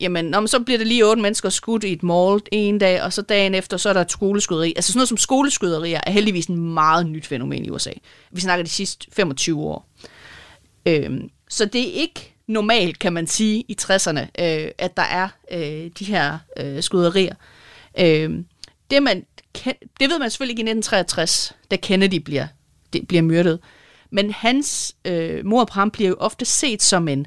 jamen, 0.05 0.25
nå, 0.25 0.47
så 0.47 0.61
bliver 0.61 0.79
det 0.79 0.87
lige 0.87 1.07
otte 1.07 1.23
mennesker 1.23 1.49
skudt 1.49 1.85
i 1.85 1.93
et 1.93 2.03
mall 2.03 2.41
en 2.53 2.79
dag, 2.79 3.03
og 3.03 3.13
så 3.13 3.23
dagen 3.23 3.55
efter, 3.55 3.77
så 3.77 3.89
er 3.89 3.93
der 3.93 4.01
et 4.01 4.11
skoleskyderi. 4.11 4.73
Altså 4.77 4.93
sådan 4.93 4.99
noget 4.99 5.09
som 5.09 5.19
skoleskyderier 5.19 6.01
er 6.07 6.11
heldigvis 6.11 6.47
en 6.47 6.75
meget 6.75 7.07
nyt 7.07 7.27
fænomen 7.27 7.65
i 7.65 7.71
USA. 7.71 7.91
Vi 8.31 8.41
snakker 8.41 8.65
de 8.65 8.71
sidste 8.71 9.07
25 9.13 9.61
år. 9.61 9.89
Øhm, 10.87 11.31
så 11.49 11.65
det 11.65 11.81
er 11.81 11.93
ikke 11.93 12.35
normalt, 12.47 12.99
kan 12.99 13.13
man 13.13 13.27
sige, 13.27 13.65
i 13.69 13.77
60'erne, 13.83 14.21
øh, 14.21 14.71
at 14.79 14.97
der 14.97 15.03
er 15.03 15.29
øh, 15.51 15.91
de 15.99 16.05
her 16.05 16.39
øh, 16.61 16.83
skyderier. 16.83 17.35
Øh, 17.99 18.31
det, 18.91 19.03
man, 19.03 19.27
det 20.01 20.11
ved 20.11 20.19
man 20.19 20.31
selvfølgelig 20.31 20.53
ikke 20.53 20.61
i 20.61 20.71
1963, 20.71 21.57
da 21.71 21.77
Kennedy 21.77 22.15
bliver, 22.15 22.47
det, 22.93 23.09
bliver 23.09 23.23
myrdet. 23.23 23.61
Men 24.11 24.31
hans 24.31 24.97
øh, 25.05 25.47
mor 25.47 25.65
på 25.65 25.75
ham 25.75 25.91
bliver 25.91 26.09
jo 26.09 26.17
ofte 26.19 26.45
set 26.45 26.83
som 26.83 27.09
en 27.09 27.27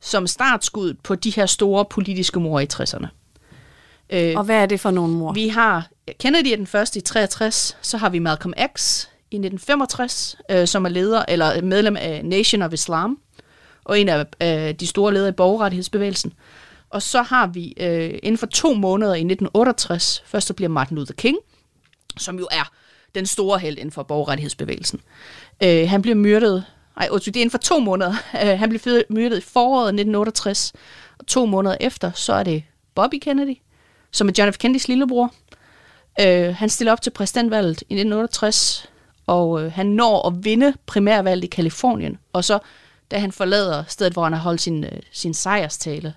som 0.00 0.26
startskud 0.26 0.94
på 0.94 1.14
de 1.14 1.30
her 1.30 1.46
store 1.46 1.84
politiske 1.84 2.40
mor 2.40 2.60
i 2.60 2.66
60'erne. 2.72 3.06
Øh, 4.10 4.34
og 4.36 4.44
hvad 4.44 4.56
er 4.56 4.66
det 4.66 4.80
for 4.80 4.90
nogle 4.90 5.14
mor? 5.14 5.32
Vi 5.32 5.48
har 5.48 5.88
Kennedy 6.20 6.46
er 6.52 6.56
den 6.56 6.66
første 6.66 6.98
i 6.98 7.02
63, 7.02 7.76
så 7.82 7.96
har 7.96 8.08
vi 8.08 8.18
Malcolm 8.18 8.54
X 8.76 9.04
i 9.30 9.36
1965, 9.36 10.36
øh, 10.50 10.66
som 10.66 10.84
er 10.84 10.88
leder 10.88 11.24
eller 11.28 11.62
medlem 11.62 11.96
af 11.96 12.24
Nation 12.24 12.62
of 12.62 12.72
Islam, 12.72 13.18
og 13.84 14.00
en 14.00 14.08
af 14.08 14.26
øh, 14.42 14.74
de 14.74 14.86
store 14.86 15.14
ledere 15.14 15.28
i 15.28 15.32
borgerrettighedsbevægelsen. 15.32 16.32
Og 16.90 17.02
så 17.02 17.22
har 17.22 17.46
vi 17.46 17.74
øh, 17.80 18.18
inden 18.22 18.38
for 18.38 18.46
to 18.46 18.74
måneder 18.74 19.14
i 19.14 19.18
1968, 19.18 20.22
først 20.26 20.46
så 20.46 20.54
bliver 20.54 20.68
Martin 20.68 20.96
Luther 20.96 21.14
King, 21.14 21.38
som 22.18 22.38
jo 22.38 22.48
er 22.50 22.72
den 23.14 23.26
store 23.26 23.58
held 23.58 23.78
inden 23.78 23.92
for 23.92 24.02
borgerrettighedsbevægelsen. 24.02 25.00
Øh, 25.62 25.88
han 25.88 26.02
bliver 26.02 26.14
myrdet 26.14 26.64
ej, 27.00 27.08
det 27.18 27.36
er 27.36 27.40
inden 27.40 27.50
for 27.50 27.58
to 27.58 27.78
måneder. 27.78 28.10
Uh, 28.34 28.48
han 28.48 28.68
blev 28.68 28.80
myrdet 29.10 29.38
i 29.38 29.40
foråret 29.40 29.88
1968, 29.88 30.72
og 31.18 31.26
to 31.26 31.46
måneder 31.46 31.76
efter, 31.80 32.12
så 32.12 32.32
er 32.32 32.42
det 32.42 32.64
Bobby 32.94 33.18
Kennedy, 33.22 33.56
som 34.10 34.28
er 34.28 34.32
John 34.38 34.52
F. 34.52 34.58
Kennedys 34.58 34.88
lillebror. 34.88 35.34
Uh, 36.22 36.54
han 36.54 36.68
stiller 36.68 36.92
op 36.92 37.02
til 37.02 37.10
præsidentvalget 37.10 37.80
i 37.80 37.94
1968, 37.94 38.90
og 39.26 39.50
uh, 39.50 39.72
han 39.72 39.86
når 39.86 40.28
at 40.28 40.44
vinde 40.44 40.74
primærvalget 40.86 41.44
i 41.44 41.46
Kalifornien, 41.46 42.18
og 42.32 42.44
så, 42.44 42.58
da 43.10 43.18
han 43.18 43.32
forlader 43.32 43.84
stedet, 43.88 44.12
hvor 44.12 44.22
han 44.22 44.32
har 44.32 44.40
holdt 44.40 44.60
sin, 44.60 44.84
uh, 44.84 44.90
sin 45.12 45.34
sejrstale, 45.34 46.14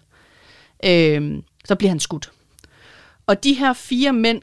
uh, 0.86 1.41
så 1.66 1.76
bliver 1.78 1.89
han 1.89 1.99
skudt. 1.99 2.32
Og 3.28 3.43
de 3.43 3.53
her 3.53 3.74
fire 3.74 4.14
mænd, 4.14 4.41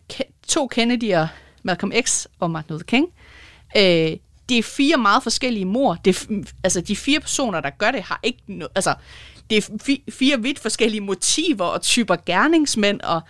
to 0.48 0.70
Kennedy'er, 0.74 1.26
Malcolm 1.62 1.92
X 2.02 2.26
og 2.40 2.50
Martin 2.50 2.72
Luther 2.72 2.84
King, 2.84 3.08
øh, 3.76 4.16
det 4.50 4.58
er 4.58 4.62
fire 4.62 4.96
meget 4.96 5.22
forskellige 5.22 5.64
mor. 5.64 5.94
Det 5.94 6.16
er, 6.16 6.42
altså, 6.64 6.80
de 6.80 6.96
fire 6.96 7.20
personer, 7.20 7.60
der 7.60 7.70
gør 7.70 7.90
det, 7.90 8.02
har 8.02 8.20
ikke 8.22 8.42
noget... 8.46 8.72
Altså, 8.74 8.94
det 9.50 9.58
er 9.58 9.78
fi, 9.82 10.04
fire 10.10 10.42
vidt 10.42 10.58
forskellige 10.58 11.00
motiver 11.00 11.64
og 11.64 11.82
typer 11.82 12.16
gerningsmænd 12.26 13.00
og 13.00 13.20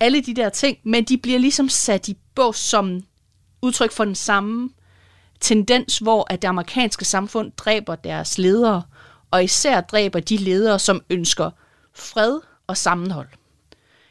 alle 0.00 0.20
de 0.20 0.34
der 0.34 0.48
ting, 0.48 0.78
men 0.84 1.04
de 1.04 1.18
bliver 1.18 1.38
ligesom 1.38 1.68
sat 1.68 2.08
i 2.08 2.16
bås 2.34 2.56
som 2.56 3.00
udtryk 3.62 3.92
for 3.92 4.04
den 4.04 4.14
samme 4.14 4.70
tendens, 5.40 5.98
hvor 5.98 6.32
at 6.32 6.42
det 6.42 6.48
amerikanske 6.48 7.04
samfund 7.04 7.52
dræber 7.56 7.94
deres 7.94 8.38
ledere, 8.38 8.82
og 9.30 9.44
især 9.44 9.80
dræber 9.80 10.20
de 10.20 10.36
ledere, 10.36 10.78
som 10.78 11.02
ønsker 11.10 11.50
fred 11.94 12.40
og 12.66 12.76
sammenhold. 12.76 13.28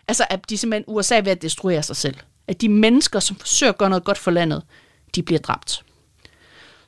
Altså, 0.08 0.26
at 0.30 0.50
de 0.50 0.58
simpelthen 0.58 0.96
USA 0.96 1.18
er 1.18 1.22
ved 1.22 1.32
at 1.32 1.42
destruere 1.42 1.84
sig 1.84 1.96
selv. 1.96 2.16
At 2.48 2.62
de 2.62 2.70
mennesker, 2.70 3.20
som 3.20 3.36
forsøger 3.36 3.72
at 3.72 3.78
gøre 3.78 3.90
noget 3.90 4.04
godt 4.04 4.18
for 4.18 4.32
landet, 4.32 4.64
de 5.16 5.24
bliver 5.24 5.40
dræbt. 5.40 5.84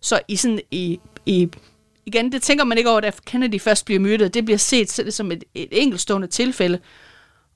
Så 0.02 0.20
i 0.28 0.36
sådan 0.36 0.60
i, 0.72 1.00
i 1.26 1.50
igen, 2.06 2.32
det 2.32 2.42
tænker 2.42 2.64
man 2.64 2.78
ikke 2.78 2.90
over, 2.90 3.00
da 3.00 3.12
Kennedy 3.26 3.62
først 3.62 3.86
bliver 3.86 4.00
myrdet. 4.00 4.34
Det 4.34 4.46
bliver 4.46 4.58
set 4.58 5.14
som 5.14 5.32
et, 5.32 5.44
et 5.56 5.70
enkeltstående 5.72 6.28
tilfælde. 6.28 6.80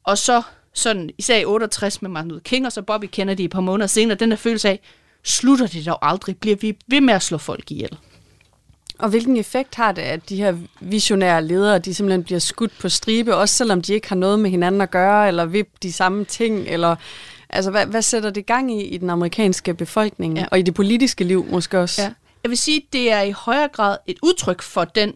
Og 0.03 0.17
så 0.17 0.41
sådan, 0.73 1.09
især 1.17 1.37
i 1.37 1.45
68 1.45 2.01
med 2.01 2.09
Martin 2.09 2.31
Luther 2.31 2.43
King 2.43 2.65
og 2.65 2.71
så 2.71 2.81
Bobby 2.81 3.05
Kennedy 3.11 3.41
et 3.41 3.51
par 3.51 3.61
måneder 3.61 3.87
senere, 3.87 4.17
den 4.17 4.31
der 4.31 4.37
følelse 4.37 4.69
af, 4.69 4.79
slutter 5.23 5.67
det 5.67 5.85
dog 5.85 5.97
aldrig? 6.01 6.37
Bliver 6.37 6.55
vi 6.55 6.77
ved 6.87 7.01
med 7.01 7.13
at 7.13 7.21
slå 7.21 7.37
folk 7.37 7.71
ihjel? 7.71 7.97
Og 8.99 9.09
hvilken 9.09 9.37
effekt 9.37 9.75
har 9.75 9.91
det, 9.91 10.01
at 10.01 10.29
de 10.29 10.35
her 10.35 10.57
visionære 10.81 11.43
ledere, 11.43 11.79
de 11.79 11.93
simpelthen 11.93 12.23
bliver 12.23 12.39
skudt 12.39 12.71
på 12.79 12.89
stribe, 12.89 13.35
også 13.35 13.55
selvom 13.55 13.81
de 13.81 13.93
ikke 13.93 14.09
har 14.09 14.15
noget 14.15 14.39
med 14.39 14.49
hinanden 14.49 14.81
at 14.81 14.91
gøre, 14.91 15.27
eller 15.27 15.45
vil 15.45 15.65
de 15.83 15.93
samme 15.93 16.25
ting, 16.25 16.67
eller 16.67 16.95
altså 17.49 17.71
hvad, 17.71 17.85
hvad 17.85 18.01
sætter 18.01 18.29
det 18.29 18.45
gang 18.45 18.71
i 18.71 18.83
i 18.83 18.97
den 18.97 19.09
amerikanske 19.09 19.73
befolkning, 19.73 20.37
ja. 20.37 20.45
og 20.51 20.59
i 20.59 20.61
det 20.61 20.73
politiske 20.73 21.23
liv 21.23 21.45
måske 21.49 21.79
også? 21.79 22.01
Ja. 22.01 22.09
Jeg 22.43 22.49
vil 22.49 22.57
sige, 22.57 22.87
det 22.93 23.11
er 23.11 23.21
i 23.21 23.31
højere 23.31 23.67
grad 23.67 23.97
et 24.07 24.17
udtryk 24.23 24.61
for 24.61 24.83
den 24.83 25.13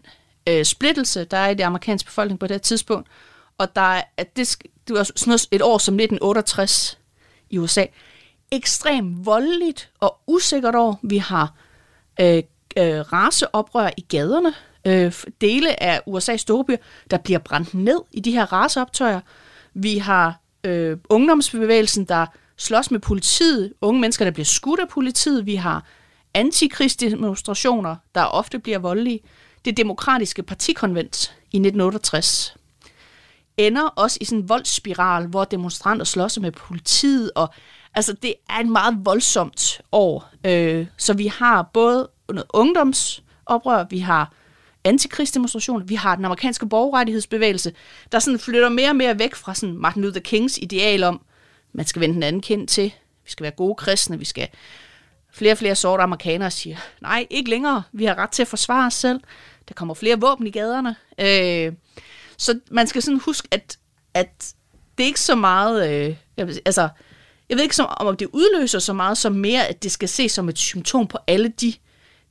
øh, 0.49 0.65
splittelse, 0.65 1.23
der 1.25 1.37
er 1.37 1.49
i 1.49 1.53
det 1.53 1.63
amerikanske 1.63 2.07
befolkning 2.07 2.39
på 2.39 2.47
det 2.47 2.61
tidspunkt, 2.61 3.07
og 3.57 3.75
der 3.75 3.81
er, 3.81 4.03
at 4.17 4.37
det, 4.37 4.57
det 4.87 4.95
var 4.95 5.03
sådan 5.03 5.29
noget, 5.31 5.47
et 5.51 5.61
år 5.61 5.77
som 5.77 5.93
1968 5.93 6.99
i 7.49 7.57
USA, 7.57 7.85
ekstremt 8.51 9.25
voldeligt 9.25 9.89
og 9.99 10.17
usikkert 10.27 10.75
år. 10.75 10.99
Vi 11.03 11.17
har 11.17 11.53
øh, 12.19 12.43
øh, 12.77 12.99
raceoprør 13.13 13.89
i 13.97 14.01
gaderne. 14.01 14.53
Øh, 14.85 15.13
dele 15.41 15.83
af 15.83 16.01
USA's 16.07 16.37
storbyer, 16.37 16.77
der 17.11 17.17
bliver 17.17 17.39
brændt 17.39 17.73
ned 17.73 17.99
i 18.11 18.19
de 18.19 18.31
her 18.31 18.53
raceoptøjer. 18.53 19.19
Vi 19.73 19.97
har 19.97 20.39
øh, 20.63 20.97
ungdomsbevægelsen, 21.09 22.05
der 22.05 22.25
slås 22.57 22.91
med 22.91 22.99
politiet. 22.99 23.73
Unge 23.81 24.01
mennesker, 24.01 24.25
der 24.25 24.31
bliver 24.31 24.45
skudt 24.45 24.79
af 24.79 24.87
politiet. 24.87 25.45
Vi 25.45 25.55
har 25.55 25.85
antikrigsdemonstrationer, 26.37 27.95
der 28.15 28.23
ofte 28.23 28.59
bliver 28.59 28.79
voldelige. 28.79 29.19
Det 29.65 29.77
demokratiske 29.77 30.43
partikonvent 30.43 31.35
i 31.51 31.57
1968 31.57 32.55
ender 33.57 33.83
også 33.83 34.17
i 34.21 34.25
sådan 34.25 34.39
en 34.39 34.49
voldsspiral, 34.49 35.27
hvor 35.27 35.43
demonstranter 35.43 36.05
slås 36.05 36.39
med 36.39 36.51
politiet, 36.51 37.31
og 37.35 37.49
altså 37.95 38.13
det 38.13 38.33
er 38.49 38.59
et 38.59 38.67
meget 38.67 38.97
voldsomt 39.03 39.81
år. 39.91 40.29
Øh, 40.45 40.87
så 40.97 41.13
vi 41.13 41.27
har 41.27 41.69
både 41.73 42.09
noget 42.29 42.45
ungdomsoprør, 42.49 43.85
vi 43.89 43.99
har 43.99 44.33
antikrigsdemonstrationer, 44.83 45.85
vi 45.85 45.95
har 45.95 46.15
den 46.15 46.25
amerikanske 46.25 46.69
borgerrettighedsbevægelse, 46.69 47.73
der 48.11 48.19
sådan 48.19 48.39
flytter 48.39 48.69
mere 48.69 48.89
og 48.89 48.95
mere 48.95 49.19
væk 49.19 49.35
fra 49.35 49.55
sådan 49.55 49.77
Martin 49.77 50.01
Luther 50.01 50.21
Kings 50.21 50.57
ideal 50.57 51.03
om, 51.03 51.21
man 51.73 51.85
skal 51.85 51.99
vende 51.99 52.15
den 52.15 52.23
anden 52.23 52.41
kendt 52.41 52.69
til, 52.69 52.93
vi 53.23 53.31
skal 53.31 53.43
være 53.43 53.51
gode 53.51 53.75
kristne, 53.75 54.19
vi 54.19 54.25
skal 54.25 54.47
flere 55.37 55.51
og 55.51 55.57
flere 55.57 55.75
sorte 55.75 56.03
amerikanere 56.03 56.51
siger, 56.51 56.77
nej, 57.01 57.27
ikke 57.29 57.49
længere, 57.49 57.83
vi 57.91 58.05
har 58.05 58.15
ret 58.15 58.29
til 58.29 58.41
at 58.41 58.47
forsvare 58.47 58.87
os 58.87 58.93
selv, 58.93 59.19
der 59.67 59.73
kommer 59.73 59.93
flere 59.93 60.19
våben 60.19 60.47
i 60.47 60.51
gaderne. 60.51 60.95
Øh, 61.19 61.73
så 62.37 62.59
man 62.71 62.87
skal 62.87 63.01
sådan 63.01 63.19
huske, 63.19 63.47
at, 63.51 63.77
at 64.13 64.53
det 64.97 65.03
er 65.03 65.07
ikke 65.07 65.19
så 65.19 65.35
meget, 65.35 65.89
øh, 65.89 66.15
altså, 66.65 66.89
jeg 67.49 67.57
ved 67.57 67.63
ikke 67.63 67.75
som, 67.75 67.87
om 67.89 68.17
det 68.17 68.27
udløser 68.33 68.79
så 68.79 68.93
meget 68.93 69.17
som 69.17 69.33
mere, 69.33 69.67
at 69.67 69.83
det 69.83 69.91
skal 69.91 70.09
ses 70.09 70.31
som 70.31 70.49
et 70.49 70.57
symptom 70.57 71.07
på 71.07 71.17
alle 71.27 71.47
de, 71.47 71.73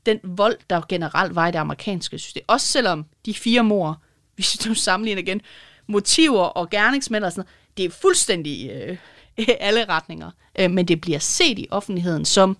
den 0.06 0.18
vold, 0.24 0.56
der 0.70 0.82
generelt 0.88 1.34
var 1.34 1.48
i 1.48 1.52
det 1.52 1.58
amerikanske 1.58 2.18
system. 2.18 2.44
Også 2.46 2.66
selvom 2.66 3.06
de 3.26 3.34
fire 3.34 3.64
mor, 3.64 4.02
hvis 4.34 4.52
du 4.52 4.74
sammenligner 4.74 5.22
igen, 5.22 5.40
motiver 5.86 6.42
og 6.42 6.70
gerningsmænd 6.70 7.24
og 7.24 7.32
sådan 7.32 7.40
noget, 7.40 7.76
det 7.76 7.84
er 7.84 7.90
fuldstændig 7.90 8.70
øh, 8.70 8.96
alle 9.60 9.84
retninger. 9.84 10.30
Øh, 10.58 10.70
men 10.70 10.88
det 10.88 11.00
bliver 11.00 11.18
set 11.18 11.58
i 11.58 11.66
offentligheden 11.70 12.24
som 12.24 12.56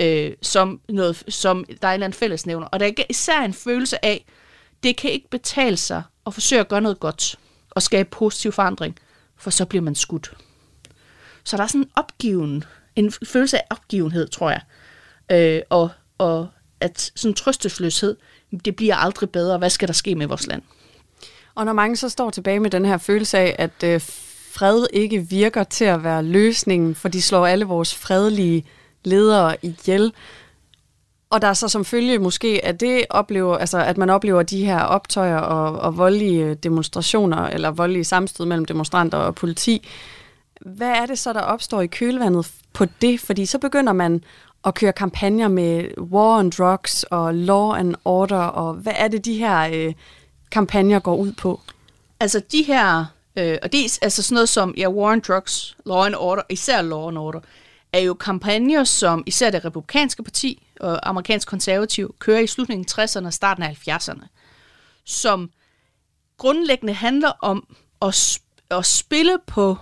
øh, 0.00 0.32
som, 0.42 0.80
noget, 0.88 1.24
som 1.28 1.64
der 1.82 1.88
er 1.88 1.92
en 1.92 1.94
eller 1.94 2.06
anden 2.06 2.18
fællesnævner. 2.18 2.66
Og 2.66 2.80
der 2.80 2.86
er 2.86 2.92
især 3.08 3.40
en 3.40 3.54
følelse 3.54 4.04
af, 4.04 4.24
det 4.82 4.96
kan 4.96 5.10
ikke 5.10 5.30
betale 5.30 5.76
sig 5.76 6.02
at 6.26 6.34
forsøge 6.34 6.60
at 6.60 6.68
gøre 6.68 6.80
noget 6.80 7.00
godt 7.00 7.38
og 7.70 7.82
skabe 7.82 8.08
positiv 8.10 8.52
forandring, 8.52 8.98
for 9.36 9.50
så 9.50 9.64
bliver 9.64 9.82
man 9.82 9.94
skudt. 9.94 10.32
Så 11.44 11.56
der 11.56 11.62
er 11.62 11.66
sådan 11.66 11.80
en 11.80 11.90
opgiven, 11.96 12.64
en 12.96 13.12
følelse 13.26 13.58
af 13.58 13.64
opgivenhed, 13.70 14.28
tror 14.28 14.50
jeg. 14.50 14.60
Øh, 15.32 15.62
og, 15.70 15.90
og 16.18 16.48
at 16.80 17.12
sådan 17.16 17.34
trøstesløshed, 17.34 18.16
det 18.64 18.76
bliver 18.76 18.96
aldrig 18.96 19.30
bedre. 19.30 19.58
Hvad 19.58 19.70
skal 19.70 19.88
der 19.88 19.94
ske 19.94 20.14
med 20.14 20.26
vores 20.26 20.46
land? 20.46 20.62
Og 21.54 21.64
når 21.64 21.72
mange 21.72 21.96
så 21.96 22.08
står 22.08 22.30
tilbage 22.30 22.60
med 22.60 22.70
den 22.70 22.84
her 22.84 22.98
følelse 22.98 23.38
af, 23.38 23.56
at 23.58 23.84
øh, 23.84 24.00
fred 24.52 24.86
ikke 24.92 25.20
virker 25.20 25.64
til 25.64 25.84
at 25.84 26.04
være 26.04 26.22
løsningen, 26.22 26.94
for 26.94 27.08
de 27.08 27.22
slår 27.22 27.46
alle 27.46 27.64
vores 27.64 27.94
fredelige 27.94 28.64
ledere 29.04 29.56
ihjel. 29.62 30.12
Og 31.30 31.42
der 31.42 31.48
er 31.48 31.52
så 31.52 31.68
som 31.68 31.84
følge 31.84 32.18
måske, 32.18 32.60
at 32.64 32.80
det 32.80 33.04
oplever, 33.10 33.56
altså 33.56 33.78
at 33.78 33.98
man 33.98 34.10
oplever 34.10 34.42
de 34.42 34.64
her 34.64 34.80
optøjer 34.80 35.38
og, 35.38 35.78
og 35.78 35.98
voldelige 35.98 36.54
demonstrationer, 36.54 37.46
eller 37.46 37.70
voldelige 37.70 38.04
samstød 38.04 38.46
mellem 38.46 38.64
demonstranter 38.64 39.18
og 39.18 39.34
politi. 39.34 39.88
Hvad 40.60 40.90
er 40.90 41.06
det 41.06 41.18
så, 41.18 41.32
der 41.32 41.40
opstår 41.40 41.80
i 41.80 41.86
kølvandet 41.86 42.50
på 42.72 42.84
det? 43.02 43.20
Fordi 43.20 43.46
så 43.46 43.58
begynder 43.58 43.92
man 43.92 44.24
at 44.66 44.74
køre 44.74 44.92
kampagner 44.92 45.48
med 45.48 45.98
war 45.98 46.38
on 46.38 46.50
drugs 46.50 47.04
og 47.10 47.34
law 47.34 47.72
and 47.72 47.94
order, 48.04 48.42
og 48.42 48.74
hvad 48.74 48.92
er 48.96 49.08
det, 49.08 49.24
de 49.24 49.34
her 49.34 49.70
øh, 49.72 49.94
kampagner 50.50 50.98
går 50.98 51.16
ud 51.16 51.32
på? 51.32 51.60
Altså 52.20 52.42
de 52.52 52.62
her, 52.62 53.04
øh, 53.36 53.58
og 53.62 53.72
det 53.72 53.84
er 53.84 53.98
altså 54.02 54.22
sådan 54.22 54.34
noget 54.34 54.48
som 54.48 54.74
ja, 54.76 54.88
war 54.88 55.12
on 55.12 55.20
drugs, 55.20 55.76
law 55.86 56.04
and 56.04 56.14
order, 56.18 56.42
især 56.48 56.82
law 56.82 57.08
and 57.08 57.18
order, 57.18 57.40
er 57.92 57.98
jo 57.98 58.14
kampagner, 58.14 58.84
som 58.84 59.22
især 59.26 59.50
det 59.50 59.64
republikanske 59.64 60.22
parti 60.22 60.66
og 60.80 61.08
amerikansk 61.08 61.48
konservativ 61.48 62.14
kører 62.18 62.40
i 62.40 62.46
slutningen 62.46 62.86
af 62.98 63.04
60'erne 63.04 63.26
og 63.26 63.32
starten 63.32 63.62
af 63.62 63.88
70'erne, 63.88 64.26
som 65.04 65.50
grundlæggende 66.36 66.94
handler 66.94 67.32
om 67.42 67.76
at, 68.02 68.40
at 68.70 68.86
spille 68.86 69.38
på 69.46 69.76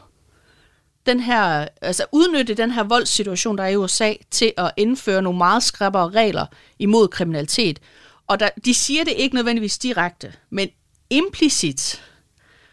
den 1.07 1.20
her, 1.20 1.68
altså 1.82 2.04
udnytte 2.12 2.54
den 2.54 2.70
her 2.70 2.82
voldssituation, 2.82 3.59
der 3.59 3.64
er 3.64 3.68
i 3.68 3.76
USA, 3.76 4.14
til 4.30 4.52
at 4.57 4.72
indføre 4.76 5.22
nogle 5.22 5.38
meget 5.38 5.62
skrappere 5.62 6.11
regler 6.11 6.46
imod 6.78 7.09
kriminalitet. 7.09 7.80
Og 8.26 8.40
der, 8.40 8.48
de 8.64 8.74
siger 8.74 9.04
det 9.04 9.12
ikke 9.16 9.34
nødvendigvis 9.34 9.78
direkte, 9.78 10.32
men 10.50 10.68
implicit, 11.11 12.02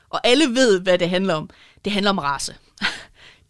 og 0.09 0.27
alle 0.27 0.45
ved, 0.45 0.79
hvad 0.79 0.97
det 0.97 1.09
handler 1.09 1.33
om, 1.33 1.49
det 1.85 1.93
handler 1.93 2.09
om 2.09 2.17
race. 2.17 2.55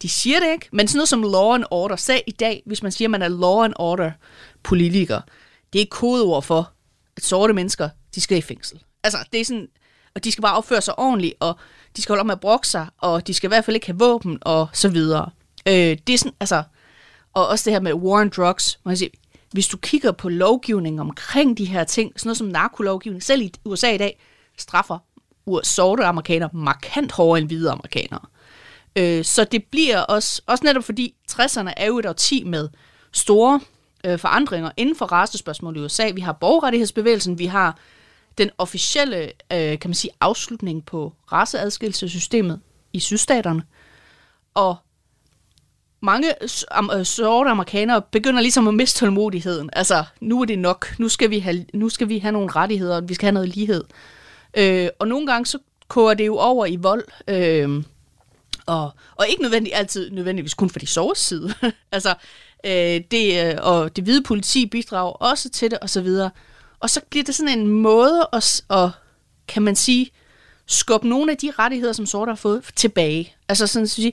De 0.04 0.08
siger 0.08 0.40
det 0.40 0.52
ikke, 0.52 0.68
men 0.72 0.88
sådan 0.88 0.98
noget 0.98 1.08
som 1.08 1.22
law 1.22 1.54
and 1.54 1.64
order, 1.70 1.96
sag 1.96 2.24
i 2.26 2.30
dag, 2.30 2.62
hvis 2.66 2.82
man 2.82 2.92
siger, 2.92 3.06
at 3.06 3.10
man 3.10 3.22
er 3.22 3.28
law 3.28 3.62
and 3.62 3.72
order 3.76 4.10
politiker, 4.62 5.20
det 5.72 5.80
er 5.80 5.86
kodeord 5.90 6.42
for, 6.42 6.72
at 7.16 7.24
sorte 7.24 7.54
mennesker, 7.54 7.88
de 8.14 8.20
skal 8.20 8.38
i 8.38 8.40
fængsel. 8.40 8.80
Altså, 9.04 9.18
det 9.32 9.40
er 9.40 9.44
sådan, 9.44 9.68
og 10.14 10.24
de 10.24 10.32
skal 10.32 10.42
bare 10.42 10.56
opføre 10.56 10.80
sig 10.80 10.98
ordentligt, 10.98 11.34
og 11.40 11.56
de 11.96 12.02
skal 12.02 12.12
holde 12.12 12.20
op 12.20 12.26
med 12.26 12.34
at 12.34 12.40
brokke 12.40 12.68
sig, 12.68 12.86
og 12.98 13.26
de 13.26 13.34
skal 13.34 13.48
i 13.48 13.52
hvert 13.52 13.64
fald 13.64 13.76
ikke 13.76 13.86
have 13.86 13.98
våben, 13.98 14.38
og 14.40 14.68
så 14.72 14.88
videre. 14.88 15.30
Øh, 15.68 15.98
det 16.06 16.10
er 16.10 16.18
sådan, 16.18 16.36
altså, 16.40 16.62
og 17.34 17.48
også 17.48 17.64
det 17.64 17.72
her 17.72 17.80
med 17.80 17.94
war 17.94 18.20
on 18.20 18.28
drugs, 18.28 18.78
man 18.84 18.92
kan 18.92 18.98
sige, 18.98 19.10
hvis 19.52 19.66
du 19.66 19.76
kigger 19.76 20.12
på 20.12 20.28
lovgivningen 20.28 21.00
omkring 21.00 21.58
de 21.58 21.64
her 21.64 21.84
ting, 21.84 22.12
sådan 22.16 22.28
noget 22.28 22.38
som 22.38 22.46
narkolovgivning, 22.46 23.22
selv 23.22 23.42
i 23.42 23.52
USA 23.64 23.90
i 23.94 23.98
dag, 23.98 24.20
straffer 24.58 24.98
sorte 25.62 26.04
amerikanere 26.04 26.50
markant 26.52 27.12
hårdere 27.12 27.38
end 27.38 27.48
hvide 27.48 27.70
amerikanere. 27.70 28.20
Øh, 28.96 29.24
så 29.24 29.44
det 29.44 29.64
bliver 29.64 30.00
også, 30.00 30.42
også 30.46 30.64
netop 30.64 30.84
fordi 30.84 31.14
60'erne 31.32 31.72
er 31.76 31.86
jo 31.86 31.98
et 31.98 32.06
årti 32.06 32.44
med 32.44 32.68
store 33.12 33.60
øh, 34.04 34.18
forandringer 34.18 34.70
inden 34.76 34.96
for 34.96 35.06
racespørgsmål 35.06 35.76
i 35.76 35.80
USA. 35.80 36.10
Vi 36.14 36.20
har 36.20 36.32
borgerrettighedsbevægelsen, 36.32 37.38
vi 37.38 37.46
har 37.46 37.78
den 38.38 38.50
officielle, 38.58 39.32
øh, 39.52 39.78
kan 39.78 39.88
man 39.90 39.94
sige, 39.94 40.10
afslutning 40.20 40.86
på 40.86 41.12
raceadskillelsessystemet 41.32 42.60
i 42.92 43.00
sydstaterne. 43.00 43.62
Og 44.54 44.76
mange 46.00 46.34
øh, 46.94 47.04
sorte 47.04 47.50
amerikanere 47.50 48.02
begynder 48.02 48.40
ligesom 48.40 48.68
at 48.68 48.74
miste 48.74 48.98
tålmodigheden. 48.98 49.70
Altså, 49.72 50.04
nu 50.20 50.40
er 50.40 50.44
det 50.44 50.58
nok. 50.58 50.98
Nu 50.98 51.08
skal 51.08 51.30
vi 51.30 51.38
have, 51.38 51.66
nu 51.74 51.88
skal 51.88 52.08
vi 52.08 52.18
have 52.18 52.32
nogle 52.32 52.50
rettigheder, 52.50 52.96
og 52.96 53.08
vi 53.08 53.14
skal 53.14 53.26
have 53.26 53.34
noget 53.34 53.48
lighed. 53.48 53.84
Øh, 54.56 54.88
og 54.98 55.08
nogle 55.08 55.26
gange 55.26 55.46
så 55.46 55.58
koger 55.88 56.14
det 56.14 56.26
jo 56.26 56.36
over 56.36 56.66
i 56.66 56.76
vold. 56.76 57.04
Øh, 57.28 57.82
og, 58.66 58.90
og 59.16 59.28
ikke 59.28 59.42
nødvendig, 59.42 59.74
altid 59.74 60.10
nødvendigvis 60.10 60.54
kun 60.54 60.70
for 60.70 60.78
de 60.78 60.86
sovs 60.86 61.18
side. 61.18 61.54
altså, 61.92 62.14
øh, 62.66 63.00
det, 63.10 63.46
øh, 63.46 63.54
og 63.62 63.96
det 63.96 64.04
hvide 64.04 64.22
politi 64.22 64.66
bidrager 64.66 65.12
også 65.12 65.48
til 65.50 65.70
det, 65.70 65.78
og 65.78 65.90
så 65.90 66.00
videre. 66.00 66.30
Og 66.80 66.90
så 66.90 67.00
bliver 67.10 67.24
det 67.24 67.34
sådan 67.34 67.58
en 67.58 67.66
måde 67.66 68.28
at, 68.32 68.62
at 68.70 68.90
kan 69.48 69.62
man 69.62 69.76
sige, 69.76 70.10
skubbe 70.66 71.08
nogle 71.08 71.32
af 71.32 71.38
de 71.38 71.52
rettigheder, 71.58 71.92
som 71.92 72.06
sorte 72.06 72.30
har 72.30 72.36
fået, 72.36 72.64
tilbage. 72.76 73.36
Altså 73.48 73.66
sådan 73.66 73.84
at 73.84 73.90
sige, 73.90 74.12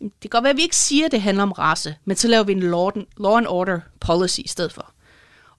det 0.00 0.20
kan 0.20 0.30
godt 0.30 0.44
være, 0.44 0.50
at 0.50 0.56
vi 0.56 0.62
ikke 0.62 0.76
siger, 0.76 1.06
at 1.06 1.12
det 1.12 1.20
handler 1.20 1.42
om 1.42 1.52
race, 1.52 1.96
men 2.04 2.16
så 2.16 2.28
laver 2.28 2.44
vi 2.44 2.52
en 2.52 2.60
law, 2.60 2.90
law 3.18 3.36
and 3.36 3.46
order 3.46 3.80
policy 4.00 4.40
i 4.40 4.48
stedet 4.48 4.72
for. 4.72 4.92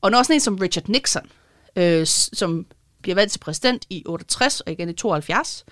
Og 0.02 0.12
når 0.12 0.24
sådan 0.24 0.36
en 0.36 0.40
som 0.40 0.56
Richard 0.56 0.90
Nixon, 0.90 1.30
øh, 1.76 2.08
som 2.08 2.66
bliver 3.02 3.16
valgt 3.16 3.32
til 3.32 3.40
præsident 3.40 3.86
i 3.90 4.04
68 4.06 4.62
og 4.62 4.72
igen 4.72 4.90
i 4.90 4.94
72, 4.94 5.66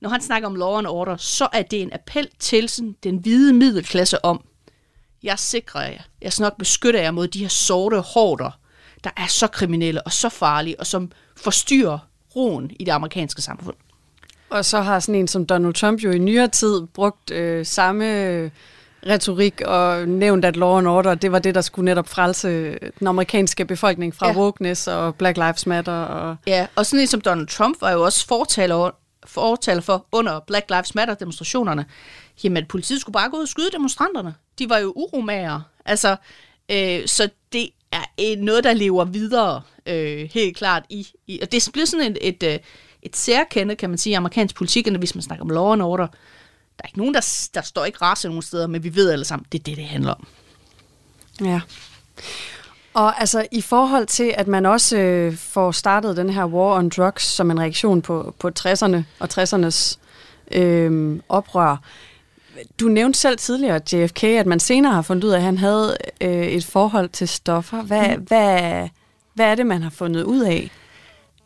når 0.00 0.10
han 0.10 0.20
snakker 0.20 0.48
om 0.48 0.54
law 0.54 0.78
and 0.78 0.86
order, 0.86 1.16
så 1.16 1.48
er 1.52 1.62
det 1.62 1.82
en 1.82 1.92
appel 1.92 2.28
til 2.38 2.68
sådan, 2.68 2.96
den 3.02 3.16
hvide 3.16 3.52
middelklasse 3.52 4.24
om, 4.24 4.44
jeg 5.22 5.38
sikrer 5.38 5.82
jer, 5.82 6.02
jeg 6.22 6.32
skal 6.32 6.42
nok 6.42 6.56
beskytte 6.58 7.00
jer 7.00 7.10
mod 7.10 7.28
de 7.28 7.38
her 7.38 7.48
sorte 7.48 8.00
hårder, 8.00 8.50
der 9.04 9.10
er 9.16 9.26
så 9.26 9.46
kriminelle 9.46 10.02
og 10.02 10.12
så 10.12 10.28
farlige, 10.28 10.80
og 10.80 10.86
som 10.86 11.12
forstyrrer 11.36 11.98
roen 12.36 12.70
i 12.78 12.84
det 12.84 12.92
amerikanske 12.92 13.42
samfund. 13.42 13.76
Og 14.50 14.64
så 14.64 14.80
har 14.80 15.00
sådan 15.00 15.14
en 15.14 15.28
som 15.28 15.46
Donald 15.46 15.74
Trump 15.74 16.00
jo 16.00 16.10
i 16.10 16.18
nyere 16.18 16.48
tid 16.48 16.86
brugt 16.86 17.30
øh, 17.30 17.66
samme 17.66 18.04
retorik 19.06 19.60
og 19.60 20.08
nævnt, 20.08 20.44
at 20.44 20.56
law 20.56 20.78
and 20.78 20.88
order, 20.88 21.14
det 21.14 21.32
var 21.32 21.38
det, 21.38 21.54
der 21.54 21.60
skulle 21.60 21.84
netop 21.84 22.08
frelse 22.08 22.78
den 22.98 23.06
amerikanske 23.06 23.64
befolkning 23.64 24.14
fra 24.14 24.28
ja. 24.28 24.36
wokeness 24.36 24.88
og 24.88 25.14
Black 25.14 25.36
Lives 25.36 25.66
Matter. 25.66 25.92
Og... 25.92 26.36
Ja, 26.46 26.66
og 26.76 26.86
sådan 26.86 27.00
en 27.00 27.06
som 27.06 27.20
Donald 27.20 27.46
Trump 27.46 27.76
var 27.80 27.90
jo 27.90 28.04
også 28.04 28.26
fortaler, 28.26 28.90
fortaler 29.30 29.80
for 29.80 30.06
under 30.12 30.40
Black 30.40 30.70
Lives 30.70 30.94
Matter 30.94 31.14
demonstrationerne, 31.14 31.86
jamen 32.44 32.66
politiet 32.66 33.00
skulle 33.00 33.12
bare 33.12 33.30
gå 33.30 33.36
ud 33.36 33.42
og 33.42 33.48
skyde 33.48 33.70
demonstranterne. 33.72 34.34
De 34.58 34.68
var 34.68 34.78
jo 34.78 34.92
uromager. 34.96 35.60
Altså, 35.84 36.16
øh, 36.70 37.06
så 37.06 37.28
det 37.52 37.70
er 37.92 38.04
øh, 38.20 38.38
noget, 38.38 38.64
der 38.64 38.72
lever 38.72 39.04
videre 39.04 39.62
øh, 39.86 40.28
helt 40.32 40.56
klart 40.56 40.84
i, 40.88 41.08
i. 41.26 41.38
Og 41.42 41.52
det 41.52 41.68
bliver 41.72 41.86
sådan 41.86 42.10
et, 42.10 42.18
et, 42.20 42.42
øh, 42.42 42.50
et, 42.50 42.60
særkendet, 42.62 43.16
særkende, 43.16 43.76
kan 43.76 43.90
man 43.90 43.98
sige, 43.98 44.10
i 44.10 44.14
amerikansk 44.14 44.54
politik, 44.54 44.88
hvis 44.98 45.14
man 45.14 45.22
snakker 45.22 45.44
om 45.44 45.50
law 45.50 45.72
and 45.72 45.82
order. 45.82 46.06
Der 46.06 46.84
er 46.84 46.88
ikke 46.88 46.98
nogen, 46.98 47.14
der, 47.14 47.48
der 47.54 47.62
står 47.62 47.84
ikke 47.84 47.98
race 48.02 48.28
nogen 48.28 48.42
steder, 48.42 48.66
men 48.66 48.84
vi 48.84 48.94
ved 48.94 49.10
alle 49.10 49.24
sammen, 49.24 49.46
det 49.52 49.58
er 49.58 49.62
det, 49.62 49.76
det 49.76 49.84
handler 49.84 50.12
om. 50.12 50.26
Ja. 51.40 51.60
Og 52.94 53.20
altså 53.20 53.46
i 53.52 53.60
forhold 53.60 54.06
til, 54.06 54.34
at 54.36 54.48
man 54.48 54.66
også 54.66 54.96
øh, 54.96 55.36
får 55.36 55.72
startet 55.72 56.16
den 56.16 56.30
her 56.30 56.44
war 56.44 56.78
on 56.78 56.88
drugs 56.88 57.24
som 57.24 57.50
en 57.50 57.60
reaktion 57.60 58.02
på, 58.02 58.34
på 58.38 58.50
60'erne 58.58 58.96
og 59.18 59.28
60'ernes 59.32 59.98
øh, 60.50 61.18
oprør. 61.28 61.76
Du 62.80 62.88
nævnte 62.88 63.18
selv 63.18 63.38
tidligere, 63.38 63.80
JFK, 63.92 64.24
at 64.24 64.46
man 64.46 64.60
senere 64.60 64.92
har 64.92 65.02
fundet 65.02 65.24
ud 65.24 65.30
af, 65.30 65.36
at 65.36 65.42
han 65.42 65.58
havde 65.58 65.96
øh, 66.20 66.46
et 66.46 66.64
forhold 66.64 67.08
til 67.08 67.28
stoffer. 67.28 67.82
Hvad, 67.82 68.16
mm. 68.16 68.22
hvad, 68.22 68.88
hvad 69.34 69.46
er 69.46 69.54
det, 69.54 69.66
man 69.66 69.82
har 69.82 69.90
fundet 69.90 70.22
ud 70.22 70.40
af? 70.40 70.70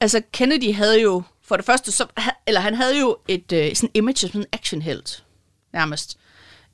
Altså 0.00 0.22
Kennedy 0.32 0.74
havde 0.74 1.00
jo 1.00 1.22
for 1.46 1.56
det 1.56 1.64
første, 1.64 1.92
så, 1.92 2.06
eller 2.46 2.60
han 2.60 2.74
havde 2.74 3.00
jo 3.00 3.16
et 3.28 3.52
øh, 3.52 3.74
sådan 3.74 3.90
image 3.94 4.28
som 4.28 4.40
en 4.40 4.46
actionhelt, 4.52 5.24
nærmest. 5.72 6.18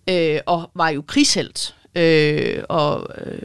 Øh, 0.08 0.40
og 0.46 0.70
var 0.74 0.88
jo 0.88 1.02
krigshelt. 1.06 1.74
Øh, 1.94 2.62
og 2.68 3.06
øh, 3.18 3.42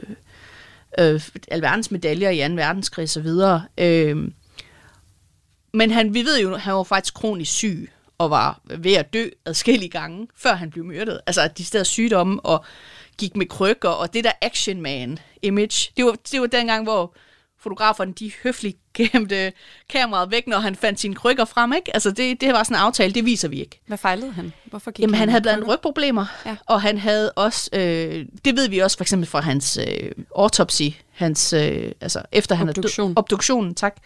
øh, 0.98 1.20
alverdens 1.48 1.90
medaljer 1.90 2.30
i 2.30 2.48
2. 2.48 2.54
verdenskrig 2.54 3.02
og 3.02 3.08
så 3.08 3.20
videre. 3.20 3.64
Øh, 3.78 4.16
men 5.74 5.90
han, 5.90 6.14
vi 6.14 6.24
ved 6.24 6.40
jo, 6.40 6.54
at 6.54 6.60
han 6.60 6.74
var 6.74 6.82
faktisk 6.82 7.14
kronisk 7.14 7.52
syg 7.52 7.90
og 8.18 8.30
var 8.30 8.60
ved 8.64 8.94
at 8.94 9.12
dø 9.12 9.28
adskillige 9.44 9.90
gange, 9.90 10.28
før 10.36 10.54
han 10.54 10.70
blev 10.70 10.84
myrdet. 10.84 11.20
Altså 11.26 11.42
at 11.42 11.58
de 11.58 11.64
steder 11.64 11.84
sygdomme 11.84 12.40
og 12.40 12.64
gik 13.18 13.36
med 13.36 13.46
krykker, 13.46 13.88
og 13.88 14.14
det 14.14 14.24
der 14.24 14.32
action 14.42 14.80
man 14.80 15.18
image, 15.42 15.92
det 15.96 16.04
var, 16.04 16.16
det 16.32 16.40
var 16.40 16.46
dengang, 16.46 16.84
hvor 16.84 17.16
fotograferne, 17.58 18.12
de 18.12 18.32
høfligt 18.42 18.76
gemte 18.94 19.52
kameraet 19.88 20.30
væk, 20.30 20.46
når 20.46 20.58
han 20.58 20.76
fandt 20.76 21.00
sine 21.00 21.14
krykker 21.14 21.44
frem, 21.44 21.72
ikke? 21.72 21.94
Altså, 21.94 22.10
det, 22.10 22.40
det 22.40 22.52
var 22.52 22.62
sådan 22.62 22.76
en 22.76 22.80
aftale, 22.80 23.14
det 23.14 23.24
viser 23.24 23.48
vi 23.48 23.60
ikke. 23.60 23.80
Hvad 23.86 23.98
fejlede 23.98 24.32
han? 24.32 24.52
Hvorfor 24.64 24.90
gik 24.90 25.02
Jamen, 25.02 25.14
han, 25.14 25.20
han 25.20 25.28
havde 25.28 25.42
blandt 25.42 25.56
andet 25.56 25.68
rygproblemer, 25.68 26.26
ja. 26.46 26.56
og 26.66 26.82
han 26.82 26.98
havde 26.98 27.32
også, 27.32 27.70
øh, 27.72 28.26
det 28.44 28.56
ved 28.56 28.68
vi 28.68 28.78
også 28.78 28.96
for 28.96 29.04
eksempel 29.04 29.28
fra 29.28 29.40
hans 29.40 29.78
øh, 29.88 30.10
autopsy, 30.36 30.82
hans, 31.12 31.52
øh, 31.52 31.92
altså 32.00 32.22
efter 32.32 32.54
han 32.54 32.68
Obduktion. 32.68 33.06
havde 33.06 33.18
obduktionen, 33.18 33.74
tak, 33.74 33.96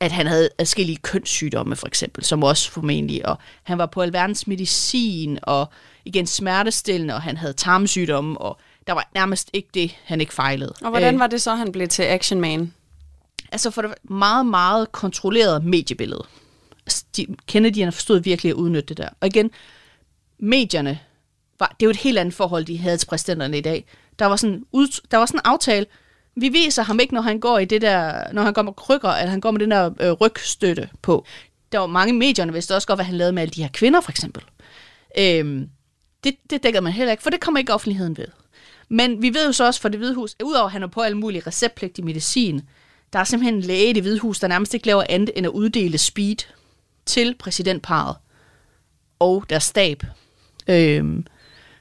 at 0.00 0.12
han 0.12 0.26
havde 0.26 0.48
adskillige 0.58 0.96
kønssygdomme, 0.96 1.76
for 1.76 1.86
eksempel, 1.86 2.24
som 2.24 2.42
også 2.42 2.70
formentlig, 2.70 3.28
og 3.28 3.38
han 3.62 3.78
var 3.78 3.86
på 3.86 4.02
alverdens 4.02 4.46
medicin, 4.46 5.38
og 5.42 5.68
igen 6.04 6.26
smertestillende, 6.26 7.14
og 7.14 7.22
han 7.22 7.36
havde 7.36 7.52
tarmsygdomme, 7.52 8.40
og 8.40 8.58
der 8.86 8.92
var 8.92 9.08
nærmest 9.14 9.50
ikke 9.52 9.68
det, 9.74 9.96
han 10.04 10.20
ikke 10.20 10.34
fejlede. 10.34 10.74
Og 10.82 10.90
hvordan 10.90 11.14
øh, 11.14 11.20
var 11.20 11.26
det 11.26 11.42
så, 11.42 11.54
han 11.54 11.72
blev 11.72 11.88
til 11.88 12.02
Action 12.02 12.40
Man? 12.40 12.72
Altså 13.52 13.70
for 13.70 13.82
det 13.82 13.94
meget, 14.02 14.46
meget 14.46 14.92
kontrolleret 14.92 15.64
mediebillede. 15.64 16.24
Altså, 16.86 17.04
de, 17.16 17.26
Kennedy'erne 17.52 17.90
forstod 17.90 18.20
virkelig 18.20 18.50
at 18.50 18.56
udnytte 18.56 18.88
det 18.88 18.96
der. 18.96 19.08
Og 19.20 19.26
igen, 19.26 19.50
medierne, 20.38 20.98
var, 21.60 21.76
det 21.80 21.86
er 21.86 21.88
jo 21.88 21.90
et 21.90 21.96
helt 21.96 22.18
andet 22.18 22.34
forhold, 22.34 22.64
de 22.64 22.78
havde 22.78 22.96
til 22.96 23.06
præsidenterne 23.06 23.58
i 23.58 23.60
dag. 23.60 23.84
Der 24.18 24.26
var 24.26 24.36
sådan, 24.36 24.64
ud, 24.72 25.00
der 25.10 25.16
var 25.16 25.26
sådan 25.26 25.38
en 25.38 25.42
aftale, 25.44 25.86
vi 26.36 26.48
viser 26.48 26.82
ham 26.82 27.00
ikke, 27.00 27.14
når 27.14 27.20
han 27.20 27.40
går 27.40 27.58
i 27.58 27.64
det 27.64 27.82
der, 27.82 28.32
når 28.32 28.42
han 28.42 28.52
går 28.52 28.62
med 28.62 28.72
krykker, 28.72 29.08
at 29.08 29.30
han 29.30 29.40
går 29.40 29.50
med 29.50 29.60
den 29.60 29.70
der 29.70 29.90
øh, 30.00 30.12
rygstøtte 30.12 30.88
på. 31.02 31.24
Der 31.72 31.78
var 31.78 31.86
mange 31.86 32.12
medierne, 32.12 32.52
vidste 32.52 32.74
også 32.74 32.86
godt, 32.86 32.96
hvad 32.96 33.06
han 33.06 33.14
lavede 33.14 33.32
med 33.32 33.42
alle 33.42 33.52
de 33.52 33.62
her 33.62 33.70
kvinder, 33.72 34.00
for 34.00 34.10
eksempel. 34.10 34.42
Øhm, 35.18 35.68
det, 36.24 36.36
det 36.50 36.62
dækkede 36.62 36.82
man 36.82 36.92
heller 36.92 37.12
ikke, 37.12 37.22
for 37.22 37.30
det 37.30 37.40
kommer 37.40 37.58
ikke 37.58 37.74
offentligheden 37.74 38.16
ved. 38.16 38.26
Men 38.88 39.22
vi 39.22 39.34
ved 39.34 39.46
jo 39.46 39.52
så 39.52 39.66
også 39.66 39.80
fra 39.80 39.88
det 39.88 39.98
hvide 39.98 40.14
hus, 40.14 40.36
at 40.38 40.44
udover 40.44 40.66
at 40.66 40.72
han 40.72 40.82
er 40.82 40.86
på 40.86 41.00
alle 41.00 41.18
mulige 41.18 41.42
receptpligtig 41.46 42.04
medicin, 42.04 42.62
der 43.12 43.18
er 43.18 43.24
simpelthen 43.24 43.54
en 43.54 43.60
læge 43.60 43.90
i 43.90 43.92
det 43.92 44.02
hvide 44.02 44.18
hus, 44.18 44.40
der 44.40 44.48
nærmest 44.48 44.74
ikke 44.74 44.86
laver 44.86 45.04
andet 45.08 45.30
end 45.36 45.46
at 45.46 45.50
uddele 45.50 45.98
speed 45.98 46.36
til 47.06 47.34
præsidentparet 47.38 48.16
og 49.18 49.44
deres 49.50 49.64
stab. 49.64 50.02
Øhm, 50.68 51.26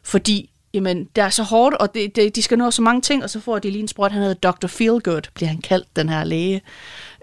fordi 0.03 0.49
jamen, 0.73 1.03
det 1.15 1.23
er 1.23 1.29
så 1.29 1.43
hårdt, 1.43 1.75
og 1.75 1.93
det, 1.93 2.15
det, 2.15 2.35
de 2.35 2.41
skal 2.41 2.57
nå 2.57 2.71
så 2.71 2.81
mange 2.81 3.01
ting, 3.01 3.23
og 3.23 3.29
så 3.29 3.39
får 3.39 3.59
de 3.59 3.69
lige 3.69 3.81
en 3.81 3.87
sprøjt. 3.87 4.11
Han 4.11 4.21
hedder 4.21 4.51
Dr. 4.51 4.67
Feelgood, 4.67 5.21
bliver 5.33 5.49
han 5.49 5.61
kaldt, 5.61 5.95
den 5.95 6.09
her 6.09 6.23
læge. 6.23 6.61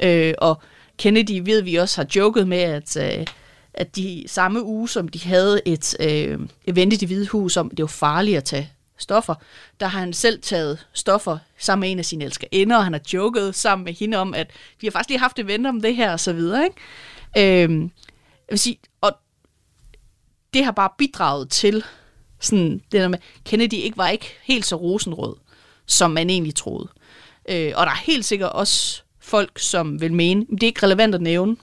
Øh, 0.03 0.35
og 0.39 0.63
Kennedy 0.99 1.41
ved 1.45 1.63
vi 1.63 1.75
også 1.75 2.01
har 2.01 2.07
joket 2.17 2.49
med, 2.49 2.59
at, 2.59 2.97
øh, 2.97 3.27
at 3.75 3.97
de 3.97 4.25
samme 4.27 4.65
uge, 4.65 4.89
som 4.89 5.09
de 5.09 5.25
havde 5.25 5.61
et 5.67 5.97
øh, 6.01 6.39
event 6.67 6.93
i 6.93 6.97
det 6.97 7.09
hvide 7.09 7.29
hus 7.29 7.57
om, 7.57 7.71
det 7.71 7.83
var 7.83 7.87
farligt 7.87 8.37
at 8.37 8.45
tage 8.45 8.71
stoffer, 8.99 9.35
der 9.81 9.87
har 9.87 10.01
han 10.01 10.13
selv 10.13 10.43
taget 10.43 10.87
stoffer 10.93 11.39
sammen 11.59 11.81
med 11.81 11.91
en 11.91 11.99
af 11.99 12.05
sine 12.05 12.25
elskerinder, 12.25 12.77
og 12.77 12.85
han 12.85 12.93
har 12.93 13.01
joket 13.13 13.55
sammen 13.55 13.85
med 13.85 13.93
hende 13.93 14.17
om, 14.17 14.35
at 14.35 14.51
vi 14.81 14.87
har 14.87 14.93
faktisk 14.93 15.09
lige 15.09 15.19
haft 15.19 15.39
event 15.39 15.67
om 15.67 15.81
det 15.81 15.97
her, 15.97 16.13
og 16.13 16.21
så 16.21 16.33
videre. 16.33 16.65
Ikke? 16.65 17.65
Øhm, 17.65 17.83
jeg 17.83 18.51
vil 18.51 18.59
sige, 18.59 18.79
og 19.01 19.13
det 20.55 20.65
har 20.65 20.73
bare 20.73 20.91
bidraget 20.99 21.51
til 21.51 21.85
sådan, 22.41 22.83
det 22.93 23.01
der 23.01 23.09
med, 23.09 23.19
Kennedy 23.45 23.75
ikke 23.75 23.97
var 23.97 24.09
ikke 24.09 24.37
helt 24.43 24.67
så 24.67 24.77
rosenrød, 24.77 25.37
som 25.87 26.11
man 26.11 26.31
egentlig 26.31 26.55
troede. 26.55 26.89
Øh, 27.49 27.73
og 27.77 27.87
der 27.87 27.93
er 27.93 28.03
helt 28.05 28.25
sikkert 28.25 28.53
også 28.53 29.03
folk, 29.21 29.59
som 29.59 30.01
vil 30.01 30.13
mene, 30.13 30.47
men 30.49 30.57
det 30.57 30.63
er 30.63 30.67
ikke 30.69 30.83
relevant 30.83 31.15
at 31.15 31.21
nævne, 31.21 31.57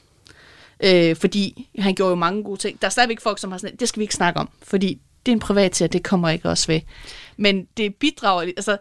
øh, 0.83 1.15
fordi 1.15 1.69
han 1.79 1.95
gjorde 1.95 2.09
jo 2.09 2.15
mange 2.15 2.43
gode 2.43 2.59
ting. 2.59 2.81
Der 2.81 2.87
er 2.87 2.91
stadigvæk 2.91 3.21
folk, 3.21 3.39
som 3.39 3.51
har 3.51 3.57
sådan, 3.57 3.75
det 3.75 3.89
skal 3.89 3.99
vi 3.99 4.03
ikke 4.03 4.15
snakke 4.15 4.39
om, 4.39 4.49
fordi 4.63 5.01
det 5.25 5.31
er 5.31 5.35
en 5.35 5.39
privat 5.39 5.87
det 5.93 6.03
kommer 6.03 6.29
ikke 6.29 6.49
også 6.49 6.67
ved. 6.67 6.81
Men 7.37 7.67
det 7.77 7.95
bidrager, 7.95 8.41
altså, 8.41 8.77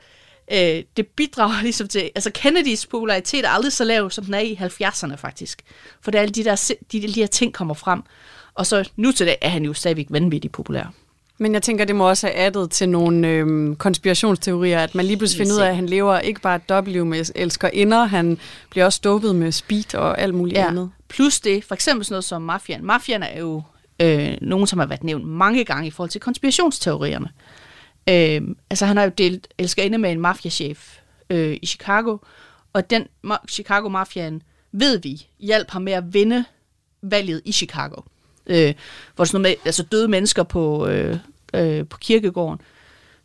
øh, 0.53 0.85
det 0.97 1.07
bidrager 1.07 1.63
ligesom 1.69 1.89
til, 1.89 2.11
altså 2.15 2.31
Kennedys 2.35 2.87
popularitet 2.87 3.45
er 3.45 3.49
aldrig 3.49 3.73
så 3.73 3.85
lav, 3.85 4.11
som 4.11 4.25
den 4.25 4.35
er 4.35 4.41
i 4.41 4.59
70'erne 4.63 5.15
faktisk. 5.15 5.63
For 6.01 6.11
det 6.11 6.19
er 6.19 6.23
alle 6.23 6.33
de 6.33 6.45
der, 6.45 6.73
de, 6.93 7.03
de 7.03 7.13
her 7.13 7.27
ting 7.27 7.55
kommer 7.55 7.75
frem. 7.75 8.03
Og 8.55 8.67
så 8.67 8.91
nu 8.97 9.13
til 9.13 9.27
dag 9.27 9.39
er 9.41 9.49
han 9.49 9.65
jo 9.65 9.73
stadigvæk 9.73 10.07
vanvittigt 10.11 10.53
populær. 10.53 10.93
Men 11.39 11.55
jeg 11.55 11.63
tænker, 11.63 11.85
det 11.85 11.97
må 11.97 12.09
også 12.09 12.27
have 12.27 12.37
addet 12.37 12.71
til 12.71 12.89
nogle 12.89 13.29
øhm, 13.29 13.77
konspirationsteorier, 13.77 14.81
at 14.81 14.95
man 14.95 15.07
lige 15.07 15.17
pludselig 15.17 15.47
finder 15.47 15.57
ud 15.57 15.61
af, 15.61 15.69
at 15.69 15.77
han 15.77 15.87
lever 15.87 16.19
ikke 16.19 16.41
bare 16.41 16.57
et 16.57 16.69
dobbeltliv 16.69 17.07
med 17.07 17.33
elskerinder, 17.35 18.05
han 18.05 18.39
bliver 18.71 18.85
også 18.85 19.01
dopet 19.05 19.35
med 19.35 19.53
speed 19.53 19.95
og 19.95 20.21
alt 20.21 20.35
muligt 20.35 20.59
ja. 20.59 20.67
andet. 20.67 20.91
Plus 21.09 21.41
det, 21.41 21.65
for 21.65 21.75
eksempel 21.75 22.05
sådan 22.05 22.15
noget 22.15 22.25
som 22.25 22.43
mafian. 22.43 22.85
Mafian 22.85 23.23
er 23.23 23.39
jo 23.39 23.63
øh, 24.01 24.37
nogen, 24.41 24.67
som 24.67 24.79
har 24.79 24.87
været 24.87 25.05
nævnt 25.05 25.25
mange 25.25 25.65
gange 25.65 25.87
i 25.87 25.91
forhold 25.91 26.11
til 26.11 26.21
konspirationsteorierne. 26.21 27.29
Øh, 28.09 28.57
altså 28.71 28.87
han 28.87 28.97
har 28.97 29.05
jo 29.05 29.11
delt 29.19 29.49
elskerinde 29.59 29.99
med 29.99 30.13
en 30.13 30.21
mafiachef 30.21 30.99
øh, 31.31 31.59
i 31.63 31.67
Chicago, 31.67 32.17
og 32.73 32.91
den 32.91 33.07
ma- 33.27 33.45
Chicago-mafiaen 33.49 34.43
ved 34.73 34.99
vi 34.99 35.27
hjalp 35.39 35.71
ham 35.71 35.83
med 35.83 35.93
at 35.93 36.15
vinde 36.15 36.45
valget 37.03 37.43
i 37.45 37.53
Chicago. 37.53 38.03
Øh, 38.47 38.75
hvor 39.17 39.25
sådan 39.25 39.41
noget 39.41 39.57
med, 39.59 39.67
altså 39.67 39.83
døde 39.83 40.09
mennesker 40.09 40.43
på, 40.43 40.87
øh, 40.87 41.17
øh, 41.55 41.87
på 41.87 41.99
kirkegården, 41.99 42.61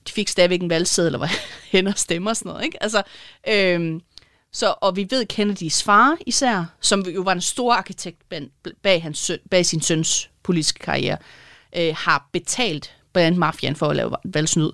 de 0.07 0.11
fik 0.11 0.27
stadigvæk 0.27 0.61
en 0.61 0.69
valgseddel, 0.69 1.13
eller 1.13 1.27
hen 1.71 1.87
og 1.87 1.97
stemmer 1.97 2.29
og 2.29 2.37
sådan 2.37 2.49
noget. 2.49 2.65
Ikke? 2.65 2.83
Altså, 2.83 3.03
øh, 3.49 3.99
så, 4.55 4.75
og 4.81 4.95
vi 4.95 5.07
ved 5.09 5.25
Kennedys 5.25 5.83
far 5.83 6.17
især, 6.25 6.65
som 6.81 7.01
jo 7.01 7.21
var 7.21 7.31
en 7.31 7.41
stor 7.41 7.73
arkitekt 7.73 8.29
bag, 8.29 8.49
bag, 8.83 9.03
hans 9.03 9.17
søn, 9.17 9.37
bag 9.51 9.65
sin 9.65 9.81
søns 9.81 10.29
politiske 10.43 10.79
karriere, 10.79 11.17
øh, 11.77 11.95
har 11.97 12.29
betalt 12.31 12.95
blandt 13.13 13.27
andet 13.27 13.39
mafiaen 13.39 13.75
for 13.75 13.87
at 13.87 13.95
lave 13.95 14.15
valgsnyd. 14.25 14.71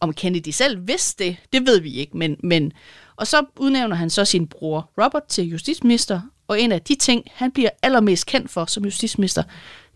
Om 0.00 0.14
Kennedy 0.14 0.48
selv 0.48 0.86
vidste 0.86 1.24
det, 1.24 1.36
det 1.52 1.66
ved 1.66 1.80
vi 1.80 1.92
ikke, 1.92 2.16
men, 2.16 2.36
men 2.42 2.72
og 3.16 3.26
så 3.26 3.44
udnævner 3.58 3.96
han 3.96 4.10
så 4.10 4.24
sin 4.24 4.46
bror 4.46 4.90
Robert 5.02 5.24
til 5.28 5.44
justitsminister, 5.44 6.20
og 6.48 6.60
en 6.60 6.72
af 6.72 6.82
de 6.82 6.94
ting, 6.94 7.24
han 7.34 7.52
bliver 7.52 7.70
allermest 7.82 8.26
kendt 8.26 8.50
for 8.50 8.64
som 8.64 8.84
justitsminister, 8.84 9.42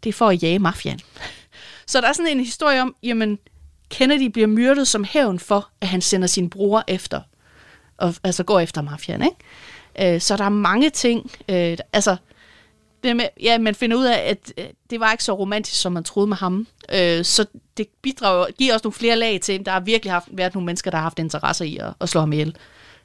det 0.05 0.09
er 0.09 0.13
for 0.13 0.29
at 0.29 0.43
jage 0.43 0.59
mafiaen. 0.59 1.01
Så 1.87 2.01
der 2.01 2.09
er 2.09 2.13
sådan 2.13 2.33
en 2.33 2.45
historie 2.45 2.83
om, 2.83 2.97
jamen, 3.03 3.39
Kennedy 3.91 4.31
bliver 4.31 4.49
myrdet 4.49 4.89
som 4.89 5.05
hævn 5.05 5.39
for, 5.39 5.71
at 5.81 5.89
han 5.89 6.01
sender 6.01 6.27
sin 6.27 6.51
bror 6.51 6.85
efter, 6.89 7.21
og, 7.99 8.15
altså 8.25 8.45
går 8.45 8.61
efter 8.61 8.83
mafiaen, 8.83 9.23
ikke? 9.23 10.15
Øh, 10.15 10.21
så 10.21 10.37
der 10.37 10.45
er 10.45 10.49
mange 10.49 10.91
ting, 10.91 11.31
øh, 11.49 11.79
altså, 11.93 12.17
det 13.03 13.17
med, 13.17 13.25
ja, 13.43 13.59
man 13.59 13.75
finder 13.75 13.97
ud 13.97 14.05
af, 14.05 14.31
at 14.31 14.53
øh, 14.59 14.65
det 14.91 15.01
var 15.01 15.13
ikke 15.13 15.25
så 15.25 15.33
romantisk, 15.33 15.81
som 15.81 15.93
man 15.93 16.05
troede 16.05 16.27
med 16.27 16.37
ham. 16.37 16.67
Øh, 16.93 17.25
så 17.25 17.47
det 17.77 17.87
bidrager, 18.03 18.47
giver 18.59 18.75
også 18.75 18.85
nogle 18.85 18.95
flere 18.95 19.17
lag 19.17 19.41
til, 19.41 19.67
der 19.67 19.73
har 19.73 19.81
virkelig 19.81 20.13
haft, 20.13 20.29
været 20.31 20.55
nogle 20.55 20.67
mennesker, 20.67 20.91
der 20.91 20.99
har 20.99 21.03
haft 21.03 21.19
interesse 21.19 21.67
i 21.67 21.79
at, 21.79 21.95
at 22.01 22.09
slå 22.09 22.21
ham 22.21 22.33
ihjel. 22.33 22.57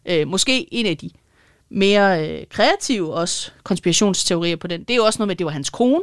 Øh, 0.06 0.28
måske 0.28 0.74
en 0.74 0.86
af 0.86 0.98
de 0.98 1.10
mere 1.70 2.30
øh, 2.30 2.46
kreative 2.50 3.14
også 3.14 3.52
konspirationsteorier 3.64 4.56
på 4.56 4.68
den, 4.68 4.80
det 4.80 4.90
er 4.90 4.96
jo 4.96 5.06
også 5.06 5.20
noget 5.20 5.28
med, 5.28 5.36
at 5.36 5.40
det 5.40 5.46
var 5.46 5.52
hans 5.52 5.70
kone, 5.70 6.02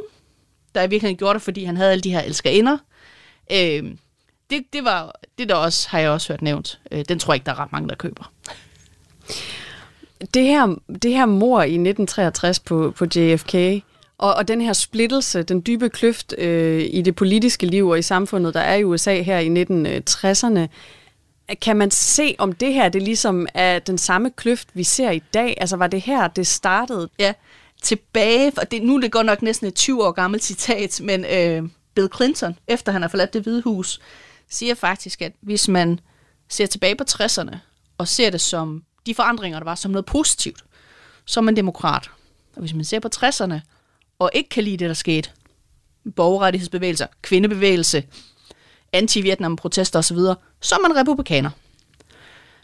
der 0.75 0.83
i 0.83 0.91
virkeligheden 0.91 1.17
gjorde 1.17 1.35
det, 1.35 1.43
fordi 1.43 1.65
han 1.65 1.77
havde 1.77 1.93
alle 1.93 2.03
de 2.03 2.11
her 2.11 2.21
elskerinder. 2.21 2.79
Øh, 3.53 3.85
det, 4.51 4.65
det, 4.73 4.85
var, 4.85 5.21
det 5.39 5.49
der 5.49 5.55
også, 5.55 5.89
har 5.89 5.99
jeg 5.99 6.11
også 6.11 6.33
hørt 6.33 6.43
nævnt. 6.43 6.81
Øh, 6.91 7.05
den 7.09 7.19
tror 7.19 7.33
jeg 7.33 7.37
ikke, 7.37 7.47
der 7.47 7.53
er 7.53 7.59
ret 7.59 7.73
mange, 7.73 7.89
der 7.89 7.95
køber. 7.95 8.33
Det 10.35 10.45
her, 10.45 10.77
det 11.03 11.11
her 11.11 11.27
mor 11.27 11.63
i 11.63 11.75
1963 11.75 12.61
på, 12.61 12.93
på 12.97 13.07
JFK, 13.17 13.55
og, 14.19 14.35
og 14.35 14.49
den 14.49 14.61
her 14.61 14.73
splittelse, 14.73 15.43
den 15.43 15.63
dybe 15.67 15.89
kløft 15.89 16.35
øh, 16.39 16.85
i 16.91 17.03
det 17.03 17.17
politiske 17.17 17.67
liv 17.67 17.89
og 17.89 17.99
i 17.99 18.03
samfundet, 18.03 18.55
der 18.55 18.61
er 18.61 18.75
i 18.75 18.85
USA 18.85 19.23
her 19.23 19.39
i 19.39 19.49
1960'erne, 19.49 20.69
kan 21.55 21.77
man 21.77 21.91
se, 21.91 22.35
om 22.39 22.53
det 22.53 22.75
her 22.75 22.89
det 22.89 23.03
ligesom 23.03 23.47
er 23.55 23.79
den 23.79 23.99
samme 23.99 24.31
kløft, 24.31 24.69
vi 24.75 24.85
ser 24.85 25.11
i 25.11 25.23
dag? 25.35 25.57
Altså 25.61 25.77
var 25.77 25.87
det 25.87 26.01
her, 26.01 26.29
det 26.29 26.47
startede? 26.47 27.09
Ja, 27.19 27.33
tilbage, 27.83 28.53
og 28.57 28.71
det, 28.71 28.83
nu 28.83 28.97
er 28.97 29.01
det 29.01 29.13
godt 29.13 29.27
nok 29.27 29.43
næsten 29.43 29.67
et 29.67 29.75
20 29.75 30.07
år 30.07 30.11
gammelt 30.11 30.45
citat, 30.45 31.01
men 31.05 31.25
øh, 31.25 31.69
Bill 31.95 32.09
Clinton, 32.17 32.59
efter 32.67 32.93
han 32.93 33.03
har 33.03 33.09
forladt 33.09 33.33
det 33.33 33.43
hvide 33.43 33.63
hus, 33.63 34.01
siger 34.51 34.75
faktisk, 34.75 35.23
at 35.23 35.33
hvis 35.41 35.69
man 35.69 36.01
ser 36.49 36.67
tilbage 36.67 36.97
på 36.97 37.05
60'erne, 37.11 37.57
og 37.99 38.09
ser 38.09 38.31
det 38.31 38.41
som 38.41 38.83
de 39.09 39.15
forandringer, 39.15 39.59
der 39.59 39.65
var, 39.65 39.75
som 39.75 39.91
noget 39.91 40.07
positivt, 40.07 40.65
som 41.25 41.49
en 41.49 41.57
demokrat. 41.57 42.11
Og 42.57 42.61
hvis 42.61 42.75
man 42.75 42.85
ser 42.85 43.01
på 43.01 43.09
60'erne, 43.17 43.61
og 44.19 44.31
ikke 44.35 44.49
kan 44.49 44.65
lide 44.65 44.77
det, 44.77 44.89
der 44.89 44.95
skete, 44.95 45.31
borgerrettighedsbevægelser, 46.17 47.07
kvindebevægelse, 47.23 48.05
anti-Vietnam-protester 48.93 49.99
osv., 49.99 50.19
så 50.61 50.75
er 50.75 50.89
man 50.89 50.97
republikaner. 50.97 51.51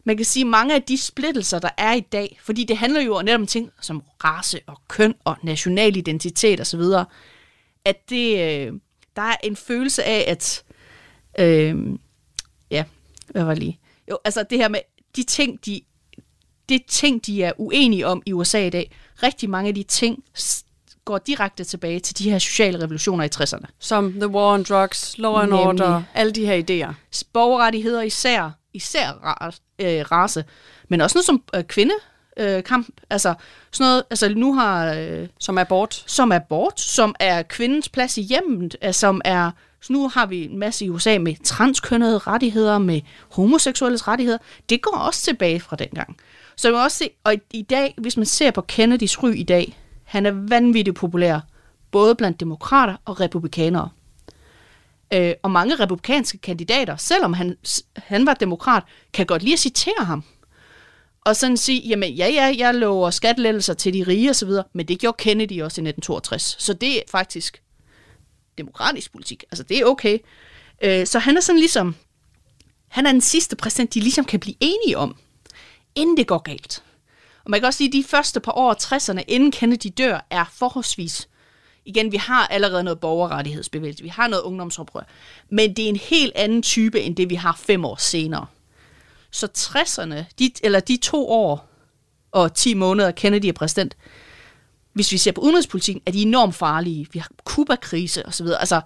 Man 0.04 0.16
kan 0.16 0.26
sige, 0.26 0.44
at 0.44 0.46
mange 0.46 0.74
af 0.74 0.82
de 0.82 0.98
splittelser, 0.98 1.58
der 1.58 1.68
er 1.78 1.92
i 1.92 2.00
dag, 2.00 2.38
fordi 2.42 2.64
det 2.64 2.76
handler 2.76 3.00
jo 3.00 3.22
netop 3.22 3.40
om 3.40 3.46
ting 3.46 3.70
som 3.80 4.02
race 4.24 4.60
og 4.66 4.80
køn 4.88 5.14
og 5.24 5.36
national 5.42 5.96
identitet 5.96 6.60
osv., 6.60 6.82
at 7.84 8.10
det, 8.10 8.38
øh, 8.40 8.72
der 9.16 9.22
er 9.22 9.36
en 9.44 9.56
følelse 9.56 10.04
af, 10.04 10.24
at 10.28 10.64
øh, 11.38 11.98
ja, 12.70 12.84
hvad 13.28 13.44
var 13.44 13.54
lige? 13.54 13.78
Jo, 14.10 14.18
altså 14.24 14.44
det 14.50 14.58
her 14.58 14.68
med 14.68 14.80
de 15.16 15.22
ting, 15.22 15.66
de, 15.66 15.80
det 16.68 16.82
ting, 16.88 17.26
de 17.26 17.42
er 17.42 17.52
uenige 17.58 18.06
om 18.06 18.22
i 18.26 18.32
USA 18.32 18.66
i 18.66 18.70
dag, 18.70 18.96
rigtig 19.22 19.50
mange 19.50 19.68
af 19.68 19.74
de 19.74 19.82
ting 19.82 20.24
går 21.04 21.18
direkte 21.18 21.64
tilbage 21.64 22.00
til 22.00 22.18
de 22.18 22.30
her 22.30 22.38
sociale 22.38 22.82
revolutioner 22.82 23.24
i 23.24 23.28
60'erne. 23.36 23.66
Som 23.78 24.12
The 24.12 24.28
War 24.28 24.54
on 24.54 24.62
Drugs, 24.62 25.18
Law 25.18 25.34
and 25.34 25.50
Nemlig. 25.50 25.66
Order, 25.66 26.02
alle 26.14 26.32
de 26.32 26.46
her 26.46 26.62
idéer. 26.62 26.94
Borgerrettigheder 27.32 28.02
især, 28.02 28.50
især 28.72 29.10
race, 29.24 29.60
øh, 29.78 30.04
race 30.12 30.44
men 30.88 31.00
også 31.00 31.18
noget 31.18 31.26
som 31.26 31.42
øh, 31.54 31.64
kvinde, 31.64 31.94
øh, 32.36 32.64
kamp, 32.64 32.88
altså 33.10 33.34
sådan 33.72 33.84
noget, 33.84 34.02
altså 34.10 34.28
nu 34.28 34.54
har... 34.54 34.94
Øh, 34.94 35.28
som 35.40 35.58
abort. 35.58 36.04
Som 36.06 36.32
abort, 36.32 36.80
som 36.80 37.14
er 37.20 37.42
kvindens 37.42 37.88
plads 37.88 38.18
i 38.18 38.22
hjemmet, 38.22 38.76
øh, 38.84 38.92
som 38.92 39.20
er... 39.24 39.50
Så 39.80 39.92
nu 39.92 40.08
har 40.08 40.26
vi 40.26 40.44
en 40.44 40.58
masse 40.58 40.84
i 40.84 40.90
USA 40.90 41.18
med 41.18 41.44
transkønnede 41.44 42.18
rettigheder, 42.18 42.78
med 42.78 43.00
homoseksuelles 43.30 44.08
rettigheder. 44.08 44.38
Det 44.68 44.82
går 44.82 44.96
også 44.96 45.22
tilbage 45.22 45.60
fra 45.60 45.76
dengang. 45.76 46.16
Så 46.56 46.70
man 46.70 46.80
også 46.80 46.96
se, 46.96 47.10
og 47.24 47.34
i, 47.34 47.38
i 47.52 47.62
dag, 47.62 47.94
hvis 47.98 48.16
man 48.16 48.26
ser 48.26 48.50
på 48.50 48.60
Kennedys 48.60 49.22
ry 49.22 49.34
i 49.34 49.42
dag, 49.42 49.78
han 50.04 50.26
er 50.26 50.30
vanvittigt 50.30 50.96
populær, 50.96 51.40
både 51.90 52.14
blandt 52.14 52.40
demokrater 52.40 52.96
og 53.04 53.20
republikanere. 53.20 53.88
Øh, 55.12 55.34
og 55.42 55.50
mange 55.50 55.74
republikanske 55.74 56.38
kandidater, 56.38 56.96
selvom 56.96 57.32
han, 57.32 57.56
han 57.96 58.26
var 58.26 58.34
demokrat, 58.34 58.82
kan 59.12 59.26
godt 59.26 59.42
lide 59.42 59.52
at 59.52 59.58
citere 59.58 60.04
ham. 60.04 60.24
Og 61.20 61.36
sådan 61.36 61.56
sige, 61.56 61.88
jamen 61.88 62.12
ja, 62.12 62.28
ja, 62.28 62.54
jeg 62.58 62.74
lover 62.74 63.10
skattelettelser 63.10 63.74
til 63.74 63.94
de 63.94 64.02
rige 64.02 64.30
osv., 64.30 64.50
men 64.72 64.88
det 64.88 64.98
gjorde 64.98 65.16
Kennedy 65.18 65.62
også 65.62 65.80
i 65.80 65.84
1962. 65.86 66.56
Så 66.58 66.72
det 66.72 66.96
er 66.96 67.02
faktisk 67.10 67.62
demokratisk 68.58 69.12
politik. 69.12 69.44
Altså 69.50 69.62
det 69.62 69.78
er 69.78 69.84
okay. 69.84 70.18
Øh, 70.82 71.06
så 71.06 71.18
han 71.18 71.36
er 71.36 71.40
sådan 71.40 71.58
ligesom, 71.58 71.96
han 72.88 73.06
er 73.06 73.12
den 73.12 73.20
sidste 73.20 73.56
præsident, 73.56 73.94
de 73.94 74.00
ligesom 74.00 74.24
kan 74.24 74.40
blive 74.40 74.56
enige 74.60 74.98
om, 74.98 75.16
inden 75.96 76.16
det 76.16 76.26
går 76.26 76.38
galt. 76.38 76.82
Og 77.44 77.50
man 77.50 77.60
kan 77.60 77.66
også 77.66 77.76
sige, 77.76 77.88
at 77.88 77.92
de 77.92 78.04
første 78.04 78.40
par 78.40 78.52
år 78.52 78.74
60'erne, 78.74 79.22
inden 79.28 79.50
Kennedy 79.50 79.92
dør, 79.98 80.26
er 80.30 80.44
forholdsvis 80.52 81.28
igen, 81.84 82.12
vi 82.12 82.16
har 82.16 82.46
allerede 82.46 82.84
noget 82.84 83.00
borgerrettighedsbevægelse, 83.00 84.02
vi 84.02 84.08
har 84.08 84.28
noget 84.28 84.42
ungdomsoprør, 84.42 85.02
men 85.48 85.76
det 85.76 85.84
er 85.84 85.88
en 85.88 85.96
helt 85.96 86.32
anden 86.34 86.62
type, 86.62 87.00
end 87.00 87.16
det 87.16 87.30
vi 87.30 87.34
har 87.34 87.60
fem 87.66 87.84
år 87.84 87.96
senere. 87.96 88.46
Så 89.30 89.48
60'erne, 89.58 90.24
de, 90.38 90.50
eller 90.62 90.80
de 90.80 90.96
to 90.96 91.28
år 91.30 91.70
og 92.32 92.54
10 92.54 92.74
måneder, 92.74 93.10
Kennedy 93.10 93.46
er 93.46 93.52
præsident, 93.52 93.96
hvis 94.92 95.12
vi 95.12 95.18
ser 95.18 95.32
på 95.32 95.40
udenrigspolitikken, 95.40 96.02
er 96.06 96.10
de 96.10 96.22
enormt 96.22 96.54
farlige. 96.54 97.06
Vi 97.12 97.18
har 97.18 97.30
Kuba-krise 97.44 98.26
osv., 98.26 98.46
altså 98.60 98.80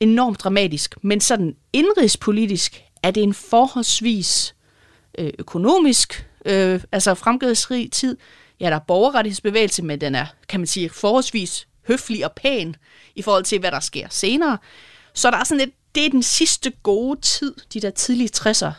enormt 0.00 0.40
dramatisk. 0.40 0.94
Men 1.02 1.20
sådan 1.20 1.56
indrigspolitisk 1.72 2.82
er 3.02 3.10
det 3.10 3.22
en 3.22 3.34
forholdsvis 3.34 4.54
øh, 5.18 5.32
økonomisk, 5.38 6.26
øh, 6.44 6.80
altså 6.92 7.14
fremgangsrig 7.14 7.92
tid. 7.92 8.16
Ja, 8.60 8.70
der 8.70 8.76
er 8.76 8.80
borgerrettighedsbevægelse, 8.80 9.82
men 9.82 10.00
den 10.00 10.14
er, 10.14 10.26
kan 10.48 10.60
man 10.60 10.66
sige, 10.66 10.90
forholdsvis 10.90 11.68
høflig 11.88 12.24
og 12.24 12.32
pæn 12.32 12.76
i 13.14 13.22
forhold 13.22 13.44
til, 13.44 13.58
hvad 13.58 13.70
der 13.70 13.80
sker 13.80 14.06
senere. 14.10 14.58
Så 15.14 15.30
der 15.30 15.36
er 15.36 15.44
sådan 15.44 15.58
lidt, 15.58 15.74
det 15.94 16.06
er 16.06 16.10
den 16.10 16.22
sidste 16.22 16.72
gode 16.82 17.20
tid, 17.20 17.54
de 17.74 17.80
der 17.80 17.90
tidlige 17.90 18.30
60'er, 18.36 18.72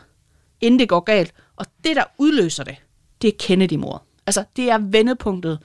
inden 0.62 0.80
det 0.80 0.90
går 0.90 1.00
galt. 1.00 1.34
Og 1.56 1.66
det, 1.84 1.96
der 1.96 2.04
udløser 2.18 2.64
det, 2.64 2.76
det 3.22 3.28
er 3.28 3.32
Kennedy-mordet. 3.40 4.02
Altså, 4.28 4.44
det 4.56 4.70
er 4.70 4.78
vendepunktet. 4.78 5.60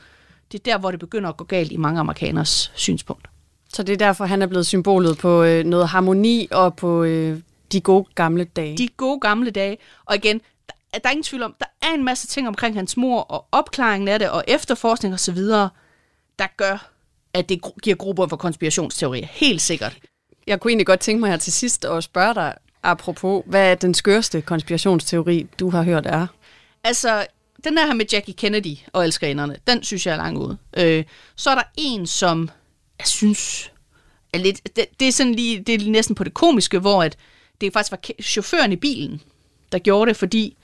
Det 0.53 0.59
er 0.59 0.73
der, 0.73 0.79
hvor 0.79 0.91
det 0.91 1.01
begynder 1.01 1.29
at 1.29 1.37
gå 1.37 1.45
galt 1.45 1.73
i 1.73 1.77
mange 1.77 2.01
amerikaners 2.01 2.73
synspunkt. 2.75 3.29
Så 3.73 3.83
det 3.83 3.93
er 3.93 3.97
derfor, 3.97 4.25
han 4.25 4.43
er 4.43 4.47
blevet 4.47 4.67
symbolet 4.67 5.19
på 5.19 5.43
øh, 5.43 5.65
noget 5.65 5.89
harmoni 5.89 6.49
og 6.51 6.77
på 6.77 7.03
øh, 7.03 7.39
de 7.73 7.81
gode 7.81 8.07
gamle 8.15 8.45
dage. 8.45 8.79
De 8.79 8.89
gode 8.97 9.21
gamle 9.21 9.51
dage. 9.51 9.79
Og 10.05 10.17
igen, 10.17 10.41
der, 10.93 10.99
der 10.99 11.09
er 11.09 11.11
ingen 11.11 11.24
tvivl 11.24 11.43
om, 11.43 11.55
der 11.61 11.66
er 11.82 11.95
en 11.95 12.05
masse 12.05 12.26
ting 12.26 12.49
omkring 12.49 12.74
hans 12.74 12.97
mor 12.97 13.20
og 13.20 13.47
opklaringen 13.53 14.09
af 14.09 14.18
det 14.18 14.30
og 14.30 14.45
efterforskning 14.49 15.14
osv., 15.14 15.38
der 16.38 16.57
gør, 16.57 16.91
at 17.34 17.49
det 17.49 17.62
giver 17.82 17.97
grupper 17.97 18.26
for 18.26 18.36
konspirationsteorier. 18.36 19.26
Helt 19.26 19.62
sikkert. 19.62 19.99
Jeg 20.47 20.61
kunne 20.61 20.70
egentlig 20.70 20.86
godt 20.86 21.01
tænke 21.01 21.20
mig 21.20 21.30
her 21.30 21.36
til 21.36 21.53
sidst 21.53 21.84
at 21.84 22.05
spørge 22.05 22.34
dig, 22.34 22.55
apropos, 22.82 23.43
hvad 23.47 23.70
er 23.70 23.74
den 23.74 23.95
skørste 23.95 24.43
konspirationsteori, 24.43 25.47
du 25.61 25.70
har 25.70 25.82
hørt 25.82 26.07
er? 26.07 26.26
Altså, 26.84 27.26
den 27.64 27.76
der 27.76 27.86
her 27.86 27.95
med 27.95 28.07
Jackie 28.12 28.34
Kennedy 28.34 28.76
og 28.93 29.05
elskerinderne, 29.05 29.57
den 29.66 29.82
synes 29.82 30.07
jeg 30.07 30.12
er 30.12 30.16
langt 30.16 30.38
ude. 30.38 30.59
Øh, 30.76 31.05
så 31.36 31.51
er 31.51 31.55
der 31.55 31.62
en, 31.76 32.07
som 32.07 32.51
jeg 32.99 33.07
synes 33.07 33.72
er 34.32 34.38
lidt... 34.38 34.76
Det, 34.76 34.86
det 35.01 35.09
er 35.09 35.12
sådan 35.12 35.34
lige, 35.34 35.61
det 35.61 35.82
er 35.82 35.91
næsten 35.91 36.14
på 36.14 36.24
det 36.24 36.34
komiske, 36.34 36.78
hvor 36.78 37.03
at 37.03 37.16
det 37.61 37.72
faktisk 37.72 37.93
var 37.93 38.22
chaufføren 38.22 38.72
i 38.72 38.76
bilen, 38.76 39.20
der 39.72 39.78
gjorde 39.78 40.09
det, 40.09 40.16
fordi... 40.16 40.57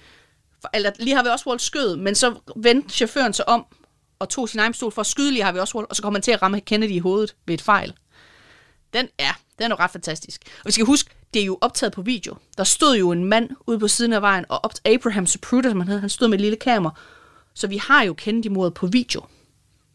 Eller 0.75 0.91
lige 0.99 1.17
har 1.17 1.23
vi 1.23 1.29
også 1.29 1.43
Oswald 1.43 1.59
skød, 1.59 1.97
men 1.97 2.15
så 2.15 2.35
vendte 2.57 2.95
chaufføren 2.95 3.33
sig 3.33 3.49
om 3.49 3.67
og 4.19 4.29
tog 4.29 4.49
sin 4.49 4.61
egen 4.61 4.75
stol 4.75 4.93
for 4.93 5.01
at 5.01 5.07
skyde 5.07 5.31
lige 5.31 5.43
har 5.43 5.53
vi 5.53 5.59
også 5.59 5.87
og 5.91 5.97
så 5.97 6.03
kommer 6.03 6.19
han 6.19 6.23
til 6.23 6.33
at 6.33 6.43
ramme 6.43 6.61
Kennedy 6.61 6.91
i 6.91 6.99
hovedet 6.99 7.35
ved 7.47 7.55
et 7.55 7.63
fejl. 7.63 7.93
Den 8.93 9.09
er, 9.19 9.41
den 9.59 9.65
er 9.65 9.69
jo 9.69 9.77
ret 9.85 9.91
fantastisk. 9.91 10.41
Og 10.59 10.67
vi 10.67 10.73
skal 10.73 10.87
huske, 10.87 11.11
det 11.35 11.43
er 11.43 11.47
jo 11.47 11.59
optaget 11.61 11.93
på 11.93 12.03
video. 12.03 12.37
Der 12.59 12.65
stod 12.65 12.97
jo 12.97 13.13
en 13.13 13.25
mand 13.25 13.51
ude 13.67 13.79
på 13.79 13.89
siden 13.89 14.13
af 14.13 14.23
vejen, 14.23 14.45
og 14.49 14.65
op 14.65 14.73
Abraham 14.85 15.27
Zapruder, 15.27 15.71
som 15.71 15.81
han 15.81 15.89
hed, 15.89 15.99
han 15.99 16.09
stod 16.09 16.29
med 16.29 16.39
et 16.39 16.41
lille 16.41 16.57
kamera. 16.57 16.95
Så 17.55 17.67
vi 17.67 17.77
har 17.77 18.03
jo 18.03 18.15
Kennedy-mordet 18.15 18.75
på 18.75 18.87
video. 18.87 19.23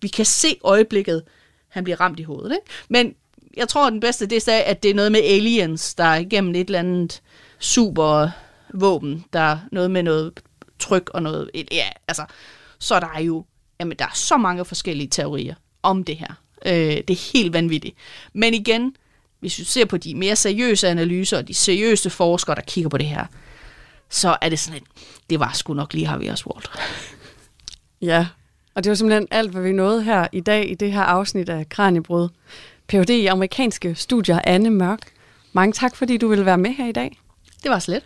Vi 0.02 0.08
kan 0.08 0.26
se 0.26 0.58
øjeblikket, 0.64 1.24
han 1.68 1.84
bliver 1.84 2.02
ramt 2.02 2.20
i 2.20 2.24
hovedet. 2.24 2.52
Ikke? 2.52 2.66
Men 2.90 3.16
jeg 3.58 3.68
tror, 3.68 3.88
at 3.88 3.92
den 3.92 4.00
bedste, 4.00 4.26
det 4.26 4.48
er, 4.48 4.60
at 4.60 4.84
det 4.84 4.92
er 4.92 4.96
noget 4.96 5.12
med 5.12 5.20
aliens, 5.24 5.96
der 5.96 6.04
er 6.04 6.16
igennem 6.16 6.56
et 6.56 6.68
eller 6.68 6.80
andet 6.80 7.22
super 7.60 8.30
våben, 8.74 9.26
der 9.34 9.40
er 9.40 9.60
noget 9.72 9.92
med 9.92 10.04
noget 10.04 10.34
tryk 10.82 11.10
og 11.14 11.24
noget, 11.24 11.50
ja, 11.72 11.90
altså, 12.08 12.26
så 12.80 13.00
der 13.00 13.08
er 13.16 13.22
jo 13.22 13.46
Jamen, 13.82 13.98
der 14.00 14.06
er 14.06 14.14
så 14.14 14.38
mange 14.38 14.66
forskellige 14.66 15.08
teorier 15.08 15.56
om 15.84 16.04
det 16.04 16.16
her. 16.16 16.34
Øh, 16.66 16.74
det 16.74 17.10
er 17.10 17.32
helt 17.34 17.54
vanvittigt. 17.54 17.96
Men 18.34 18.54
igen, 18.54 18.96
hvis 19.40 19.60
vi 19.60 19.64
ser 19.64 19.86
på 19.86 19.98
de 19.98 20.16
mere 20.16 20.36
seriøse 20.36 20.90
analyser 20.90 21.38
og 21.38 21.48
de 21.48 21.54
seriøse 21.54 22.10
forskere, 22.10 22.56
der 22.56 22.62
kigger 22.62 22.90
på 22.90 22.98
det 22.98 23.06
her, 23.06 23.26
så 24.10 24.38
er 24.42 24.50
det 24.50 24.60
sådan, 24.60 24.82
at 24.82 25.04
det 25.30 25.40
var 25.40 25.52
sgu 25.54 25.74
nok 25.74 25.94
lige 25.94 26.06
Harvey 26.06 26.32
Oswald. 26.32 26.64
Ja, 28.02 28.28
og 28.76 28.84
det 28.84 28.90
var 28.90 28.96
simpelthen 28.96 29.28
alt, 29.32 29.52
hvad 29.52 29.62
vi 29.62 29.72
nåede 29.72 30.04
her 30.04 30.28
i 30.32 30.40
dag 30.40 30.72
i 30.72 30.76
det 30.76 30.92
her 30.92 31.02
afsnit 31.02 31.50
af 31.50 31.70
Kranjebrud. 31.70 32.30
Ph.D. 32.88 33.10
i 33.10 33.26
amerikanske 33.26 33.96
studier, 33.96 34.40
Anne 34.44 34.70
Mørk. 34.70 35.00
Mange 35.54 35.74
tak, 35.74 35.96
fordi 35.96 36.18
du 36.18 36.28
ville 36.28 36.46
være 36.46 36.58
med 36.58 36.72
her 36.72 36.88
i 36.88 36.92
dag. 36.92 37.20
Det 37.64 37.72
var 37.72 37.80
slet. 37.80 38.04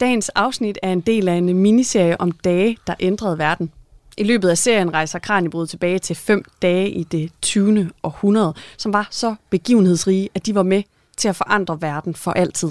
Dagens 0.00 0.28
afsnit 0.28 0.78
er 0.82 0.92
en 0.92 1.00
del 1.00 1.28
af 1.28 1.34
en 1.34 1.54
miniserie 1.58 2.20
om 2.20 2.32
dage, 2.32 2.78
der 2.86 2.94
ændrede 3.00 3.38
verden. 3.38 3.72
I 4.18 4.24
løbet 4.24 4.48
af 4.48 4.58
serien 4.58 4.94
rejser 4.94 5.18
Kranjebrud 5.18 5.66
tilbage 5.66 5.98
til 5.98 6.16
fem 6.16 6.44
dage 6.62 6.90
i 6.90 7.04
det 7.04 7.30
20. 7.42 7.90
århundrede, 8.02 8.54
som 8.76 8.92
var 8.92 9.08
så 9.10 9.34
begivenhedsrige, 9.50 10.28
at 10.34 10.46
de 10.46 10.54
var 10.54 10.62
med 10.62 10.82
til 11.16 11.28
at 11.28 11.36
forandre 11.36 11.80
verden 11.80 12.14
for 12.14 12.30
altid. 12.30 12.68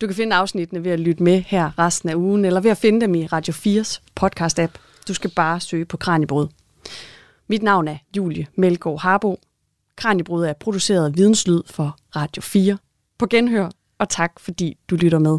Du 0.00 0.06
kan 0.06 0.16
finde 0.16 0.36
afsnittene 0.36 0.84
ved 0.84 0.92
at 0.92 1.00
lytte 1.00 1.22
med 1.22 1.42
her 1.46 1.78
resten 1.78 2.08
af 2.08 2.14
ugen, 2.14 2.44
eller 2.44 2.60
ved 2.60 2.70
at 2.70 2.78
finde 2.78 3.00
dem 3.00 3.14
i 3.14 3.26
Radio 3.26 3.52
4's 3.52 4.00
podcast-app. 4.20 4.72
Du 5.08 5.14
skal 5.14 5.30
bare 5.36 5.60
søge 5.60 5.84
på 5.84 5.96
Kranjebrud. 5.96 6.48
Mit 7.48 7.62
navn 7.62 7.88
er 7.88 7.96
Julie 8.16 8.46
Melgaard 8.56 9.00
Harbo. 9.00 9.40
Kranjebrud 9.96 10.44
er 10.44 10.52
produceret 10.52 11.06
af 11.06 11.16
Videnslyd 11.16 11.62
for 11.66 11.96
Radio 12.16 12.42
4. 12.42 12.78
På 13.18 13.26
genhør, 13.26 13.70
og 13.98 14.08
tak 14.08 14.40
fordi 14.40 14.76
du 14.90 14.96
lytter 14.96 15.18
med. 15.18 15.38